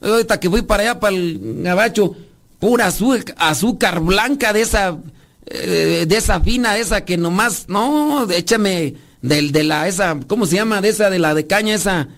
Ahorita 0.00 0.40
que 0.40 0.48
voy 0.48 0.62
para 0.62 0.82
allá, 0.82 1.00
para 1.00 1.14
el 1.14 1.62
gabacho 1.62 2.16
pura 2.58 2.86
azúcar, 2.86 4.00
blanca 4.00 4.52
de 4.52 4.62
esa, 4.62 4.98
eh, 5.46 6.04
de 6.08 6.16
esa 6.16 6.40
fina, 6.40 6.76
esa 6.78 7.04
que 7.04 7.16
nomás, 7.16 7.66
no, 7.68 8.30
échame 8.30 8.94
del, 9.22 9.52
de 9.52 9.64
la, 9.64 9.88
esa, 9.88 10.18
¿cómo 10.26 10.46
se 10.46 10.56
llama? 10.56 10.80
De 10.80 10.88
esa, 10.88 11.10
de 11.10 11.18
la 11.18 11.34
de 11.34 11.46
caña, 11.46 11.74
esa, 11.74 12.08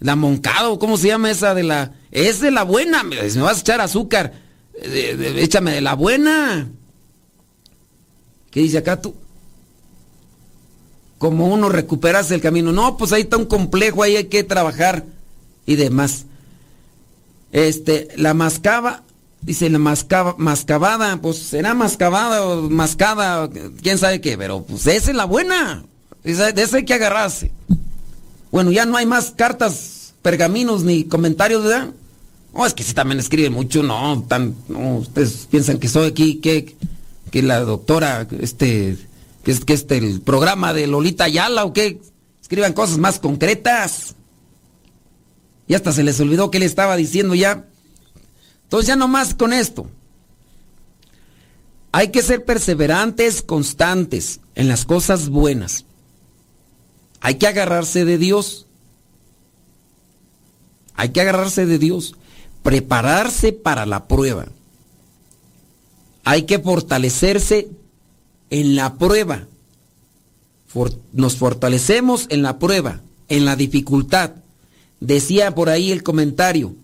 la 0.00 0.16
moncado, 0.16 0.78
¿cómo 0.78 0.96
se 0.96 1.08
llama 1.08 1.30
esa 1.30 1.54
de 1.54 1.62
la, 1.62 1.92
es 2.10 2.40
de 2.40 2.50
la 2.50 2.64
buena, 2.64 3.02
me, 3.02 3.16
me 3.22 3.40
vas 3.40 3.58
a 3.58 3.60
echar 3.60 3.80
azúcar, 3.80 4.32
échame 4.82 5.72
de 5.72 5.80
la 5.80 5.94
buena. 5.94 6.68
¿Qué 8.50 8.60
dice 8.60 8.78
acá 8.78 9.00
tú? 9.00 9.14
Como 11.18 11.48
uno 11.48 11.68
recuperase 11.68 12.34
el 12.34 12.40
camino. 12.40 12.72
No, 12.72 12.96
pues 12.96 13.12
ahí 13.12 13.22
está 13.22 13.36
un 13.36 13.46
complejo, 13.46 14.02
ahí 14.02 14.16
hay 14.16 14.24
que 14.24 14.44
trabajar 14.44 15.04
y 15.66 15.76
demás. 15.76 16.26
Este, 17.52 18.08
la 18.16 18.34
mascaba, 18.34 19.04
Dice 19.44 19.68
la 19.68 19.78
mascabada, 19.78 21.18
pues 21.18 21.36
será 21.36 21.74
mascabada 21.74 22.46
o 22.46 22.62
mascada, 22.70 23.50
quién 23.82 23.98
sabe 23.98 24.22
qué, 24.22 24.38
pero 24.38 24.62
pues 24.62 24.86
esa 24.86 25.10
es 25.10 25.16
la 25.16 25.26
buena. 25.26 25.84
de 26.22 26.62
esa 26.62 26.78
hay 26.78 26.86
que 26.86 26.94
agarrarse. 26.94 27.52
Bueno, 28.50 28.70
ya 28.70 28.86
no 28.86 28.96
hay 28.96 29.04
más 29.04 29.32
cartas, 29.32 30.14
pergaminos 30.22 30.82
ni 30.82 31.04
comentarios, 31.04 31.62
¿verdad? 31.62 31.90
No, 32.54 32.64
es 32.64 32.74
que 32.74 32.84
si 32.84 32.94
también 32.94 33.18
escriben 33.18 33.52
mucho, 33.52 33.82
no, 33.82 34.24
tan, 34.28 34.54
no, 34.68 34.98
ustedes 34.98 35.48
piensan 35.50 35.78
que 35.78 35.88
soy 35.88 36.06
aquí, 36.08 36.36
que, 36.36 36.76
que 37.30 37.42
la 37.42 37.60
doctora, 37.60 38.28
este, 38.40 38.96
que 39.42 39.52
es 39.52 39.62
este, 39.66 39.98
el 39.98 40.20
programa 40.20 40.72
de 40.72 40.86
Lolita 40.86 41.24
Ayala 41.24 41.64
o 41.64 41.72
qué, 41.72 42.00
escriban 42.40 42.72
cosas 42.72 42.98
más 42.98 43.18
concretas. 43.18 44.14
Y 45.66 45.74
hasta 45.74 45.92
se 45.92 46.04
les 46.04 46.20
olvidó 46.20 46.50
que 46.50 46.58
le 46.58 46.66
estaba 46.66 46.94
diciendo 46.94 47.34
ya. 47.34 47.64
Entonces 48.64 48.86
ya 48.86 48.96
no 48.96 49.08
más 49.08 49.34
con 49.34 49.52
esto. 49.52 49.88
Hay 51.90 52.08
que 52.08 52.22
ser 52.22 52.44
perseverantes, 52.44 53.42
constantes 53.42 54.40
en 54.54 54.68
las 54.68 54.84
cosas 54.84 55.28
buenas. 55.28 55.86
Hay 57.20 57.36
que 57.36 57.46
agarrarse 57.46 58.04
de 58.04 58.18
Dios. 58.18 58.66
Hay 60.94 61.10
que 61.10 61.20
agarrarse 61.20 61.66
de 61.66 61.78
Dios. 61.78 62.14
Prepararse 62.64 63.52
para 63.52 63.86
la 63.86 64.08
prueba. 64.08 64.46
Hay 66.24 66.42
que 66.42 66.58
fortalecerse 66.58 67.68
en 68.50 68.74
la 68.74 68.98
prueba. 68.98 69.46
nos 71.12 71.36
fortalecemos 71.36 72.26
en 72.30 72.42
la 72.42 72.58
prueba, 72.58 73.02
en 73.28 73.44
la 73.44 73.54
dificultad. 73.54 74.32
Decía 74.98 75.54
por 75.54 75.68
ahí 75.68 75.92
el 75.92 76.02
comentario, 76.02 76.74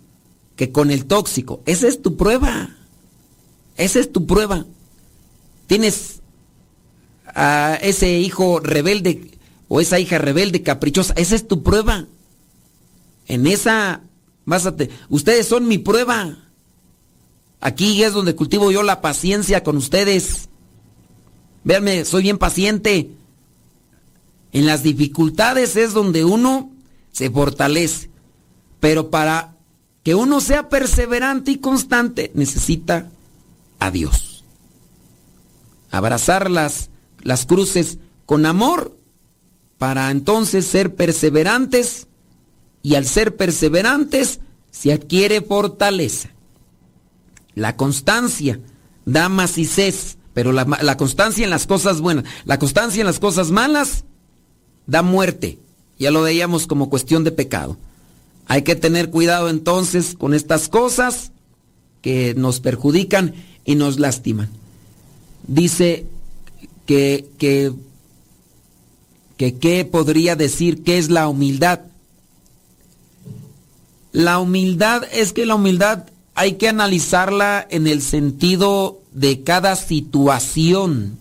que 0.54 0.70
con 0.70 0.90
el 0.90 1.06
tóxico. 1.06 1.62
Esa 1.64 1.88
es 1.88 2.02
tu 2.02 2.16
prueba. 2.16 2.76
Esa 3.76 3.98
es 3.98 4.12
tu 4.12 4.26
prueba. 4.26 4.66
Tienes 5.66 6.20
a 7.24 7.78
ese 7.80 8.18
hijo 8.18 8.60
rebelde 8.60 9.30
o 9.68 9.80
esa 9.80 9.98
hija 9.98 10.18
rebelde 10.18 10.62
caprichosa. 10.62 11.14
Esa 11.16 11.34
es 11.34 11.48
tu 11.48 11.62
prueba. 11.62 12.04
En 13.26 13.46
esa, 13.46 14.02
Ustedes 15.08 15.46
son 15.46 15.68
mi 15.68 15.78
prueba. 15.78 16.36
Aquí 17.60 18.02
es 18.02 18.12
donde 18.12 18.34
cultivo 18.34 18.70
yo 18.70 18.82
la 18.82 19.00
paciencia 19.00 19.62
con 19.62 19.76
ustedes. 19.76 20.48
Véanme, 21.64 22.04
soy 22.04 22.22
bien 22.22 22.38
paciente. 22.38 23.10
En 24.52 24.66
las 24.66 24.82
dificultades 24.82 25.76
es 25.76 25.92
donde 25.92 26.24
uno 26.24 26.70
se 27.12 27.30
fortalece. 27.30 28.10
Pero 28.80 29.10
para 29.10 29.56
que 30.02 30.14
uno 30.14 30.40
sea 30.40 30.68
perseverante 30.68 31.52
y 31.52 31.58
constante, 31.58 32.32
necesita 32.34 33.10
a 33.78 33.90
Dios. 33.90 34.44
Abrazar 35.90 36.50
las, 36.50 36.90
las 37.22 37.44
cruces 37.46 37.98
con 38.26 38.46
amor 38.46 38.96
para 39.76 40.10
entonces 40.10 40.66
ser 40.66 40.94
perseverantes 40.94 42.06
y 42.82 42.94
al 42.94 43.06
ser 43.06 43.36
perseverantes 43.36 44.40
se 44.70 44.92
adquiere 44.92 45.40
fortaleza. 45.42 46.30
La 47.54 47.76
constancia 47.76 48.60
da 49.04 49.28
macices, 49.28 50.18
pero 50.34 50.52
la, 50.52 50.64
la 50.82 50.96
constancia 50.96 51.44
en 51.44 51.50
las 51.50 51.66
cosas 51.66 52.00
buenas, 52.00 52.24
la 52.44 52.58
constancia 52.58 53.00
en 53.00 53.06
las 53.06 53.18
cosas 53.18 53.50
malas 53.50 54.04
da 54.86 55.02
muerte. 55.02 55.58
Ya 55.98 56.10
lo 56.10 56.22
veíamos 56.22 56.66
como 56.66 56.88
cuestión 56.88 57.24
de 57.24 57.32
pecado. 57.32 57.76
Hay 58.46 58.62
que 58.62 58.74
tener 58.74 59.10
cuidado 59.10 59.48
entonces 59.48 60.16
con 60.16 60.34
estas 60.34 60.68
cosas 60.68 61.32
que 62.02 62.34
nos 62.34 62.60
perjudican 62.60 63.34
y 63.64 63.74
nos 63.74 63.98
lastiman. 63.98 64.48
Dice 65.46 66.06
que, 66.86 67.28
que, 67.38 67.72
que 69.36 69.54
qué 69.58 69.84
podría 69.84 70.36
decir 70.36 70.82
qué 70.82 70.98
es 70.98 71.10
la 71.10 71.28
humildad. 71.28 71.80
La 74.12 74.38
humildad 74.38 75.04
es 75.12 75.32
que 75.32 75.46
la 75.46 75.54
humildad 75.54 76.04
hay 76.34 76.54
que 76.54 76.68
analizarla 76.68 77.66
en 77.70 77.86
el 77.86 78.02
sentido 78.02 79.00
de 79.12 79.42
cada 79.42 79.76
situación, 79.76 81.18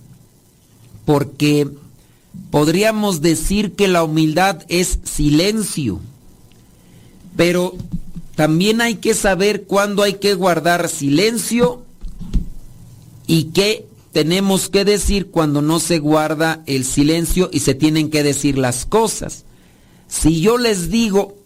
porque 1.05 1.67
podríamos 2.51 3.21
decir 3.21 3.73
que 3.73 3.87
la 3.87 4.03
humildad 4.03 4.63
es 4.69 4.99
silencio, 5.03 5.99
pero 7.35 7.75
también 8.35 8.81
hay 8.81 8.95
que 8.95 9.13
saber 9.13 9.63
cuándo 9.63 10.03
hay 10.03 10.13
que 10.13 10.33
guardar 10.33 10.87
silencio 10.87 11.83
y 13.27 13.45
qué 13.45 13.85
tenemos 14.13 14.69
que 14.69 14.85
decir 14.85 15.27
cuando 15.27 15.61
no 15.61 15.79
se 15.79 15.99
guarda 15.99 16.63
el 16.65 16.85
silencio 16.85 17.49
y 17.51 17.59
se 17.59 17.75
tienen 17.75 18.09
que 18.09 18.23
decir 18.23 18.57
las 18.57 18.85
cosas. 18.85 19.43
Si 20.07 20.41
yo 20.41 20.57
les 20.57 20.89
digo, 20.89 21.38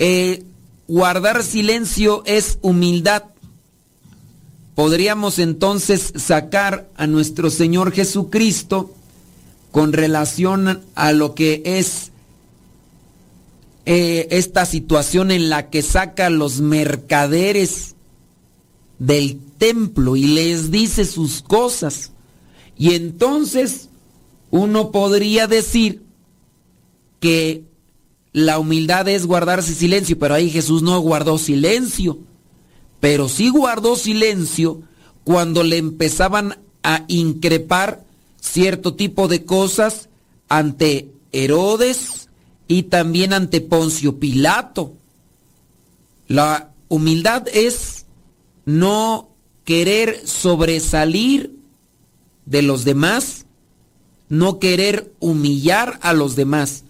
eh, 0.00 0.44
guardar 0.88 1.42
silencio 1.42 2.22
es 2.24 2.58
humildad, 2.62 3.24
podríamos 4.74 5.38
entonces 5.38 6.14
sacar 6.16 6.88
a 6.96 7.06
nuestro 7.06 7.50
Señor 7.50 7.92
Jesucristo 7.92 8.94
con 9.70 9.92
relación 9.92 10.80
a 10.94 11.12
lo 11.12 11.34
que 11.34 11.62
es 11.64 12.12
eh, 13.84 14.26
esta 14.30 14.64
situación 14.64 15.30
en 15.30 15.50
la 15.50 15.68
que 15.68 15.82
saca 15.82 16.30
los 16.30 16.62
mercaderes 16.62 17.94
del 18.98 19.38
templo 19.58 20.16
y 20.16 20.28
les 20.28 20.70
dice 20.70 21.04
sus 21.04 21.42
cosas. 21.42 22.12
Y 22.78 22.94
entonces 22.94 23.90
uno 24.50 24.92
podría 24.92 25.46
decir 25.46 26.02
que 27.20 27.69
la 28.32 28.58
humildad 28.58 29.08
es 29.08 29.26
guardarse 29.26 29.74
silencio, 29.74 30.18
pero 30.18 30.34
ahí 30.34 30.50
Jesús 30.50 30.82
no 30.82 30.98
guardó 31.00 31.38
silencio, 31.38 32.18
pero 33.00 33.28
sí 33.28 33.48
guardó 33.48 33.96
silencio 33.96 34.82
cuando 35.24 35.62
le 35.62 35.78
empezaban 35.78 36.58
a 36.82 37.04
increpar 37.08 38.04
cierto 38.40 38.94
tipo 38.94 39.28
de 39.28 39.44
cosas 39.44 40.08
ante 40.48 41.12
Herodes 41.32 42.28
y 42.68 42.84
también 42.84 43.32
ante 43.32 43.60
Poncio 43.60 44.18
Pilato. 44.18 44.94
La 46.28 46.72
humildad 46.88 47.48
es 47.52 48.06
no 48.64 49.30
querer 49.64 50.26
sobresalir 50.26 51.56
de 52.46 52.62
los 52.62 52.84
demás, 52.84 53.46
no 54.28 54.58
querer 54.58 55.12
humillar 55.18 55.98
a 56.02 56.12
los 56.12 56.36
demás. 56.36 56.84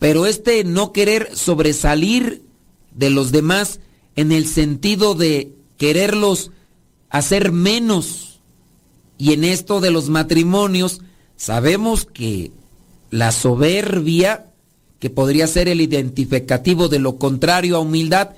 Pero 0.00 0.24
este 0.26 0.64
no 0.64 0.92
querer 0.92 1.30
sobresalir 1.36 2.42
de 2.96 3.10
los 3.10 3.30
demás 3.30 3.78
en 4.16 4.32
el 4.32 4.46
sentido 4.46 5.14
de 5.14 5.52
quererlos 5.76 6.50
hacer 7.10 7.52
menos. 7.52 8.40
Y 9.18 9.34
en 9.34 9.44
esto 9.44 9.80
de 9.80 9.90
los 9.90 10.08
matrimonios, 10.08 11.02
sabemos 11.36 12.06
que 12.06 12.50
la 13.10 13.30
soberbia, 13.30 14.46
que 15.00 15.10
podría 15.10 15.46
ser 15.46 15.68
el 15.68 15.82
identificativo 15.82 16.88
de 16.88 16.98
lo 16.98 17.18
contrario 17.18 17.76
a 17.76 17.80
humildad, 17.80 18.30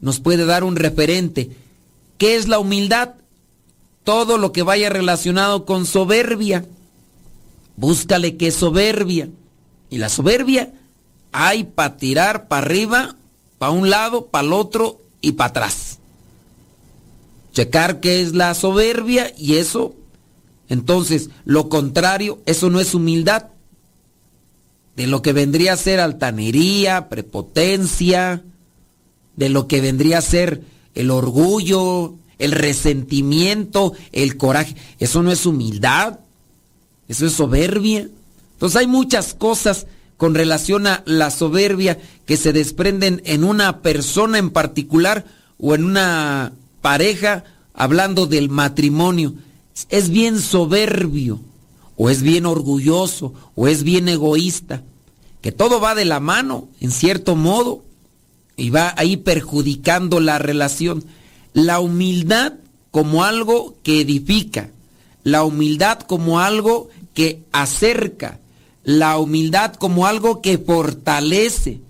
nos 0.00 0.20
puede 0.20 0.46
dar 0.46 0.64
un 0.64 0.76
referente. 0.76 1.50
¿Qué 2.16 2.36
es 2.36 2.48
la 2.48 2.58
humildad? 2.58 3.10
Todo 4.04 4.38
lo 4.38 4.52
que 4.52 4.62
vaya 4.62 4.88
relacionado 4.88 5.66
con 5.66 5.84
soberbia. 5.84 6.64
Búscale 7.76 8.38
qué 8.38 8.46
es 8.46 8.54
soberbia. 8.54 9.28
Y 9.90 9.98
la 9.98 10.08
soberbia 10.08 10.72
hay 11.32 11.64
para 11.64 11.96
tirar 11.96 12.48
para 12.48 12.66
arriba, 12.66 13.16
para 13.58 13.72
un 13.72 13.90
lado, 13.90 14.26
para 14.26 14.46
el 14.46 14.52
otro 14.52 15.00
y 15.20 15.32
para 15.32 15.50
atrás. 15.50 15.98
Checar 17.52 18.00
qué 18.00 18.22
es 18.22 18.34
la 18.34 18.54
soberbia 18.54 19.32
y 19.36 19.56
eso. 19.56 19.94
Entonces, 20.68 21.30
lo 21.44 21.68
contrario, 21.68 22.40
eso 22.46 22.70
no 22.70 22.80
es 22.80 22.94
humildad. 22.94 23.46
De 24.96 25.06
lo 25.06 25.22
que 25.22 25.32
vendría 25.32 25.72
a 25.72 25.76
ser 25.76 26.00
altanería, 26.00 27.08
prepotencia, 27.08 28.42
de 29.36 29.48
lo 29.48 29.66
que 29.66 29.80
vendría 29.80 30.18
a 30.18 30.22
ser 30.22 30.62
el 30.94 31.10
orgullo, 31.10 32.14
el 32.38 32.52
resentimiento, 32.52 33.94
el 34.12 34.36
coraje. 34.36 34.76
Eso 34.98 35.22
no 35.22 35.32
es 35.32 35.46
humildad, 35.46 36.20
eso 37.08 37.26
es 37.26 37.32
soberbia. 37.32 38.08
Entonces 38.52 38.76
hay 38.76 38.86
muchas 38.86 39.34
cosas 39.34 39.86
con 40.20 40.34
relación 40.34 40.86
a 40.86 41.02
la 41.06 41.30
soberbia 41.30 41.98
que 42.26 42.36
se 42.36 42.52
desprenden 42.52 43.22
en 43.24 43.42
una 43.42 43.80
persona 43.80 44.36
en 44.36 44.50
particular 44.50 45.24
o 45.56 45.74
en 45.74 45.82
una 45.82 46.52
pareja, 46.82 47.44
hablando 47.72 48.26
del 48.26 48.50
matrimonio. 48.50 49.32
Es 49.88 50.10
bien 50.10 50.38
soberbio, 50.38 51.40
o 51.96 52.10
es 52.10 52.20
bien 52.20 52.44
orgulloso, 52.44 53.32
o 53.54 53.66
es 53.66 53.82
bien 53.82 54.10
egoísta, 54.10 54.82
que 55.40 55.52
todo 55.52 55.80
va 55.80 55.94
de 55.94 56.04
la 56.04 56.20
mano, 56.20 56.68
en 56.82 56.90
cierto 56.90 57.34
modo 57.34 57.82
y 58.58 58.68
va 58.68 58.92
ahí 58.98 59.16
perjudicando 59.16 60.20
la 60.20 60.38
relación. 60.38 61.02
La 61.54 61.80
humildad 61.80 62.56
como 62.90 63.24
algo 63.24 63.74
que 63.82 64.02
edifica, 64.02 64.68
la 65.24 65.44
humildad 65.44 66.00
como 66.00 66.40
algo 66.40 66.90
que 67.14 67.42
acerca, 67.52 68.38
la 68.98 69.18
humildad 69.18 69.74
como 69.74 70.04
algo 70.06 70.42
que 70.42 70.58
fortalece, 70.58 71.80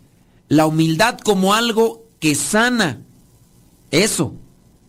la 0.48 0.66
humildad 0.66 1.18
como 1.18 1.54
algo 1.54 2.04
que 2.18 2.34
sana. 2.34 3.00
Eso 3.90 4.34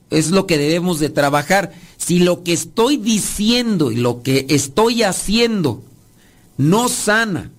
es 0.09 0.31
lo 0.31 0.45
que 0.45 0.57
debemos 0.57 0.99
de 0.99 1.09
trabajar. 1.09 1.71
Si 1.95 2.19
lo 2.19 2.43
que 2.43 2.51
estoy 2.51 2.97
diciendo 2.97 3.93
y 3.93 3.95
lo 3.95 4.23
que 4.23 4.45
estoy 4.49 5.03
haciendo 5.03 5.83
no 6.57 6.89
sana, 6.89 7.49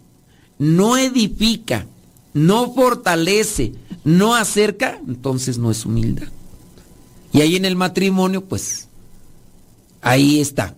no 0.58 0.98
edifica, 0.98 1.86
no 2.34 2.74
fortalece, 2.74 3.72
no 4.04 4.34
acerca, 4.34 5.00
entonces 5.08 5.56
no 5.56 5.70
es 5.70 5.86
humildad. 5.86 6.28
Y 7.32 7.40
ahí 7.40 7.56
en 7.56 7.64
el 7.64 7.76
matrimonio, 7.76 8.44
pues, 8.44 8.88
ahí 10.02 10.40
está. 10.40 10.76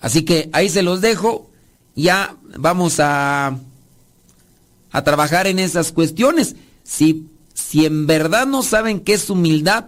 Así 0.00 0.22
que 0.22 0.48
ahí 0.52 0.68
se 0.68 0.82
los 0.82 1.00
dejo. 1.00 1.49
Ya 1.94 2.36
vamos 2.56 3.00
a, 3.00 3.58
a 4.90 5.04
trabajar 5.04 5.46
en 5.46 5.58
esas 5.58 5.92
cuestiones. 5.92 6.56
Si, 6.82 7.28
si 7.54 7.86
en 7.86 8.06
verdad 8.06 8.46
no 8.46 8.62
saben 8.62 9.00
qué 9.00 9.14
es 9.14 9.30
humildad, 9.30 9.86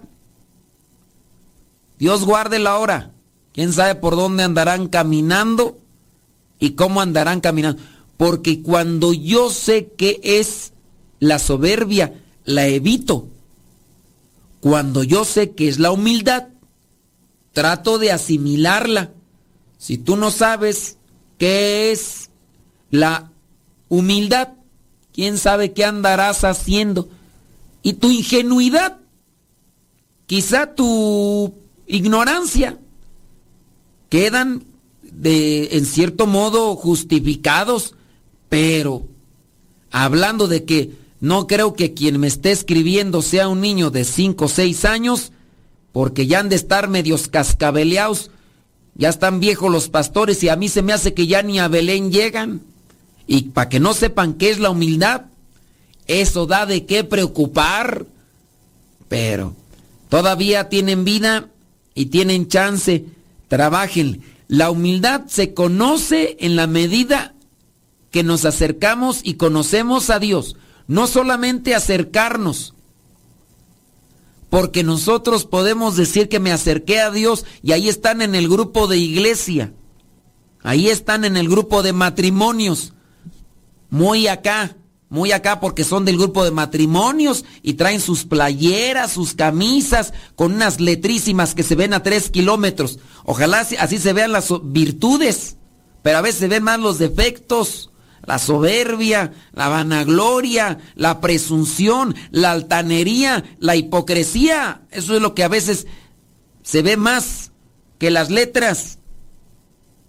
Dios 1.99 2.25
guarde 2.25 2.59
la 2.59 2.79
hora. 2.79 3.13
¿Quién 3.53 3.73
sabe 3.73 3.95
por 3.95 4.17
dónde 4.17 4.43
andarán 4.43 4.89
caminando 4.89 5.79
y 6.59 6.71
cómo 6.71 7.01
andarán 7.01 7.41
caminando? 7.41 7.83
Porque 8.17 8.63
cuando 8.63 9.13
yo 9.13 9.51
sé 9.51 9.93
qué 9.97 10.21
es 10.23 10.73
la 11.21 11.39
soberbia, 11.39 12.15
la 12.45 12.67
evito. 12.67 13.29
Cuando 14.61 15.03
yo 15.03 15.25
sé 15.25 15.53
que 15.53 15.69
es 15.69 15.79
la 15.79 15.91
humildad, 15.91 16.49
trato 17.53 17.99
de 17.99 18.13
asimilarla. 18.13 19.11
Si 19.77 19.99
tú 19.99 20.17
no 20.17 20.31
sabes 20.31 20.97
qué 21.43 21.91
es 21.91 22.31
la 22.93 23.33
humildad, 23.89 24.51
quién 25.13 25.39
sabe 25.39 25.73
qué 25.73 25.85
andarás 25.85 26.45
haciendo. 26.45 27.09
Y 27.83 27.95
tu 27.95 28.13
ingenuidad, 28.13 28.99
quizá 30.27 30.77
tu 30.77 31.53
ignorancia, 31.89 32.79
quedan 34.09 34.63
de 35.03 35.71
en 35.73 35.85
cierto 35.85 36.29
modo 36.29 36.77
justificados, 36.77 37.97
pero 38.49 39.03
hablando 39.91 40.47
de 40.47 40.65
que 40.65 40.93
no 41.19 41.49
creo 41.49 41.75
que 41.75 41.93
quien 41.93 42.21
me 42.21 42.29
esté 42.29 42.53
escribiendo 42.53 43.21
sea 43.21 43.49
un 43.49 43.61
niño 43.61 43.91
de 43.91 44.05
5 44.05 44.45
o 44.45 44.49
6 44.49 44.85
años, 44.85 45.33
porque 45.91 46.29
ya 46.29 46.39
han 46.39 46.49
de 46.49 46.55
estar 46.55 46.89
medios 46.89 47.27
cascabeleados. 47.27 48.31
Ya 48.95 49.09
están 49.09 49.41
viejos 49.41 49.71
los 49.71 49.89
pastores 49.89 50.43
y 50.43 50.49
a 50.49 50.57
mí 50.57 50.69
se 50.69 50.83
me 50.83 50.93
hace 50.93 51.15
que 51.15 51.27
ya 51.27 51.43
ni 51.43 51.59
a 51.59 51.69
Belén 51.69 52.13
llegan. 52.13 52.63
Y 53.27 53.43
para 53.51 53.69
que 53.69 53.81
no 53.81 53.95
sepan 53.95 54.35
qué 54.35 54.51
es 54.51 54.59
la 54.59 54.71
humildad, 54.71 55.23
eso 56.07 56.47
da 56.47 56.67
de 56.67 56.85
qué 56.85 57.05
preocupar. 57.05 58.07
Pero 59.09 59.55
todavía 60.09 60.69
tienen 60.69 61.05
vida 61.05 61.49
y 61.95 62.07
tienen 62.07 62.49
chance. 62.49 63.05
Trabajen. 63.49 64.23
La 64.49 64.71
humildad 64.71 65.23
se 65.29 65.55
conoce 65.55 66.37
en 66.41 66.57
la 66.57 66.67
medida 66.67 67.35
que 68.11 68.23
nos 68.23 68.45
acercamos 68.45 69.21
y 69.23 69.35
conocemos 69.35 70.11
a 70.11 70.19
Dios 70.19 70.57
no 70.87 71.07
solamente 71.07 71.75
acercarnos, 71.75 72.72
porque 74.53 74.83
nosotros 74.83 75.47
podemos 75.47 75.97
decir 75.97 76.29
que 76.29 76.39
me 76.39 76.53
acerqué 76.53 77.01
a 77.01 77.11
Dios 77.11 77.47
y 77.63 77.73
ahí 77.73 77.89
están 77.89 78.21
en 78.21 78.35
el 78.35 78.51
grupo 78.51 78.87
de 78.87 78.99
iglesia, 78.99 79.73
ahí 80.63 80.91
están 80.91 81.25
en 81.25 81.39
el 81.39 81.49
grupo 81.49 81.83
de 81.83 81.95
matrimonios, 81.95 82.93
muy 83.89 84.27
acá, 84.27 84.77
muy 85.09 85.33
acá 85.33 85.59
porque 85.59 85.85
son 85.85 86.05
del 86.05 86.19
grupo 86.19 86.45
de 86.45 86.51
matrimonios 86.51 87.47
y 87.63 87.75
traen 87.75 87.99
sus 87.99 88.27
playeras, 88.27 89.13
sus 89.13 89.33
camisas 89.33 90.13
con 90.37 90.53
unas 90.53 90.81
letrísimas 90.81 91.55
que 91.55 91.63
se 91.63 91.75
ven 91.75 91.95
a 91.95 92.03
tres 92.03 92.29
kilómetros. 92.31 92.99
Ojalá 93.25 93.61
así 93.61 93.97
se 93.97 94.13
vean 94.13 94.33
las 94.33 94.49
virtudes, 94.65 95.57
pero 96.03 96.19
a 96.19 96.21
veces 96.21 96.41
se 96.41 96.49
ven 96.49 96.63
más 96.63 96.79
los 96.79 96.99
defectos 96.99 97.91
la 98.25 98.39
soberbia, 98.39 99.33
la 99.53 99.69
vanagloria, 99.69 100.79
la 100.95 101.21
presunción, 101.21 102.15
la 102.31 102.53
altanería, 102.53 103.45
la 103.59 103.77
hipocresía. 103.77 104.83
Eso 104.91 105.17
es 105.17 105.23
lo 105.23 105.35
que 105.35 105.45
a 105.45 105.49
veces 105.49 105.87
se 106.63 106.83
ve 106.83 106.97
más 106.97 107.51
que 107.99 108.11
las 108.11 108.31
letras. 108.31 108.99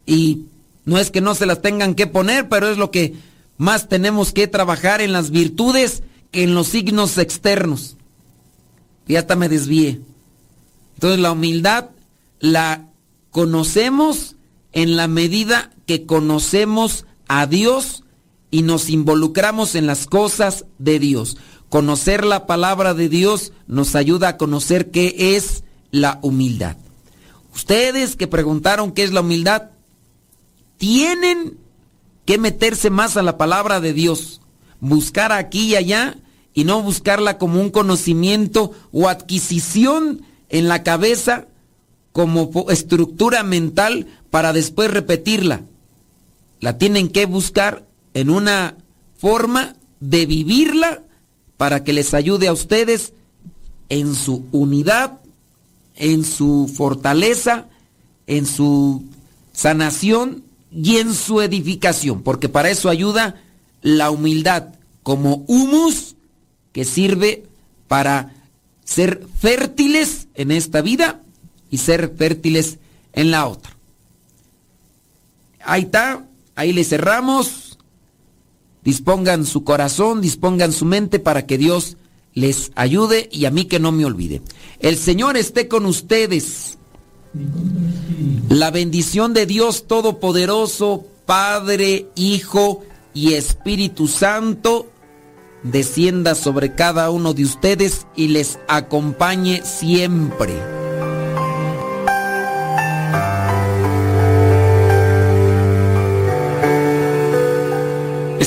Y 0.05 0.45
no 0.85 0.99
es 0.99 1.11
que 1.11 1.21
no 1.21 1.35
se 1.35 1.45
las 1.45 1.61
tengan 1.61 1.95
que 1.95 2.07
poner, 2.07 2.49
pero 2.49 2.69
es 2.69 2.77
lo 2.77 2.91
que 2.91 3.15
más 3.57 3.87
tenemos 3.87 4.33
que 4.33 4.47
trabajar 4.47 5.01
en 5.01 5.11
las 5.13 5.31
virtudes 5.31 6.03
que 6.31 6.43
en 6.43 6.55
los 6.55 6.67
signos 6.67 7.17
externos. 7.17 7.97
Y 9.07 9.15
hasta 9.15 9.35
me 9.35 9.49
desvíe. 9.49 10.01
Entonces 10.95 11.19
la 11.19 11.31
humildad 11.31 11.89
la 12.39 12.89
conocemos 13.31 14.35
en 14.71 14.95
la 14.95 15.07
medida 15.07 15.71
que 15.85 16.05
conocemos 16.05 17.05
a 17.27 17.47
Dios 17.47 18.03
y 18.51 18.61
nos 18.61 18.89
involucramos 18.89 19.75
en 19.75 19.87
las 19.87 20.05
cosas 20.05 20.65
de 20.77 20.99
Dios. 20.99 21.37
Conocer 21.69 22.23
la 22.23 22.45
palabra 22.45 22.93
de 22.93 23.09
Dios 23.09 23.51
nos 23.67 23.95
ayuda 23.95 24.27
a 24.29 24.37
conocer 24.37 24.91
qué 24.91 25.35
es 25.35 25.63
la 25.91 26.19
humildad. 26.21 26.77
Ustedes 27.53 28.15
que 28.15 28.27
preguntaron 28.27 28.91
qué 28.91 29.03
es 29.03 29.11
la 29.11 29.21
humildad, 29.21 29.71
tienen 30.77 31.57
que 32.25 32.37
meterse 32.37 32.89
más 32.89 33.17
a 33.17 33.23
la 33.23 33.37
palabra 33.37 33.79
de 33.79 33.93
Dios, 33.93 34.41
buscar 34.79 35.31
aquí 35.31 35.71
y 35.71 35.75
allá 35.75 36.17
y 36.53 36.63
no 36.63 36.81
buscarla 36.81 37.37
como 37.37 37.59
un 37.59 37.69
conocimiento 37.69 38.71
o 38.91 39.09
adquisición 39.09 40.21
en 40.49 40.67
la 40.67 40.83
cabeza 40.83 41.47
como 42.11 42.69
estructura 42.69 43.43
mental 43.43 44.07
para 44.29 44.53
después 44.53 44.91
repetirla. 44.91 45.63
La 46.63 46.77
tienen 46.77 47.09
que 47.09 47.25
buscar 47.25 47.83
en 48.13 48.29
una 48.29 48.77
forma 49.17 49.75
de 49.99 50.25
vivirla 50.25 51.03
para 51.57 51.83
que 51.83 51.91
les 51.91 52.13
ayude 52.13 52.47
a 52.47 52.53
ustedes 52.53 53.11
en 53.89 54.15
su 54.15 54.45
unidad, 54.53 55.19
en 55.97 56.23
su 56.23 56.71
fortaleza, 56.73 57.67
en 58.27 58.45
su 58.45 59.03
sanación 59.51 60.41
y 60.71 60.99
en 60.99 61.13
su 61.13 61.41
edificación, 61.41 62.21
porque 62.21 62.47
para 62.47 62.69
eso 62.69 62.87
ayuda 62.87 63.43
la 63.81 64.09
humildad 64.09 64.69
como 65.03 65.43
humus 65.47 66.15
que 66.71 66.85
sirve 66.85 67.43
para 67.89 68.31
ser 68.85 69.27
fértiles 69.37 70.27
en 70.33 70.49
esta 70.49 70.79
vida 70.81 71.19
y 71.69 71.79
ser 71.79 72.13
fértiles 72.15 72.77
en 73.11 73.31
la 73.31 73.47
otra. 73.47 73.75
Ahí 75.59 75.81
está, 75.81 76.25
ahí 76.55 76.73
le 76.73 76.83
cerramos 76.83 77.73
dispongan 78.83 79.45
su 79.45 79.63
corazón, 79.63 80.21
dispongan 80.21 80.71
su 80.71 80.85
mente 80.85 81.19
para 81.19 81.45
que 81.45 81.57
Dios 81.57 81.97
les 82.33 82.71
ayude 82.75 83.29
y 83.31 83.45
a 83.45 83.51
mí 83.51 83.65
que 83.65 83.79
no 83.79 83.91
me 83.91 84.05
olvide. 84.05 84.41
El 84.79 84.97
Señor 84.97 85.37
esté 85.37 85.67
con 85.67 85.85
ustedes. 85.85 86.77
La 88.49 88.69
bendición 88.71 89.33
de 89.33 89.45
Dios 89.45 89.87
Todopoderoso, 89.87 91.05
Padre, 91.25 92.07
Hijo 92.15 92.83
y 93.13 93.33
Espíritu 93.33 94.07
Santo, 94.07 94.87
descienda 95.63 96.35
sobre 96.35 96.75
cada 96.75 97.09
uno 97.09 97.33
de 97.33 97.43
ustedes 97.43 98.05
y 98.15 98.27
les 98.27 98.59
acompañe 98.67 99.63
siempre. 99.63 100.82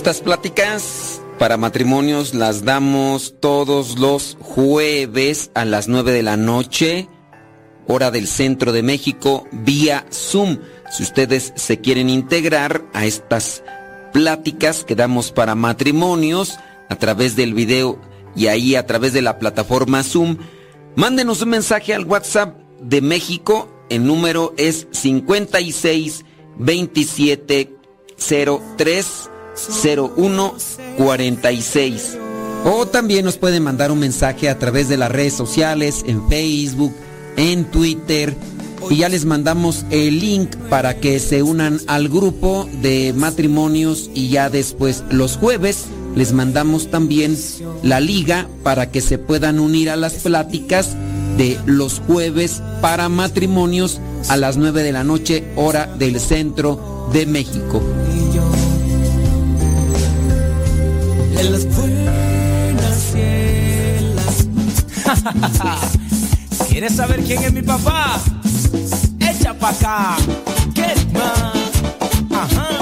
Estas 0.07 0.22
pláticas 0.22 1.20
para 1.36 1.57
matrimonios 1.57 2.32
las 2.32 2.64
damos 2.64 3.34
todos 3.40 3.98
los 3.98 4.36
jueves 4.40 5.50
a 5.54 5.64
las 5.64 5.88
9 5.88 6.12
de 6.12 6.22
la 6.22 6.36
noche, 6.36 7.09
hora 7.88 8.12
del 8.12 8.28
centro 8.28 8.70
de 8.70 8.84
México, 8.84 9.48
vía 9.50 10.07
Zoom. 10.12 10.59
Si 10.92 11.02
ustedes 11.02 11.52
se 11.57 11.80
quieren 11.80 12.09
integrar 12.09 12.84
a 12.92 13.04
estas 13.04 13.64
pláticas 14.12 14.84
que 14.84 14.94
damos 14.94 15.32
para 15.32 15.57
matrimonios 15.57 16.57
a 16.88 16.94
través 16.94 17.34
del 17.34 17.52
video 17.54 18.00
y 18.36 18.46
ahí 18.46 18.76
a 18.76 18.86
través 18.86 19.12
de 19.12 19.22
la 19.22 19.40
plataforma 19.40 20.04
Zoom, 20.04 20.36
mándenos 20.94 21.42
un 21.42 21.48
mensaje 21.48 21.94
al 21.94 22.04
WhatsApp 22.04 22.57
de 22.80 23.00
México. 23.00 23.68
El 23.90 24.07
número 24.07 24.54
es 24.57 24.86
56 24.92 26.24
27 26.59 27.72
03 28.76 29.30
0146. 29.57 32.18
O 32.64 32.86
también 32.86 33.24
nos 33.24 33.38
pueden 33.38 33.62
mandar 33.62 33.92
un 33.92 34.00
mensaje 34.00 34.48
a 34.48 34.59
través 34.59 34.88
de 34.88 34.96
las 34.96 35.11
redes 35.11 35.34
sociales, 35.34 36.02
en 36.07 36.28
Facebook, 36.28 36.94
en 37.36 37.70
Twitter. 37.70 38.34
Y 38.90 38.96
ya 38.96 39.09
les 39.09 39.24
mandamos 39.24 39.84
el 39.90 40.20
link 40.20 40.54
para 40.68 41.00
que 41.00 41.18
se 41.18 41.42
unan 41.42 41.80
al 41.86 42.09
grupo 42.09 42.68
de 42.82 43.14
matrimonios 43.16 44.11
y 44.14 44.28
ya 44.28 44.50
después 44.50 45.02
los 45.11 45.36
jueves 45.36 45.86
les 46.16 46.32
mandamos 46.32 46.90
también 46.90 47.36
la 47.82 48.00
liga 48.00 48.48
para 48.62 48.90
que 48.90 49.00
se 49.00 49.18
puedan 49.18 49.61
unir 49.61 49.90
a 49.90 49.96
las 49.96 50.14
pláticas 50.14 50.96
de 51.36 51.59
los 51.66 52.00
jueves 52.07 52.62
para 52.80 53.09
matrimonios 53.09 54.00
a 54.28 54.36
las 54.36 54.57
9 54.57 54.82
de 54.82 54.92
la 54.92 55.04
noche 55.04 55.44
hora 55.57 55.86
del 55.98 56.18
centro 56.18 57.09
de 57.12 57.26
México. 57.26 57.82
En 61.39 61.53
las 61.53 61.64
buenas 61.76 63.14
y 63.14 63.26
¿Quieres 66.68 66.97
saber 66.97 67.22
quién 67.22 67.43
es 67.43 67.53
mi 67.53 67.62
papá? 67.62 68.20
Echa 69.20 69.55
pa' 69.55 69.70
acá. 69.70 70.16
Get 70.75 70.99
man. 71.13 71.53
Ajá. 72.30 72.75